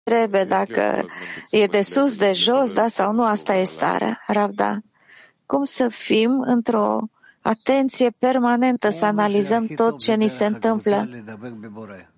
Trebuie 0.02 0.44
dacă 0.44 1.06
e 1.50 1.66
de 1.66 1.82
sus, 1.82 2.16
de 2.16 2.32
jos, 2.32 2.72
da 2.72 2.88
sau 2.88 3.12
nu, 3.12 3.24
asta 3.24 3.54
e 3.54 3.64
starea. 3.64 4.22
Ravda. 4.26 4.78
Cum 5.46 5.64
să 5.64 5.88
fim 5.88 6.40
într-o 6.46 6.98
atenție 7.40 8.10
permanentă, 8.18 8.90
să 8.90 9.04
analizăm 9.04 9.66
tot 9.66 9.98
ce 9.98 10.14
ni 10.14 10.28
se 10.28 10.44
întâmplă. 10.44 11.08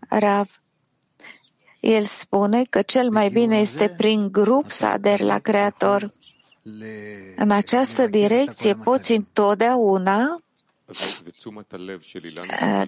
Rav. 0.08 0.48
El 1.80 2.04
spune 2.04 2.64
că 2.64 2.82
cel 2.82 3.10
mai 3.10 3.28
bine 3.28 3.58
este 3.58 3.94
prin 3.96 4.32
grup 4.32 4.70
să 4.70 4.86
aderi 4.86 5.22
la 5.22 5.38
Creator. 5.38 6.12
În 7.36 7.50
această 7.50 8.06
direcție 8.06 8.74
poți 8.74 9.12
întotdeauna 9.12 10.42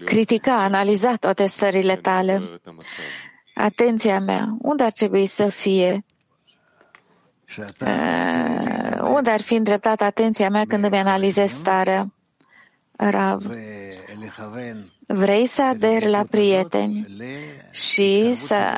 critica, 0.04 0.62
analiza 0.62 1.16
toate 1.16 1.46
stările 1.46 1.96
tale. 1.96 2.60
Atenția 3.54 4.20
mea, 4.20 4.56
unde 4.58 4.82
ar 4.82 4.90
trebui 4.90 5.26
să 5.26 5.48
fie? 5.48 6.04
unde 9.04 9.30
ar 9.30 9.40
fi 9.40 9.54
îndreptată 9.54 10.04
atenția 10.04 10.48
mea 10.48 10.62
când 10.68 10.84
îmi 10.84 10.98
analizez 10.98 11.50
starea? 11.50 12.12
Rav, 13.10 13.42
vrei 15.06 15.46
să 15.46 15.62
aderi 15.62 16.08
la 16.08 16.24
prieteni 16.30 17.06
și 17.70 18.32
să 18.32 18.76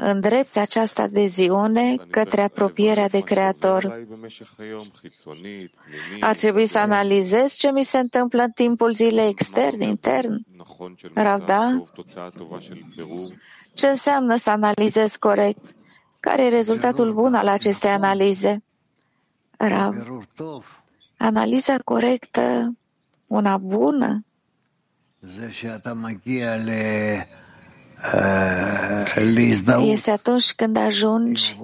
îndrepți 0.00 0.58
această 0.58 1.02
adeziune 1.02 1.94
către 2.10 2.42
apropierea 2.42 3.08
de 3.08 3.20
Creator. 3.20 4.06
Ar 6.20 6.36
trebui 6.36 6.66
să 6.66 6.78
analizez 6.78 7.52
ce 7.52 7.70
mi 7.70 7.82
se 7.82 7.98
întâmplă 7.98 8.42
în 8.42 8.50
timpul 8.50 8.92
zilei 8.92 9.28
extern, 9.28 9.80
intern. 9.80 10.46
Rav, 11.14 11.44
da? 11.44 11.84
Ce 13.74 13.86
înseamnă 13.86 14.36
să 14.36 14.50
analizez 14.50 15.16
corect? 15.16 15.74
Care 16.20 16.44
e 16.44 16.48
rezultatul 16.48 17.12
bun 17.12 17.34
al 17.34 17.48
acestei 17.48 17.90
analize? 17.90 18.62
Rav. 19.56 19.94
Analiza 21.16 21.76
corectă 21.84 22.74
una 23.29 23.57
bună 23.57 24.25
este 29.81 30.11
atunci 30.11 30.53
când 30.53 30.77
ajungi 30.77 31.57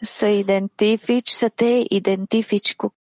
să 0.00 0.26
identifici, 0.26 1.28
să 1.28 1.48
te 1.48 1.80
identifici 1.88 2.74
cu 2.74 2.94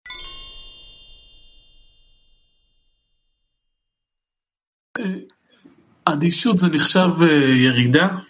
אדישות 6.03 6.57
זה 6.57 6.67
נחשב 6.67 7.21
ירידה? 7.55 8.25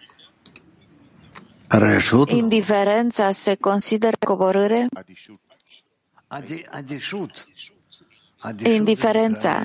Indiferența 2.27 3.31
se 3.31 3.55
consideră 3.55 4.17
coborâre? 4.25 4.87
Indiferența. 8.62 9.64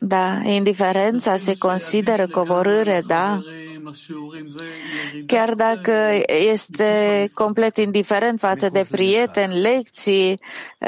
Da, 0.00 0.40
indiferența 0.44 1.36
se 1.36 1.54
consideră 1.58 2.26
coborâre, 2.26 3.02
da? 3.06 3.42
Chiar 5.26 5.54
dacă 5.54 5.92
este 6.26 7.24
complet 7.34 7.76
indiferent 7.76 8.38
față 8.38 8.68
de 8.68 8.86
prieteni, 8.90 9.60
lecții, 9.60 10.40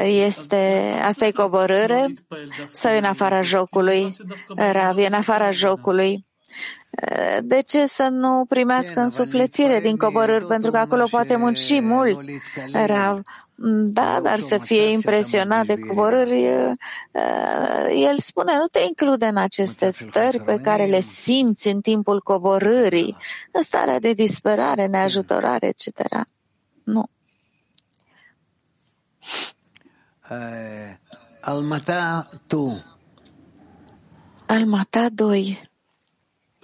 este, 0.02 0.82
asta 1.02 1.26
e 1.26 1.30
coborâre? 1.30 2.14
Sau 2.70 2.92
e 2.92 2.98
în 2.98 3.05
afara 3.05 3.40
jocului? 3.40 4.16
Rav, 4.57 4.98
e 4.98 5.07
în 5.07 5.12
afara 5.12 5.50
jocului. 5.50 6.24
De 7.42 7.61
ce 7.66 7.86
să 7.86 8.09
nu 8.11 8.44
primească 8.48 9.00
însuflețire 9.00 9.80
din 9.80 9.96
coborâri? 9.96 10.46
Pentru 10.46 10.70
că 10.70 10.76
acolo 10.76 11.07
poate 11.11 11.36
munci 11.36 11.80
mult. 11.80 12.18
Rav. 12.86 13.20
Da, 13.91 14.20
dar 14.22 14.39
să 14.39 14.57
fie 14.57 14.89
impresionat 14.89 15.66
de 15.66 15.80
coborâri, 15.80 16.43
el 17.93 18.20
spune, 18.20 18.57
nu 18.57 18.68
te 18.68 18.80
include 18.80 19.26
în 19.26 19.38
aceste 19.38 19.89
stări 19.89 20.39
pe 20.39 20.60
care 20.60 20.86
le 20.86 20.99
simți 20.99 21.68
în 21.68 21.82
timpul 21.82 22.22
coborârii, 22.22 23.18
în 23.51 23.62
starea 23.62 23.99
de 23.99 24.14
disperare, 24.14 24.86
neajutorare, 24.86 25.68
etc. 25.68 26.07
Nu. 26.84 27.10
Almata 31.41 32.30
tu. 32.47 32.84
Almata 34.47 35.10
2. 35.10 35.70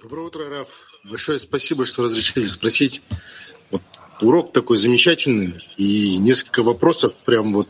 Доброе 0.02 0.24
утро, 0.24 0.48
Раф. 0.48 0.68
Большое 1.08 1.38
спасибо, 1.38 1.84
что 1.86 2.02
разрешили 2.02 2.46
спросить. 2.46 3.02
Вот 3.70 3.82
урок 4.20 4.52
такой 4.52 4.76
замечательный 4.76 5.54
и 5.76 6.16
несколько 6.16 6.62
вопросов 6.62 7.14
прям 7.24 7.52
вот 7.52 7.68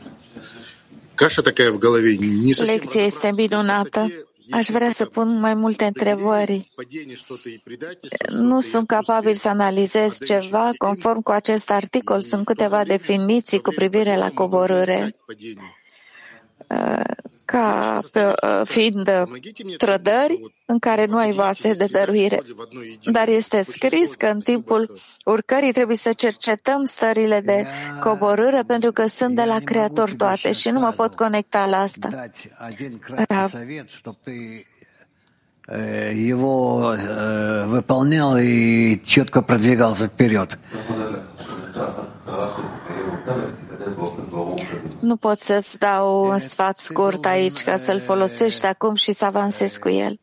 каша 1.15 1.43
такая 1.43 1.71
в 1.71 1.79
голове. 1.79 2.17
Не 2.17 2.53
совсем 2.53 2.75
Lecția 2.75 3.03
este 3.05 3.31
minunată. 3.35 4.07
Aș 4.49 4.67
vrea 4.67 4.91
să 4.91 5.05
pun 5.05 5.39
mai 5.39 5.53
multe 5.53 5.85
întrebări. 5.85 6.61
Nu 8.29 8.59
sunt 8.59 8.87
capabil 8.87 9.33
să 9.33 9.47
analizez 9.47 10.17
ceva 10.25 10.71
conform 10.77 11.21
cu 11.21 11.31
acest 11.31 11.71
articol. 11.71 12.21
Sunt 12.21 12.45
câteva 12.45 12.83
definiții 12.83 13.61
cu 13.61 13.69
privire 13.75 14.17
la 14.17 14.31
coborâre 14.31 15.15
ca 17.45 17.99
pe, 18.11 18.33
fiind 18.63 19.11
trădări 19.77 20.39
în 20.65 20.79
care 20.79 21.05
nu 21.05 21.17
ai 21.17 21.31
vase 21.31 21.73
de 21.73 21.85
dăruire. 21.91 22.41
Dar 23.11 23.27
este 23.27 23.61
scris 23.61 24.15
că 24.15 24.25
în 24.25 24.39
timpul 24.39 24.97
urcării 25.25 25.71
trebuie 25.71 25.95
să 25.95 26.13
cercetăm 26.13 26.83
stările 26.83 27.41
de 27.41 27.65
coborâre 28.03 28.63
pentru 28.67 28.91
că 28.91 29.07
sunt 29.07 29.35
de 29.35 29.43
la 29.43 29.59
Creator 29.59 30.13
toate 30.13 30.51
și 30.51 30.69
nu 30.69 30.79
mă 30.79 30.91
pot 30.91 31.15
conecta 31.15 31.65
la 31.65 31.77
asta. 31.77 32.09
Rav. 33.27 33.53
его 36.13 36.95
выполнял 37.67 38.37
и 38.37 39.01
четко 39.03 39.41
продвигался 39.41 40.07
вперед. 40.07 40.57
Nu 44.99 45.15
pot 45.15 45.39
să-ți 45.39 45.79
dau 45.79 46.23
un 46.29 46.37
sfat 46.37 46.77
scurt 46.77 47.25
aici 47.25 47.63
ca 47.63 47.77
să-l 47.77 47.99
folosești 47.99 48.65
acum 48.65 48.95
și 48.95 49.13
să 49.13 49.25
avansezi 49.25 49.79
cu 49.79 49.89
el. 49.89 50.19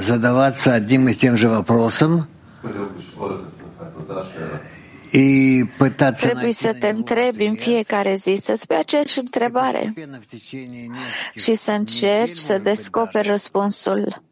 задаваться 0.00 0.72
одним 0.74 1.08
и 1.08 1.14
тем 1.14 1.34
же 1.36 1.48
вопросом 1.48 2.28
и 5.12 5.64
пытаться 5.78 6.28
Trebuie 6.28 6.52
să 6.52 6.72
te 6.72 6.88
întrebi 6.88 7.44
în 7.44 7.54
fiecare 7.54 8.14
zi, 8.14 8.34
să-ți 8.34 8.66
pui 8.66 8.76
aceeași 8.76 9.18
întrebare 9.18 9.94
și 11.34 11.54
să 11.54 11.70
încerci 11.70 12.36
să 12.36 12.58
descoperi 12.58 13.28
răspunsul. 13.28 14.22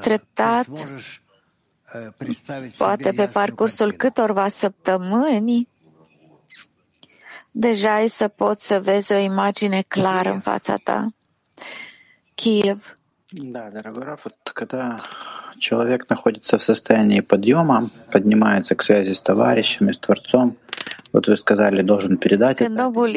Treptat, 0.00 0.66
poate 2.77 3.11
pe 3.11 3.25
parcursul 3.25 3.91
câtorva 3.91 4.47
săptămâni, 4.47 5.67
deja 7.51 7.93
ai 7.93 8.07
să 8.07 8.27
poți 8.27 8.67
să 8.67 8.79
vezi 8.79 9.13
o 9.13 9.17
imagine 9.17 9.81
clară 9.87 10.29
în 10.29 10.39
fața 10.39 10.75
ta. 10.75 11.13
Kiev. 12.35 12.93
Да, 13.35 13.69
дорогой 13.71 14.03
Раф, 14.03 14.25
вот 14.25 14.37
когда 14.53 14.99
человек 15.57 16.07
находится 16.09 16.57
в 16.57 16.63
состоянии 16.63 17.21
подъема, 17.21 17.89
поднимается 18.11 18.75
к 18.75 18.83
связи 18.83 19.13
с 19.13 19.21
товарищами, 19.21 19.91
с 19.91 19.97
Творцом, 19.97 20.57
вот 21.11 21.27
вы 21.27 21.35
сказали, 21.37 21.81
должен 21.81 22.17
передать 22.17 22.57
Când 22.57 22.79
omul 22.79 23.15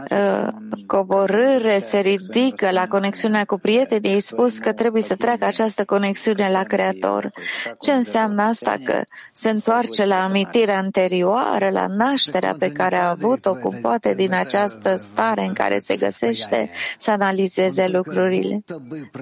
stare 0.08 0.54
de 0.70 0.84
coborâre 0.86 1.80
se 1.80 2.00
ridică 2.00 2.72
la 2.72 2.88
conexiunea 2.88 3.46
cu 3.46 3.58
prietenii, 3.58 4.14
ai 4.14 4.20
spus 4.20 4.58
că 4.58 4.74
trebuie 4.74 5.02
să 5.02 5.16
treacă 5.16 5.46
această 5.46 5.86
conexiune 5.86 6.52
la 6.52 6.64
Creator. 6.64 7.32
Ce 7.80 7.92
înseamnă 7.92 8.42
asta? 8.42 8.78
Că 8.84 9.04
se 9.32 9.50
întoarce 9.50 10.06
la 10.06 10.24
amintirea 10.24 10.78
anterioară, 10.78 11.70
la 11.70 11.88
nașterea 11.88 12.56
pe 12.60 12.72
care 12.72 12.96
a 12.96 13.10
avut-o, 13.10 13.54
cum 13.54 13.78
poate 13.82 14.14
din 14.14 14.34
această 14.34 14.96
stare 14.96 15.46
în 15.46 15.54
care 15.54 15.80
se 15.80 15.96
găsește 15.96 16.70
să 16.98 17.12
analizeze 17.12 17.88
lucrurile. 17.88 18.64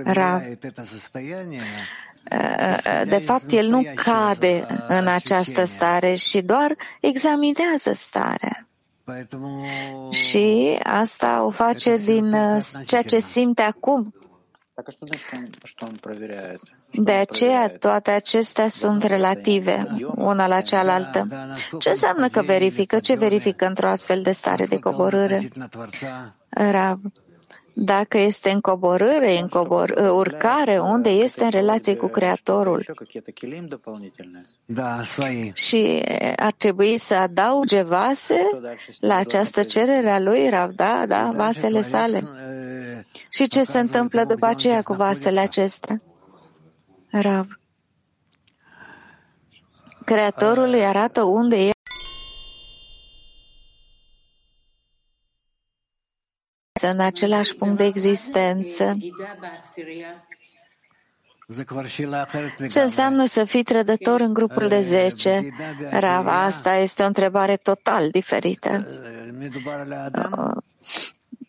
Rav. 0.03 0.41
De 3.07 3.17
fapt, 3.17 3.51
el 3.51 3.67
nu 3.67 3.85
cade 3.95 4.65
în 4.87 5.07
această 5.07 5.63
stare 5.63 6.13
și 6.13 6.41
doar 6.41 6.75
examinează 7.01 7.93
starea. 7.93 8.67
Și 10.11 10.77
asta 10.83 11.43
o 11.43 11.49
face 11.49 11.97
din 11.97 12.35
ceea 12.85 13.01
ce 13.01 13.19
simte 13.19 13.61
acum. 13.61 14.13
De 16.91 17.11
aceea 17.11 17.69
toate 17.69 18.11
acestea 18.11 18.67
sunt 18.67 19.03
relative, 19.03 19.87
una 20.15 20.47
la 20.47 20.61
cealaltă. 20.61 21.27
Ce 21.79 21.89
înseamnă 21.89 22.27
că 22.29 22.41
verifică? 22.41 22.99
Ce 22.99 23.15
verifică 23.15 23.65
într-o 23.65 23.87
astfel 23.87 24.21
de 24.21 24.31
stare 24.31 24.65
de 24.65 24.79
coborâre? 24.79 25.49
Rav. 26.49 26.99
Dacă 27.79 28.17
este 28.17 28.49
în 28.49 28.59
coborâre, 28.59 29.39
în 29.39 29.47
cobor, 29.47 29.89
urcare, 30.11 30.79
unde 30.79 31.09
este 31.09 31.43
în 31.43 31.49
relație 31.49 31.95
cu 31.95 32.07
Creatorul. 32.07 32.85
Și 35.53 36.03
ar 36.35 36.51
trebui 36.51 36.97
să 36.97 37.15
adauge 37.15 37.81
vase 37.81 38.49
la 38.99 39.15
această 39.15 39.63
cerere 39.63 40.09
a 40.09 40.19
lui, 40.19 40.49
Rav, 40.49 40.71
da, 40.71 41.05
da, 41.07 41.31
vasele 41.35 41.81
sale. 41.81 42.23
Și 43.29 43.47
ce 43.47 43.63
se 43.63 43.79
întâmplă 43.79 44.23
după 44.23 44.45
aceea 44.45 44.81
cu 44.81 44.93
vasele 44.93 45.39
acestea? 45.39 46.01
Rav. 47.11 47.59
Creatorul 50.05 50.67
îi 50.67 50.85
arată 50.85 51.23
unde 51.23 51.55
e 51.55 51.71
în 56.81 56.99
același 56.99 57.55
punct 57.55 57.77
de 57.77 57.85
existență. 57.85 58.91
Ce 62.69 62.81
înseamnă 62.81 63.25
să 63.25 63.43
fii 63.43 63.63
trădător 63.63 64.19
în 64.19 64.33
grupul 64.33 64.67
de 64.67 64.81
10? 64.81 65.49
Rava, 65.89 66.43
asta 66.43 66.75
este 66.75 67.03
o 67.03 67.05
întrebare 67.05 67.55
total 67.55 68.09
diferită. 68.09 68.87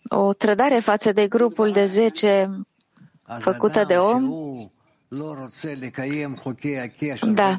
O 0.09 0.33
trădare 0.33 0.79
față 0.79 1.13
de 1.13 1.27
grupul 1.27 1.71
de 1.73 1.87
10 1.87 2.51
făcută 3.39 3.85
de 3.85 3.97
om 3.97 4.31
da. 7.35 7.59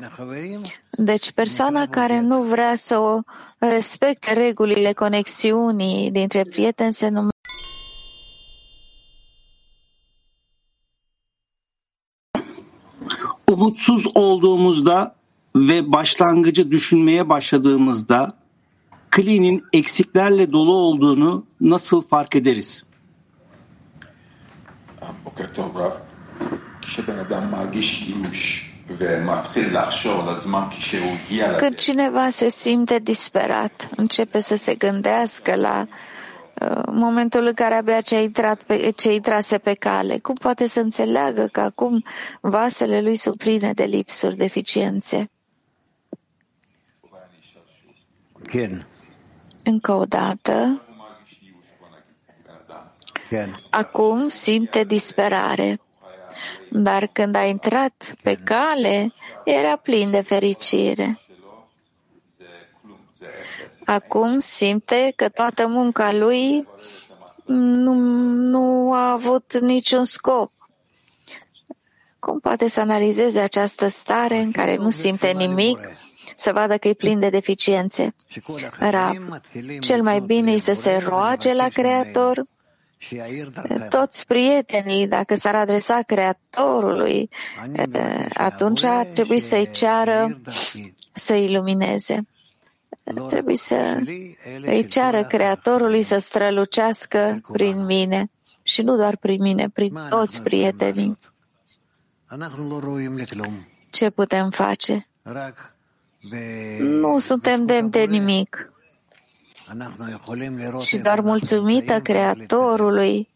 Deci 0.92 1.32
persoana 1.32 1.88
care 1.88 2.20
nu 2.20 2.42
vrea 2.42 2.76
să 2.76 2.98
o 2.98 3.20
respecte 3.58 4.34
regulile 4.34 4.94
conexiunii 4.94 6.12
dintre 6.12 6.44
prieteni 6.44 6.94
se 6.94 7.08
numește 7.08 7.39
umutsuz 13.50 14.08
olduğumuzda 14.16 15.16
ve 15.56 15.92
başlangıcı 15.92 16.72
düşünmeye 16.72 17.30
başladığımızda 17.30 18.34
klinin 19.10 19.64
eksiklerle 19.74 20.52
dolu 20.52 20.74
olduğunu 20.74 21.46
nasıl 21.62 22.02
fark 22.02 22.36
ederiz? 22.36 22.84
Când 31.60 31.76
cineva 31.76 32.32
se 32.32 32.50
simte 32.50 33.06
disperat, 33.06 33.90
începe 33.98 34.42
să 34.42 34.56
se 34.56 34.74
gândească 34.74 35.56
la 35.56 35.88
momentul 36.92 37.46
în 37.46 37.54
care 37.54 37.76
abia 37.76 38.02
ce, 38.02 38.16
a 38.16 38.22
intrat 38.22 38.62
pe, 38.64 38.92
ce 38.96 39.14
intrase 39.14 39.58
pe 39.58 39.74
cale. 39.74 40.18
Cum 40.20 40.36
poate 40.36 40.68
să 40.68 40.80
înțeleagă 40.80 41.50
că 41.52 41.60
acum 41.60 42.04
vasele 42.42 43.02
lui 43.02 43.16
sunt 43.16 43.36
pline 43.38 43.74
de 43.74 43.84
lipsuri, 43.84 44.36
deficiențe? 44.36 45.30
Ken. 48.48 48.88
Încă 49.64 49.94
o 49.94 50.06
dată. 50.06 50.82
Acum 53.70 54.28
simte 54.28 54.84
disperare. 54.84 55.80
Dar 56.72 57.08
când 57.08 57.36
a 57.36 57.44
intrat 57.46 58.14
pe 58.22 58.36
cale, 58.44 59.14
era 59.44 59.76
plin 59.76 60.12
de 60.12 60.22
fericire. 60.22 61.20
Acum 63.90 64.40
simte 64.40 65.14
că 65.16 65.30
toată 65.30 65.68
munca 65.68 66.14
lui 66.14 66.68
nu, 67.46 67.94
nu 68.34 68.94
a 68.94 69.12
avut 69.12 69.60
niciun 69.60 70.06
scop. 70.06 70.52
Cum 72.20 72.40
poate 72.40 72.68
să 72.68 72.80
analizeze 72.80 73.40
această 73.40 73.88
stare 73.88 74.38
în 74.38 74.52
care 74.52 74.76
nu 74.76 74.90
simte 74.90 75.32
nimic, 75.32 75.80
să 76.36 76.52
vadă 76.52 76.78
că 76.78 76.88
e 76.88 76.94
plin 76.94 77.20
de 77.20 77.30
deficiențe? 77.30 78.16
Rav, 78.80 79.16
cel 79.80 80.02
mai 80.02 80.20
bine 80.20 80.52
e 80.52 80.58
să 80.58 80.74
se 80.74 80.98
roage 80.98 81.54
la 81.54 81.68
Creator 81.68 82.42
toți 83.90 84.26
prietenii, 84.26 85.08
dacă 85.08 85.36
s-ar 85.36 85.56
adresa 85.56 86.02
Creatorului, 86.02 87.30
atunci 88.34 88.84
ar 88.84 89.06
trebui 89.06 89.40
să-i 89.40 89.70
ceară 89.72 90.40
să 91.12 91.34
ilumineze. 91.34 92.28
Trebuie 93.28 93.56
să 93.56 94.02
îi 94.66 94.88
ceară 94.88 95.24
Creatorului 95.24 96.02
să 96.02 96.18
strălucească 96.18 97.42
prin 97.52 97.86
mine 97.86 98.32
și 98.64 98.82
nu 98.82 98.96
doar 98.96 99.18
prin 99.18 99.42
mine, 99.42 99.70
prin 99.70 100.00
toți 100.10 100.42
prietenii. 100.42 101.18
Ce 103.90 104.10
putem 104.10 104.50
face? 104.50 105.08
Nu 106.80 107.18
suntem 107.18 107.66
demn 107.66 107.90
de 107.90 108.04
nimic. 108.04 108.72
Și 110.86 110.98
doar 110.98 111.20
mulțumită 111.20 112.00
Creatorului 112.00 113.28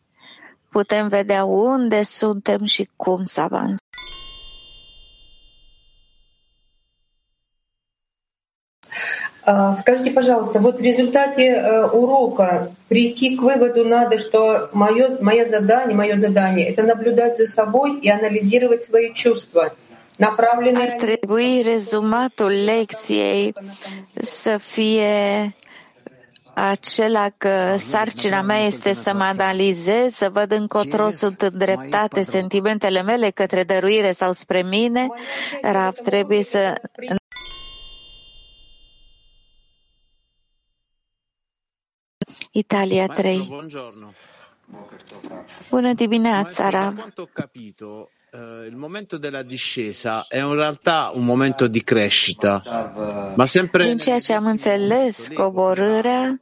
putem 0.69 1.07
vedea 1.07 1.43
unde 1.43 2.03
suntem 2.03 2.65
și 2.65 2.89
cum 2.95 3.25
să 3.25 3.41
avansăm. 3.41 3.77
Скажите, 9.75 10.11
пожалуйста, 10.11 10.59
вот 10.59 10.79
в 10.79 10.81
результате 10.81 11.45
урока 11.91 12.71
прийти 12.87 13.35
к 13.35 13.41
выводу 13.41 13.83
надо, 13.83 14.17
что 14.17 14.69
мое, 14.73 15.17
мое 15.21 15.43
задание, 15.45 15.95
мое 15.95 16.17
задание— 16.17 16.69
это 16.69 16.83
наблюдать 16.83 17.35
за 17.35 17.47
собой 17.47 17.99
и 17.99 18.09
анализировать 18.09 18.83
свои 18.83 19.11
чувства. 19.13 19.73
Ar 20.19 20.95
trebui 20.97 21.61
rezumatul 21.61 22.51
lecției 22.65 23.53
să 24.21 24.57
fie 24.57 25.55
acela 26.53 27.27
că 27.37 27.75
sarcina 27.77 28.41
mea 28.41 28.65
este 28.65 28.93
să 28.93 29.13
mă 29.13 29.23
analizez, 29.23 30.13
să 30.13 30.29
văd 30.33 30.51
încotro 30.51 31.09
sunt 31.09 31.41
îndreptate 31.41 32.21
sentimentele 32.21 33.01
mele 33.01 33.29
către 33.29 33.63
dăruire 33.63 34.11
sau 34.11 34.31
spre 34.31 34.61
mine, 34.69 35.07
Rav 35.61 35.93
trebuie 35.93 36.43
să 36.43 36.73
Italia 42.55 43.07
3. 43.07 43.65
Bună 45.69 45.93
dimineața, 45.93 46.69
Rav. 46.69 47.13
Il 48.67 48.75
momento 48.75 49.17
della 49.19 49.43
discesa 49.43 50.25
è 50.27 50.39
in 50.39 50.55
realtà 50.55 51.11
un 51.13 51.23
momento 51.23 51.67
di 51.67 51.83
crescita, 51.83 52.61
ma 53.35 53.45
sempre 53.45 53.85
Din 53.85 53.97
ceea 53.97 54.19
ce 54.19 54.33
am 54.33 54.45
înțeles, 54.45 55.27
coborârea 55.33 56.39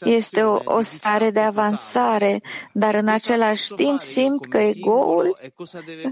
este 0.00 0.42
o, 0.42 0.60
o 0.64 0.80
stare 0.80 1.30
de 1.30 1.40
avansare, 1.40 2.40
dar 2.72 2.94
în 2.94 3.08
același 3.08 3.72
timp 3.74 3.98
simt 3.98 4.46
că 4.46 4.58
egoul 4.58 5.36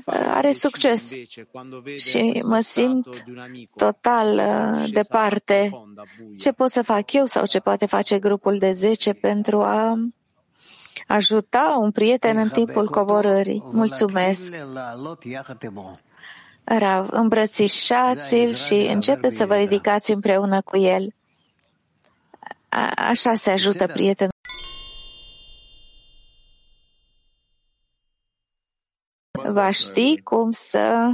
are 0.06 0.52
succes 0.52 1.12
și 1.96 2.42
mă 2.44 2.60
simt 2.60 3.24
total 3.76 4.42
departe. 4.92 5.70
Ce 6.38 6.52
pot 6.52 6.70
să 6.70 6.82
fac 6.82 7.12
eu 7.12 7.24
sau 7.24 7.46
ce 7.46 7.58
poate 7.58 7.86
face 7.86 8.18
grupul 8.18 8.58
de 8.58 8.72
10 8.72 9.12
pentru 9.12 9.60
a 9.60 9.94
ajuta 11.08 11.76
un 11.80 11.90
prieten 11.90 12.36
în 12.36 12.48
timpul 12.48 12.88
coborârii. 12.88 13.62
Mulțumesc! 13.72 14.54
Rav, 16.64 17.08
îmbrățișați-l 17.10 18.52
și 18.52 18.74
începeți 18.74 19.36
să 19.36 19.46
vă 19.46 19.54
ridicați 19.54 20.12
împreună 20.12 20.62
cu 20.62 20.76
el. 20.76 21.08
A, 22.68 22.92
așa 22.96 23.34
se 23.34 23.50
ajută 23.50 23.86
prietenul. 23.86 24.32
va 29.46 29.70
ști 29.70 30.20
cum 30.22 30.50
să 30.50 31.10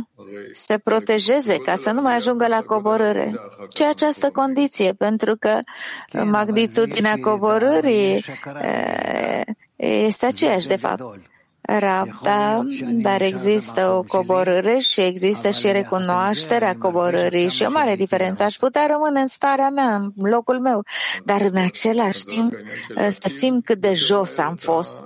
se 0.52 0.78
protejeze 0.78 1.58
ca 1.58 1.76
să 1.76 1.90
nu 1.90 2.00
mai 2.00 2.14
ajungă 2.14 2.46
la 2.46 2.62
coborâre. 2.62 3.32
Ce 3.68 3.84
această 3.84 4.30
condiție? 4.30 4.92
Pentru 4.92 5.36
că 5.36 5.58
magnitudinea 6.24 7.16
coborârii 7.20 8.24
este 9.76 10.26
aceeași, 10.26 10.66
de 10.66 10.76
fapt. 10.76 11.02
Rabda, 11.66 12.62
dar 12.90 13.22
există 13.22 13.88
o 13.88 14.02
coborâre 14.02 14.78
și 14.78 15.00
există 15.00 15.50
și 15.50 15.72
recunoașterea 15.72 16.76
coborârii 16.78 17.48
și 17.48 17.62
o 17.62 17.70
mare 17.70 17.96
diferență. 17.96 18.42
Aș 18.42 18.54
putea 18.56 18.86
rămâne 18.86 19.20
în 19.20 19.26
starea 19.26 19.68
mea, 19.68 19.94
în 19.94 20.30
locul 20.30 20.60
meu, 20.60 20.84
dar 21.24 21.40
în 21.40 21.56
același 21.56 22.24
timp 22.24 22.52
să 23.08 23.28
simt 23.28 23.64
cât 23.64 23.78
de 23.78 23.94
jos 23.94 24.38
am 24.38 24.56
fost. 24.56 25.04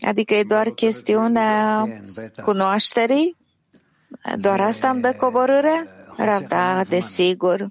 Adică 0.00 0.34
e 0.34 0.42
doar 0.42 0.68
chestiunea 0.68 1.86
cunoașterii? 2.44 3.36
Doar 4.36 4.60
asta 4.60 4.90
îmi 4.90 5.00
dă 5.00 5.14
coborâre? 5.20 5.88
Rabda, 6.16 6.82
desigur. 6.88 7.66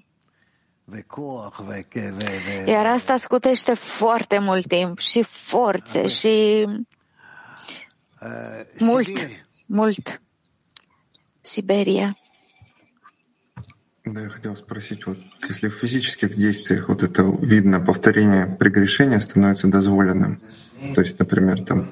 Iar 2.66 2.86
asta 2.86 3.16
scutește 3.16 3.74
foarte 3.74 4.38
mult 4.38 4.66
timp 4.66 4.98
și 4.98 5.22
forțe 5.22 6.06
și 6.06 6.66
mult, 8.78 9.28
mult. 9.66 10.20
Siberia. 11.40 12.16
Да, 14.04 14.22
я 14.22 14.28
хотел 14.28 14.56
спросить, 14.56 15.06
вот 15.06 15.18
если 15.48 15.68
в 15.68 15.74
физических 15.74 16.34
действиях 16.36 16.88
вот 16.88 17.02
это 17.02 17.22
видно, 17.42 17.78
повторение 17.80 18.46
прегрешения 18.46 19.18
становится 19.18 19.68
дозволенным, 19.68 20.40
то 20.94 21.00
есть, 21.02 21.18
например, 21.18 21.60
там 21.60 21.90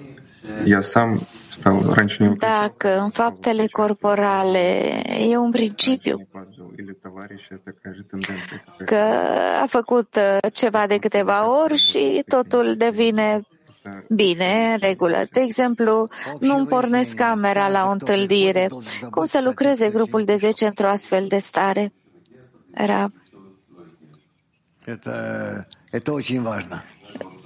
я 0.65 0.81
сам 0.81 1.19
stau 1.49 1.93
раньше 1.93 2.23
не 2.23 2.35
Dacă 2.35 2.99
în 2.99 3.09
faptele 3.09 3.67
corporale 3.67 5.01
e 5.29 5.37
un 5.37 5.51
principiu 5.51 6.27
că 8.85 8.95
a 9.61 9.65
făcut 9.67 10.19
ceva 10.53 10.87
de 10.87 10.97
câteva 10.97 11.61
ori 11.63 11.75
și 11.77 12.23
totul 12.27 12.75
devine 12.77 13.41
bine, 14.09 14.71
în 14.71 14.77
regulă. 14.79 15.21
De 15.31 15.39
exemplu, 15.39 16.03
nu 16.39 16.57
îmi 16.57 16.67
pornesc 16.67 17.15
camera 17.15 17.69
la 17.69 17.87
o 17.87 17.91
întâlnire. 17.91 18.69
Cum 19.09 19.23
să 19.23 19.41
lucreze 19.43 19.89
grupul 19.89 20.23
de 20.23 20.35
10 20.35 20.65
într-o 20.65 20.87
astfel 20.87 21.25
de 21.27 21.37
stare? 21.37 21.93
Rab. 22.73 23.11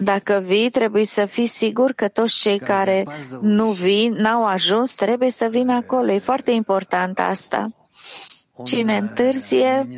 Dacă 0.02 0.42
vii, 0.46 0.70
trebuie 0.70 1.04
să 1.04 1.26
fii 1.26 1.46
sigur 1.46 1.92
că 1.92 2.08
toți 2.08 2.34
cei 2.38 2.58
care 2.58 3.04
nu 3.40 3.70
vin, 3.70 4.12
n-au 4.12 4.46
ajuns, 4.46 4.94
trebuie 4.94 5.30
să 5.30 5.46
vină 5.50 5.72
acolo. 5.72 6.12
E 6.12 6.18
foarte 6.18 6.50
important 6.50 7.18
asta. 7.18 7.70
Cine 8.64 8.96
întârzie, 8.96 9.88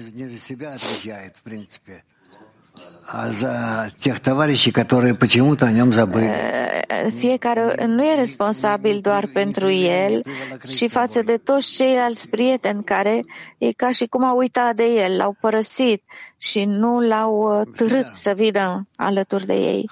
fiecare 7.18 7.86
nu 7.86 8.04
e 8.04 8.14
responsabil 8.14 9.00
doar 9.00 9.26
pentru 9.32 9.70
el, 9.70 10.22
ci 10.68 10.90
față 10.90 11.22
de 11.22 11.36
toți 11.36 11.70
ceilalți 11.72 12.28
prieteni 12.28 12.84
care 12.84 13.20
e 13.58 13.72
ca 13.72 13.90
și 13.90 14.06
cum 14.06 14.24
au 14.24 14.36
uitat 14.36 14.74
de 14.74 14.84
el, 14.84 15.16
l-au 15.16 15.36
părăsit 15.40 16.02
și 16.36 16.64
nu 16.64 17.00
l-au 17.00 17.64
târât 17.76 18.14
să 18.14 18.32
vină 18.36 18.88
alături 18.96 19.46
de 19.46 19.54
ei. 19.54 19.90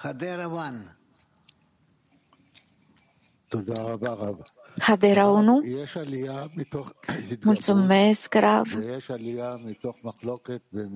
Hadera 4.81 5.27
1. 5.27 5.63
Mulțumesc, 7.43 8.35
Rav. 8.35 8.79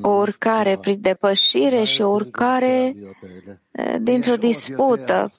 O 0.03 0.09
urcare 0.09 0.79
prin 0.81 1.01
depășire 1.01 1.85
și 1.85 2.03
o 2.03 2.09
urcare 2.09 2.95
eh, 3.71 3.95
dintr-o 4.01 4.37
dispută. 4.37 5.31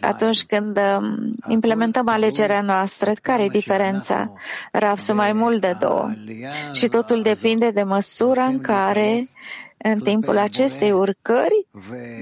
Atunci 0.00 0.44
când 0.44 0.78
um, 0.78 1.34
implementăm 1.48 2.08
alegerea 2.08 2.60
noastră, 2.60 3.12
care 3.22 3.42
e 3.42 3.48
diferența? 3.48 4.32
Rav, 4.72 4.98
sunt 4.98 5.16
mai 5.16 5.32
mult 5.32 5.60
de 5.60 5.76
două. 5.80 6.10
Și 6.72 6.88
totul 6.88 7.22
depinde 7.22 7.70
de 7.70 7.82
măsura 7.82 8.44
în 8.44 8.60
care 8.60 9.26
în 9.76 9.98
timpul 9.98 10.38
acestei 10.38 10.92
urcări, 10.92 11.66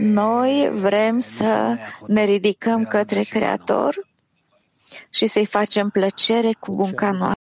noi 0.01 0.70
vrem 0.74 1.18
să 1.18 1.76
ne 2.06 2.24
ridicăm 2.24 2.84
către 2.84 3.22
Creator 3.22 3.97
și 5.10 5.27
să-i 5.27 5.47
facem 5.47 5.89
plăcere 5.90 6.51
cu 6.60 6.70
munca 6.77 7.10
noastră. 7.10 7.36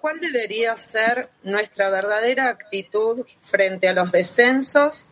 ¿Cuál 0.00 0.16
debería 0.20 0.74
ser 0.76 1.28
nuestra 1.42 1.90
verdadera 1.90 2.44
actitud 2.56 3.26
frente 3.40 3.88
a 3.88 3.92
los 3.92 4.10
descensos 4.10 5.08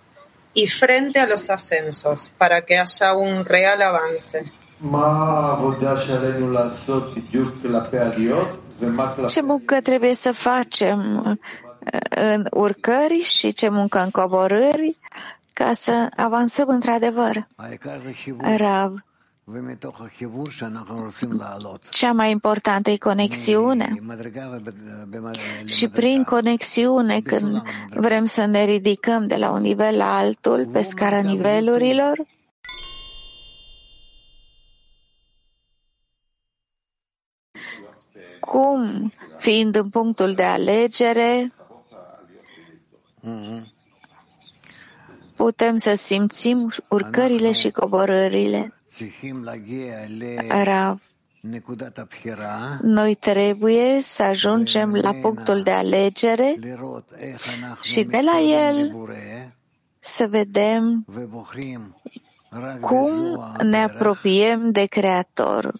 y 0.53 0.67
frente 0.69 1.19
a 1.19 1.27
los 1.27 1.49
ascensos 1.49 2.31
para 2.37 2.61
que 2.61 2.77
haya 2.77 3.13
un 3.15 3.45
real 3.47 3.81
avance? 3.83 4.53
Ce 9.29 9.43
muncă 9.43 9.79
trebuie 9.81 10.15
să 10.15 10.33
facem 10.33 11.23
în 12.11 12.47
urcări 12.51 13.19
și 13.19 13.53
ce 13.53 13.69
muncă 13.69 13.99
în 13.99 14.11
coborâri 14.11 14.97
ca 15.65 15.73
să 15.73 16.09
avansăm 16.17 16.69
într-adevăr. 16.69 17.47
Rav, 18.57 19.05
cea 21.91 22.13
mai 22.13 22.31
importantă 22.31 22.91
e 22.91 22.97
conexiune. 22.97 23.95
Și 25.65 25.89
prin 25.89 26.25
conexiune, 26.25 27.21
când 27.21 27.63
vrem 27.91 28.25
să 28.25 28.45
ne 28.45 28.65
ridicăm 28.65 29.27
de 29.27 29.37
la 29.37 29.51
un 29.51 29.61
nivel 29.61 29.97
la 29.97 30.17
altul, 30.17 30.67
pe 30.73 30.83
scara 30.83 31.21
nivelurilor, 31.21 32.27
cum, 38.41 39.13
fiind 39.39 39.75
în 39.75 39.89
punctul 39.89 40.35
de 40.35 40.43
alegere, 40.43 41.53
putem 45.37 45.77
să 45.77 45.95
simțim 45.95 46.73
urcările 46.89 47.53
și 47.53 47.71
coborârile. 47.71 48.73
Rav, 50.63 51.01
noi 52.81 53.15
trebuie 53.15 54.01
să 54.01 54.23
ajungem 54.23 54.95
la 54.95 55.13
punctul 55.13 55.63
de 55.63 55.71
alegere 55.71 56.55
și 57.81 58.03
de 58.03 58.21
la 58.25 58.39
el 58.39 58.95
să 59.99 60.27
vedem 60.27 61.05
cum 62.81 63.11
ne 63.63 63.83
apropiem 63.83 64.71
de 64.71 64.85
Creator 64.85 65.73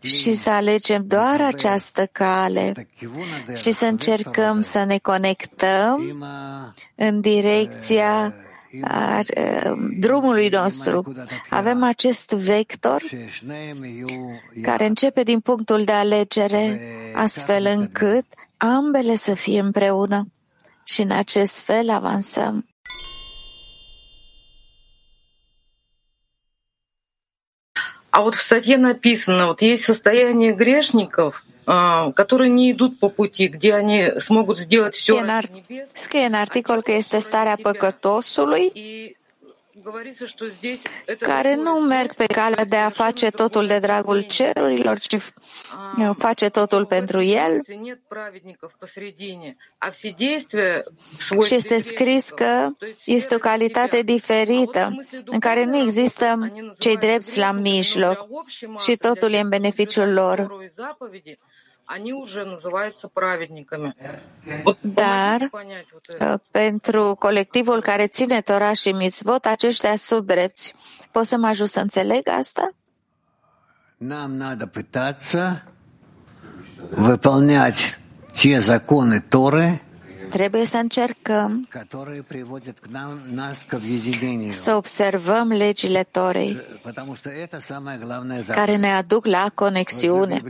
și 0.00 0.34
să 0.34 0.50
alegem 0.50 1.06
doar 1.06 1.40
această 1.40 2.06
cale. 2.06 2.88
Și 3.54 3.70
să 3.70 3.84
încercăm 3.86 4.62
să 4.62 4.84
ne 4.84 4.98
conectăm 4.98 6.24
în 6.94 7.20
direcția 7.20 8.34
a 8.82 9.20
drumului 9.98 10.48
nostru. 10.48 11.14
Avem 11.50 11.82
acest 11.82 12.32
vector 12.32 13.02
care 14.62 14.86
începe 14.86 15.22
din 15.22 15.40
punctul 15.40 15.84
de 15.84 15.92
alegere, 15.92 16.80
astfel 17.14 17.66
încât 17.66 18.24
ambele 18.56 19.14
să 19.14 19.34
fie 19.34 19.60
împreună. 19.60 20.26
Și 20.84 21.02
în 21.02 21.10
acest 21.10 21.58
fel 21.60 21.90
avansăm. 21.90 22.67
А 28.18 28.20
вот 28.20 28.34
в 28.34 28.40
статье 28.40 28.78
написано, 28.78 29.46
вот 29.46 29.62
есть 29.62 29.84
состояние 29.84 30.52
грешников, 30.52 31.44
которые 31.64 32.50
не 32.50 32.72
идут 32.72 32.98
по 32.98 33.08
пути, 33.10 33.46
где 33.46 33.74
они 33.74 34.18
смогут 34.18 34.58
сделать 34.58 34.96
все 34.96 35.24
Scrie 35.92 36.26
în 36.26 36.34
articol 36.34 36.82
că 36.82 36.92
este 36.92 37.18
starea 37.18 37.56
păcătosului 37.62 38.72
care 41.18 41.54
nu 41.54 41.72
merg 41.72 42.14
pe 42.14 42.26
calea 42.26 42.64
de 42.64 42.76
a 42.76 42.88
face 42.88 43.30
totul 43.30 43.66
de 43.66 43.78
dragul 43.78 44.20
cerurilor, 44.20 44.98
ci 44.98 45.16
face 46.18 46.48
totul 46.48 46.86
pentru 46.86 47.22
el. 47.22 47.60
Și 51.46 51.54
este 51.54 51.78
scris 51.80 52.30
că 52.30 52.68
este 53.04 53.34
o 53.34 53.38
calitate 53.38 54.02
diferită, 54.02 55.04
în 55.24 55.38
care 55.38 55.64
nu 55.64 55.76
există 55.76 56.52
cei 56.78 56.96
drepți 56.96 57.38
la 57.38 57.50
mijloc 57.50 58.26
și 58.78 58.96
totul 58.96 59.32
e 59.32 59.38
în 59.38 59.48
beneficiul 59.48 60.12
lor. 60.12 60.56
Dar 64.81 65.49
pentru 66.51 67.15
colectivul 67.19 67.81
care 67.81 68.07
ține 68.07 68.41
Torah 68.41 68.75
și 68.75 68.91
mitzvot, 68.91 69.45
aceștia 69.45 69.95
sunt 69.95 70.25
drepți. 70.25 70.73
Poți 71.11 71.29
să 71.29 71.37
mă 71.37 71.47
ajut 71.47 71.67
să 71.67 71.79
înțeleg 71.79 72.27
asta? 72.27 72.73
Нам 73.97 74.31
надо 74.37 74.65
пытаться 74.67 75.63
выполнять 76.91 77.99
те 78.33 78.59
законы 78.59 79.19
Торы, 79.21 79.81
Trebuie 80.29 80.65
să 80.65 80.77
încercăm 80.77 81.67
să 84.49 84.75
observăm 84.75 85.47
legile 85.47 86.03
Torei, 86.03 86.61
care 88.47 88.75
ne 88.75 88.93
aduc 88.93 89.25
la 89.25 89.51
conexiune. 89.53 90.41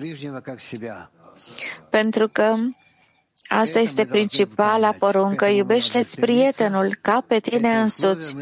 Pentru 1.90 2.28
că 2.28 2.54
Asta 3.48 3.78
este 3.78 4.04
principala 4.04 4.92
poruncă. 4.92 5.46
Iubește-ți 5.46 6.20
prietenul 6.20 6.96
ca 7.00 7.24
pe 7.26 7.38
tine 7.38 7.80
însuți. 7.80 8.34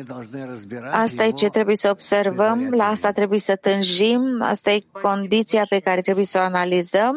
Asta 0.90 1.24
e 1.24 1.30
ce 1.30 1.48
trebuie 1.48 1.76
să 1.76 1.90
observăm, 1.90 2.70
la 2.70 2.86
asta 2.86 3.10
trebuie 3.10 3.38
să 3.38 3.56
tânjim, 3.56 4.42
asta 4.42 4.70
e 4.70 4.78
condiția 5.02 5.66
pe 5.68 5.78
care 5.78 6.00
trebuie 6.00 6.24
să 6.24 6.38
o 6.38 6.42
analizăm 6.42 7.16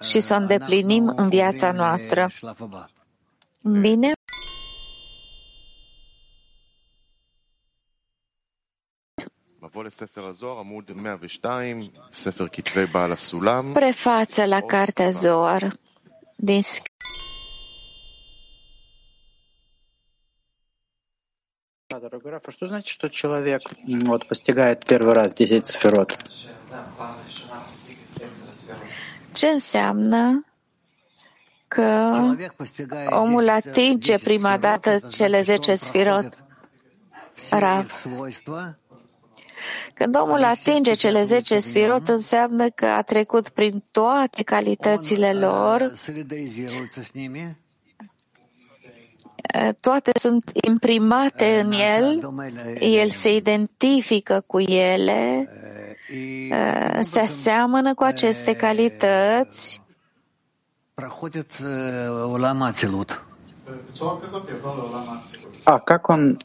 și 0.00 0.20
să 0.20 0.34
o 0.34 0.36
îndeplinim 0.36 1.12
în 1.16 1.28
viața 1.28 1.72
noastră. 1.72 2.30
Bine? 3.80 4.12
Prefață 13.73 14.45
la 14.45 14.61
Cartea 14.61 15.09
Zoar 15.09 15.71
din 16.35 16.61
Что 22.49 22.67
значит, 22.67 22.87
что 22.87 23.09
человек 23.09 23.61
вот, 24.05 24.27
постигает 24.27 24.85
первый 24.85 25.13
раз 25.13 25.33
10 25.33 25.65
сферот? 25.65 26.17
Ce 29.31 29.47
înseamnă 29.47 30.45
că 31.67 32.11
omul 33.09 33.49
atinge 33.49 34.17
prima 34.17 34.57
dată 34.57 34.97
cele 35.11 35.41
10 35.41 35.75
sfirot? 35.75 36.43
Rav. 37.49 37.91
Când 39.93 40.15
omul 40.15 40.43
atinge 40.43 40.93
cele 40.93 41.23
10 41.23 41.59
sfirot, 41.59 42.07
înseamnă 42.07 42.69
că 42.69 42.85
a 42.85 43.01
trecut 43.01 43.49
prin 43.49 43.83
toate 43.91 44.43
calitățile 44.43 45.33
lor, 45.33 45.93
toate 49.79 50.11
sunt 50.19 50.51
imprimate 50.53 51.59
în 51.59 51.71
el, 51.71 52.29
el 52.79 53.09
se 53.09 53.35
identifică 53.35 54.43
cu 54.47 54.59
ele, 54.59 55.49
se 57.01 57.19
aseamănă 57.19 57.93
cu 57.93 58.03
aceste 58.03 58.55
calități 58.55 59.81
А 65.63 65.79
как 65.79 66.09
он 66.09 66.09
как 66.09 66.09
он 66.09 66.39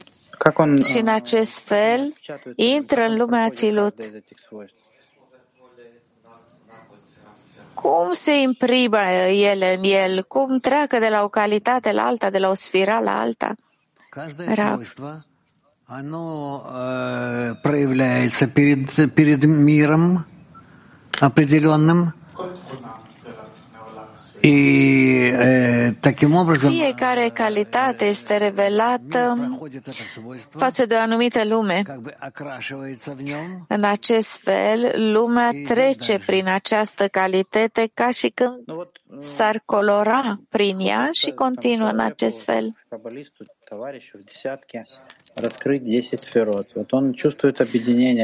și 0.85 0.99
în 0.99 1.09
acest 1.09 1.59
fel 1.59 2.13
intră 2.57 3.01
în 3.03 3.17
lumea 3.17 3.45
Ațilut. 3.45 3.95
Cum 7.75 8.13
se 8.13 8.33
imprimă 8.41 8.99
ele 9.29 9.77
în 9.77 9.85
el? 9.85 10.25
Cum 10.25 10.59
treacă 10.59 10.99
de 10.99 11.09
la 11.09 11.23
o 11.23 11.29
calitate 11.29 11.93
la 11.93 12.03
alta, 12.03 12.31
de 12.31 12.39
la 12.39 12.49
o 12.49 12.55
sfera 12.55 13.01
la 13.01 13.21
alta? 13.21 13.55
Rav. 14.55 14.95
Оно 16.01 16.65
э, 16.65 17.55
проявляется 17.63 18.47
перед, 18.47 19.15
перед 19.15 19.45
миром 19.45 20.25
определенным, 21.21 22.15
fiecare 26.70 27.30
calitate 27.34 28.06
este 28.06 28.38
revelată 28.38 29.38
față 30.50 30.86
de 30.86 30.96
o 30.96 30.98
anumită 30.98 31.46
lume. 31.46 31.84
În 33.68 33.84
acest 33.84 34.42
fel, 34.42 35.12
lumea 35.12 35.52
trece 35.68 36.20
prin 36.26 36.48
această 36.48 37.08
calitate 37.08 37.90
ca 37.94 38.12
și 38.12 38.30
când 38.30 38.64
s-ar 39.20 39.62
colora 39.66 40.40
prin 40.50 40.80
ea 40.80 41.10
și 41.12 41.32
continuă 41.32 41.90
în 41.90 42.00
acest 42.00 42.44
fel. 42.44 42.72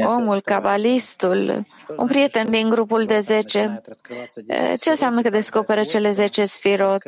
Omul, 0.06 0.40
cabalistul, 0.40 1.66
un 1.96 2.06
prieten 2.06 2.50
din 2.50 2.68
grupul 2.68 3.04
de 3.04 3.20
zece, 3.20 3.82
ce 4.80 4.90
înseamnă 4.90 5.22
că 5.22 5.30
descoperă 5.30 5.82
cele 5.82 6.10
zece 6.10 6.44
sfirot? 6.44 7.02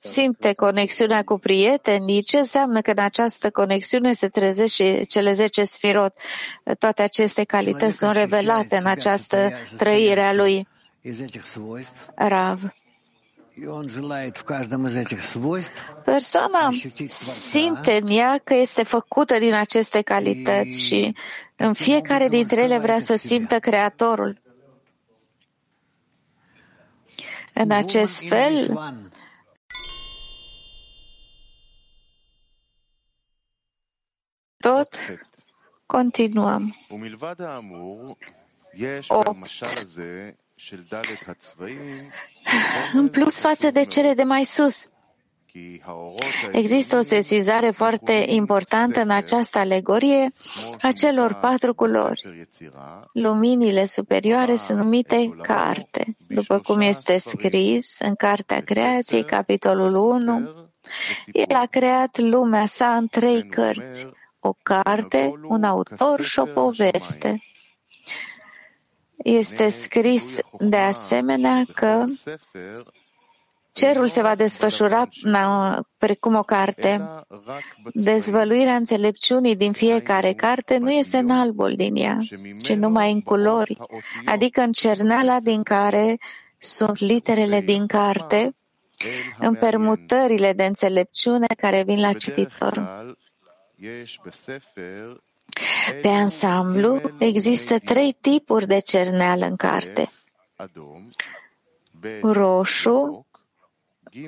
Simte 0.00 0.52
conexiunea 0.52 1.22
cu 1.22 1.38
prietenii? 1.38 2.22
Ce 2.22 2.38
înseamnă 2.38 2.80
că 2.80 2.90
în 2.90 2.98
această 3.02 3.50
conexiune 3.50 4.12
se 4.12 4.28
trezește 4.28 5.00
cele 5.08 5.32
zece 5.32 5.64
sfirot? 5.64 6.12
Toate 6.78 7.02
aceste 7.02 7.44
calități 7.44 7.96
sunt 7.96 8.12
revelate 8.12 8.76
în 8.76 8.86
această 8.86 9.52
trăire 9.76 10.20
a 10.20 10.34
lui. 10.34 10.68
Rav. 12.14 12.60
Persoana 16.04 16.70
simte 17.06 17.92
în 18.02 18.08
ea 18.08 18.40
că 18.44 18.54
este 18.54 18.82
făcută 18.82 19.38
din 19.38 19.54
aceste 19.54 20.00
calități 20.02 20.80
și 20.80 21.16
în 21.56 21.72
fiecare 21.72 22.28
dintre 22.28 22.62
ele 22.62 22.78
vrea 22.78 22.98
să 22.98 23.14
simtă 23.14 23.58
Creatorul. 23.58 24.40
În 27.54 27.70
acest 27.70 28.26
fel, 28.28 28.80
tot 34.56 34.88
continuăm. 35.86 36.76
8. 39.08 39.36
În 43.00 43.08
plus 43.08 43.38
față 43.38 43.70
de 43.70 43.84
cele 43.84 44.14
de 44.14 44.22
mai 44.22 44.44
sus, 44.44 44.92
Există 46.52 46.96
o 46.96 47.00
sesizare 47.00 47.70
foarte 47.70 48.24
importantă 48.26 49.00
în 49.00 49.10
această 49.10 49.58
alegorie 49.58 50.32
a 50.82 50.92
celor 50.92 51.34
patru 51.34 51.74
culori. 51.74 52.48
Luminile 53.12 53.84
superioare 53.84 54.54
sunt 54.54 54.78
numite 54.78 55.36
carte, 55.42 56.16
după 56.28 56.58
cum 56.58 56.80
este 56.80 57.18
scris 57.18 57.98
în 57.98 58.14
Cartea 58.14 58.60
Creației, 58.60 59.24
capitolul 59.24 59.94
1. 59.94 60.66
El 61.32 61.56
a 61.56 61.66
creat 61.70 62.18
lumea 62.18 62.66
sa 62.66 62.96
în 62.96 63.06
trei 63.06 63.42
cărți, 63.42 64.08
o 64.40 64.52
carte, 64.62 65.32
un 65.42 65.64
autor 65.64 66.22
și 66.22 66.38
o 66.38 66.44
poveste. 66.44 67.42
Este 69.22 69.68
scris 69.68 70.38
de 70.58 70.76
asemenea 70.76 71.64
că 71.74 72.04
cerul 73.72 74.08
se 74.08 74.22
va 74.22 74.34
desfășura 74.34 75.08
precum 75.98 76.34
o 76.34 76.42
carte. 76.42 77.04
Dezvăluirea 77.92 78.74
înțelepciunii 78.74 79.56
din 79.56 79.72
fiecare 79.72 80.32
carte 80.32 80.76
nu 80.76 80.90
este 80.90 81.16
în 81.16 81.30
albul 81.30 81.74
din 81.74 81.96
ea, 81.96 82.18
ci 82.62 82.72
numai 82.72 83.12
în 83.12 83.20
culori, 83.20 83.78
adică 84.24 84.60
în 84.60 84.72
cerneala 84.72 85.40
din 85.40 85.62
care 85.62 86.18
sunt 86.58 86.98
literele 86.98 87.60
din 87.60 87.86
carte, 87.86 88.54
în 89.38 89.54
permutările 89.54 90.52
de 90.52 90.64
înțelepciune 90.64 91.46
care 91.56 91.82
vin 91.82 92.00
la 92.00 92.12
cititor. 92.12 93.04
Pe 96.02 96.08
ansamblu, 96.08 97.00
există 97.18 97.78
trei 97.78 98.16
tipuri 98.20 98.66
de 98.66 98.78
cerneală 98.78 99.46
în 99.46 99.56
carte. 99.56 100.10
Roșu, 102.22 103.26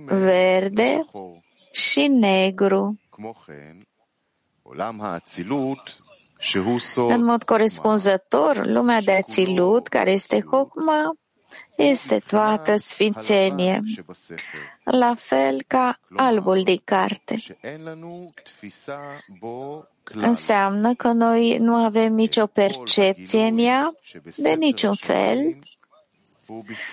verde 0.04 1.04
și 1.72 2.06
negru. 2.06 3.00
În 6.96 7.24
mod 7.24 7.42
corespunzător, 7.42 8.66
lumea 8.66 9.00
de 9.00 9.12
ațilut, 9.12 9.88
care 9.88 10.10
este 10.10 10.40
Hokma, 10.40 11.16
este 11.76 12.18
toată 12.18 12.76
sfințenie, 12.76 13.80
la 14.84 15.14
fel 15.14 15.62
ca 15.66 15.98
albul 16.16 16.62
din 16.62 16.80
carte. 16.84 17.36
Înseamnă 20.12 20.94
că 20.94 21.08
noi 21.08 21.56
nu 21.56 21.74
avem 21.74 22.12
nicio 22.12 22.46
percepție 22.46 23.42
în 23.42 23.58
ea, 23.58 23.92
de 24.36 24.50
niciun 24.50 24.94
fel, 24.94 25.58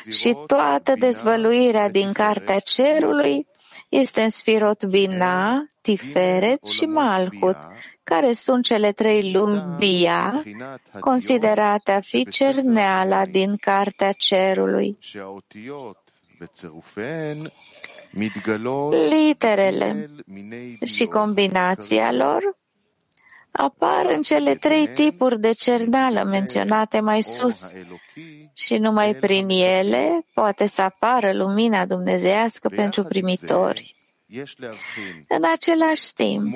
și 0.09 0.35
toată 0.47 0.93
dezvăluirea 0.99 1.89
din 1.89 2.11
Cartea 2.11 2.59
Cerului 2.59 3.47
este 3.89 4.21
în 4.21 4.29
Sfirot 4.29 4.83
Bina, 4.85 5.67
Tiferet 5.81 6.63
și 6.63 6.85
Malhut, 6.85 7.57
care 8.03 8.33
sunt 8.33 8.63
cele 8.63 8.91
trei 8.91 9.31
lumi 9.31 9.75
Bia, 9.77 10.43
considerate 10.99 11.91
a 11.91 11.99
fi 11.99 12.25
cerneala 12.29 13.25
din 13.25 13.55
Cartea 13.55 14.11
Cerului. 14.11 14.97
Literele 19.09 20.09
și 20.85 21.05
combinația 21.05 22.11
lor 22.11 22.59
apar 23.51 24.05
în 24.05 24.21
cele 24.21 24.53
trei 24.53 24.87
tipuri 24.87 25.39
de 25.39 25.51
cerneală 25.51 26.23
menționate 26.23 26.99
mai 26.99 27.21
sus. 27.21 27.71
Și 28.53 28.75
numai 28.75 29.15
prin 29.15 29.49
ele 29.49 30.25
poate 30.33 30.67
să 30.67 30.81
apară 30.81 31.33
lumina 31.33 31.85
dumnezească 31.85 32.69
pentru 32.69 33.03
primitori. 33.03 33.95
În 35.27 35.43
același 35.53 36.13
timp, 36.13 36.55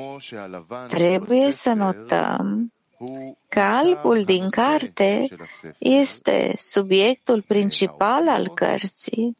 trebuie 0.89 1.51
să 1.51 1.73
notăm 1.73 2.69
că 3.49 3.59
albul 3.59 4.23
din 4.23 4.49
carte 4.49 5.27
este 5.77 6.53
subiectul 6.57 7.41
principal 7.41 8.29
al 8.29 8.47
cărții, 8.47 9.33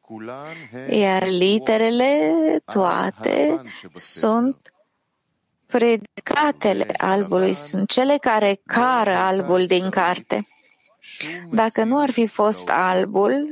iar 0.90 1.28
literele 1.28 2.34
toate 2.66 3.62
sunt 3.94 4.75
predicatele 5.78 6.94
albului, 6.98 7.54
sunt 7.54 7.90
cele 7.90 8.18
care 8.22 8.60
cară 8.66 9.16
albul 9.16 9.66
din 9.66 9.90
carte. 9.90 10.48
Dacă 11.50 11.84
nu 11.84 12.00
ar 12.00 12.12
fi 12.12 12.28
fost 12.28 12.70
albul 12.70 13.48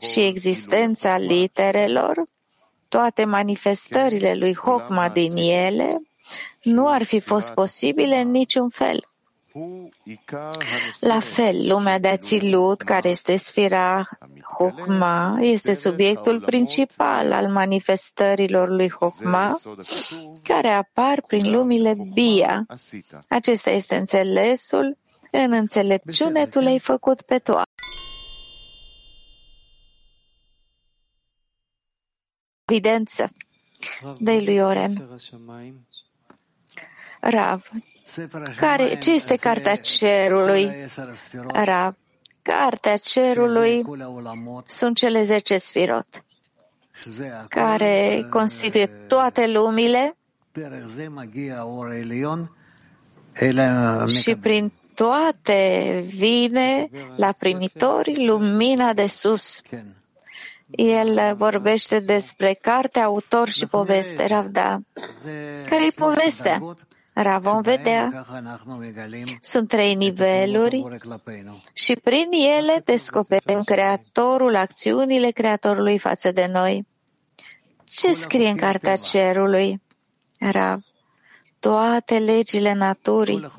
și 0.00 0.20
existența 0.20 1.16
literelor, 1.16 2.22
toate 2.88 3.24
manifestările 3.24 4.34
lui 4.34 4.54
Hokma 4.54 5.08
din 5.08 5.36
ele 5.36 6.02
nu 6.62 6.88
ar 6.88 7.02
fi 7.02 7.20
fost 7.20 7.50
posibile 7.50 8.16
în 8.16 8.30
niciun 8.30 8.68
fel. 8.68 9.04
La 11.00 11.20
fel, 11.20 11.66
lumea 11.66 11.98
de 11.98 12.08
Ațilut, 12.08 12.82
care 12.82 13.08
este 13.08 13.36
sfira 13.36 14.08
Hokma, 14.56 15.38
este 15.40 15.72
subiectul 15.72 16.40
principal 16.40 17.32
al 17.32 17.48
manifestărilor 17.48 18.68
lui 18.68 18.90
Hokma, 18.90 19.58
care 20.42 20.68
apar 20.68 21.22
prin 21.26 21.50
lumile 21.50 21.96
Bia. 22.12 22.66
Acesta 23.28 23.70
este 23.70 23.96
înțelesul 23.96 24.96
în 25.30 25.52
înțelepciune 25.52 26.46
tu 26.46 26.58
le-ai 26.58 26.78
făcut 26.78 27.22
pe 27.22 27.38
toate. 27.38 27.70
Evidență 32.64 33.26
de 34.18 34.40
lui 34.40 34.58
Oren. 34.58 35.08
Rav. 37.20 37.70
Care, 38.56 38.94
ce 38.94 39.10
este 39.10 39.36
Cartea 39.36 39.74
Cerului? 39.74 40.72
Rav. 41.52 41.94
Cartea 42.42 42.96
Cerului 42.96 43.84
sunt 44.66 44.96
cele 44.96 45.24
zece 45.24 45.58
sfirot, 45.58 46.24
care 47.48 48.26
constituie 48.30 48.86
toate 48.86 49.46
lumile 49.46 50.16
și 54.06 54.36
prin 54.36 54.72
toate 54.94 56.04
vine 56.14 56.90
la 57.16 57.32
primitori 57.38 58.26
lumina 58.26 58.92
de 58.92 59.06
sus. 59.06 59.60
El 60.70 61.34
vorbește 61.36 62.00
despre 62.00 62.58
carte, 62.60 62.98
autor 62.98 63.48
și 63.48 63.66
poveste, 63.66 64.26
Ravda. 64.26 64.80
Care-i 65.68 65.92
povestea? 65.92 66.62
Ra 67.22 67.38
vom 67.38 67.60
vedea. 67.60 68.26
Sunt 69.40 69.68
trei 69.68 69.94
niveluri 69.94 70.84
și 71.72 71.94
prin 71.94 72.26
ele 72.32 72.82
descoperim 72.84 73.62
Creatorul, 73.62 74.56
acțiunile 74.56 75.30
Creatorului 75.30 75.98
față 75.98 76.32
de 76.32 76.46
noi. 76.52 76.86
Ce 77.84 78.12
scrie 78.12 78.48
în 78.48 78.56
Cartea 78.56 78.96
Cerului? 78.96 79.82
Rav, 80.40 80.80
toate 81.58 82.18
legile 82.18 82.72
naturii, 82.72 83.52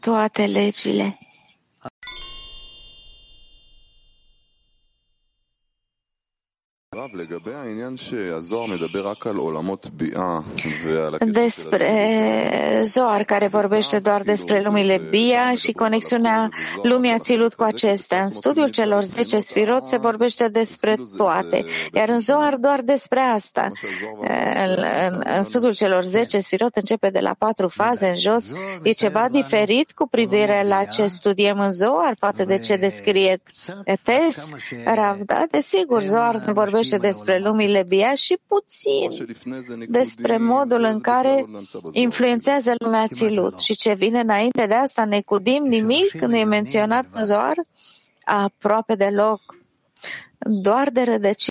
toate 0.00 0.46
legile. 0.46 1.18
Despre 11.24 12.80
Zoar, 12.82 13.22
care 13.22 13.46
vorbește 13.46 13.98
doar 13.98 14.22
despre 14.22 14.62
lumile 14.64 15.00
Bia 15.10 15.54
și 15.54 15.72
conexiunea 15.72 16.48
lumii 16.82 17.10
Ațilut 17.10 17.54
cu 17.54 17.62
acestea. 17.62 18.22
În 18.22 18.28
studiul 18.28 18.68
celor 18.68 19.04
10 19.04 19.38
sfirot 19.38 19.84
se 19.84 19.96
vorbește 19.96 20.48
despre 20.48 20.96
toate, 21.16 21.64
iar 21.92 22.08
în 22.08 22.20
Zoar 22.20 22.54
doar 22.54 22.80
despre 22.80 23.20
asta. 23.20 23.70
În, 24.66 24.84
în, 25.10 25.22
în 25.36 25.42
studiul 25.42 25.74
celor 25.74 26.04
10 26.04 26.38
sfirot 26.38 26.76
începe 26.76 27.10
de 27.10 27.20
la 27.20 27.34
patru 27.38 27.68
faze 27.68 28.08
în 28.08 28.16
jos. 28.16 28.50
E 28.82 28.90
ceva 28.90 29.28
diferit 29.30 29.92
cu 29.92 30.08
privire 30.08 30.64
la 30.68 30.84
ce 30.84 31.06
studiem 31.06 31.60
în 31.60 31.72
Zoar 31.72 32.14
față 32.18 32.44
de 32.44 32.58
ce 32.58 32.76
descrie 32.76 33.42
Tes? 34.02 34.50
Ravda, 34.84 35.44
desigur, 35.50 36.02
Zoar 36.02 36.36
vorbește 36.36 36.78
vorbește 36.80 36.96
despre 36.96 37.38
lumile 37.38 37.82
bia 37.82 38.14
și 38.14 38.38
puțin 38.46 39.26
despre 39.88 40.36
modul 40.36 40.82
în 40.82 41.00
care 41.00 41.44
influențează 41.92 42.74
lumea 42.78 43.06
țilut. 43.06 43.58
Și 43.58 43.76
ce 43.76 43.94
vine 43.94 44.20
înainte 44.20 44.66
de 44.66 44.74
asta, 44.74 45.04
ne 45.04 45.20
cudim 45.20 45.64
nimic, 45.64 46.12
nu 46.20 46.36
e 46.36 46.44
menționat 46.44 47.06
în 47.12 47.24
Zoar? 47.24 47.54
Aproape 48.24 48.94
deloc. 48.94 49.40
Doar 50.38 50.90
de 50.90 51.02
rădăcini 51.02 51.48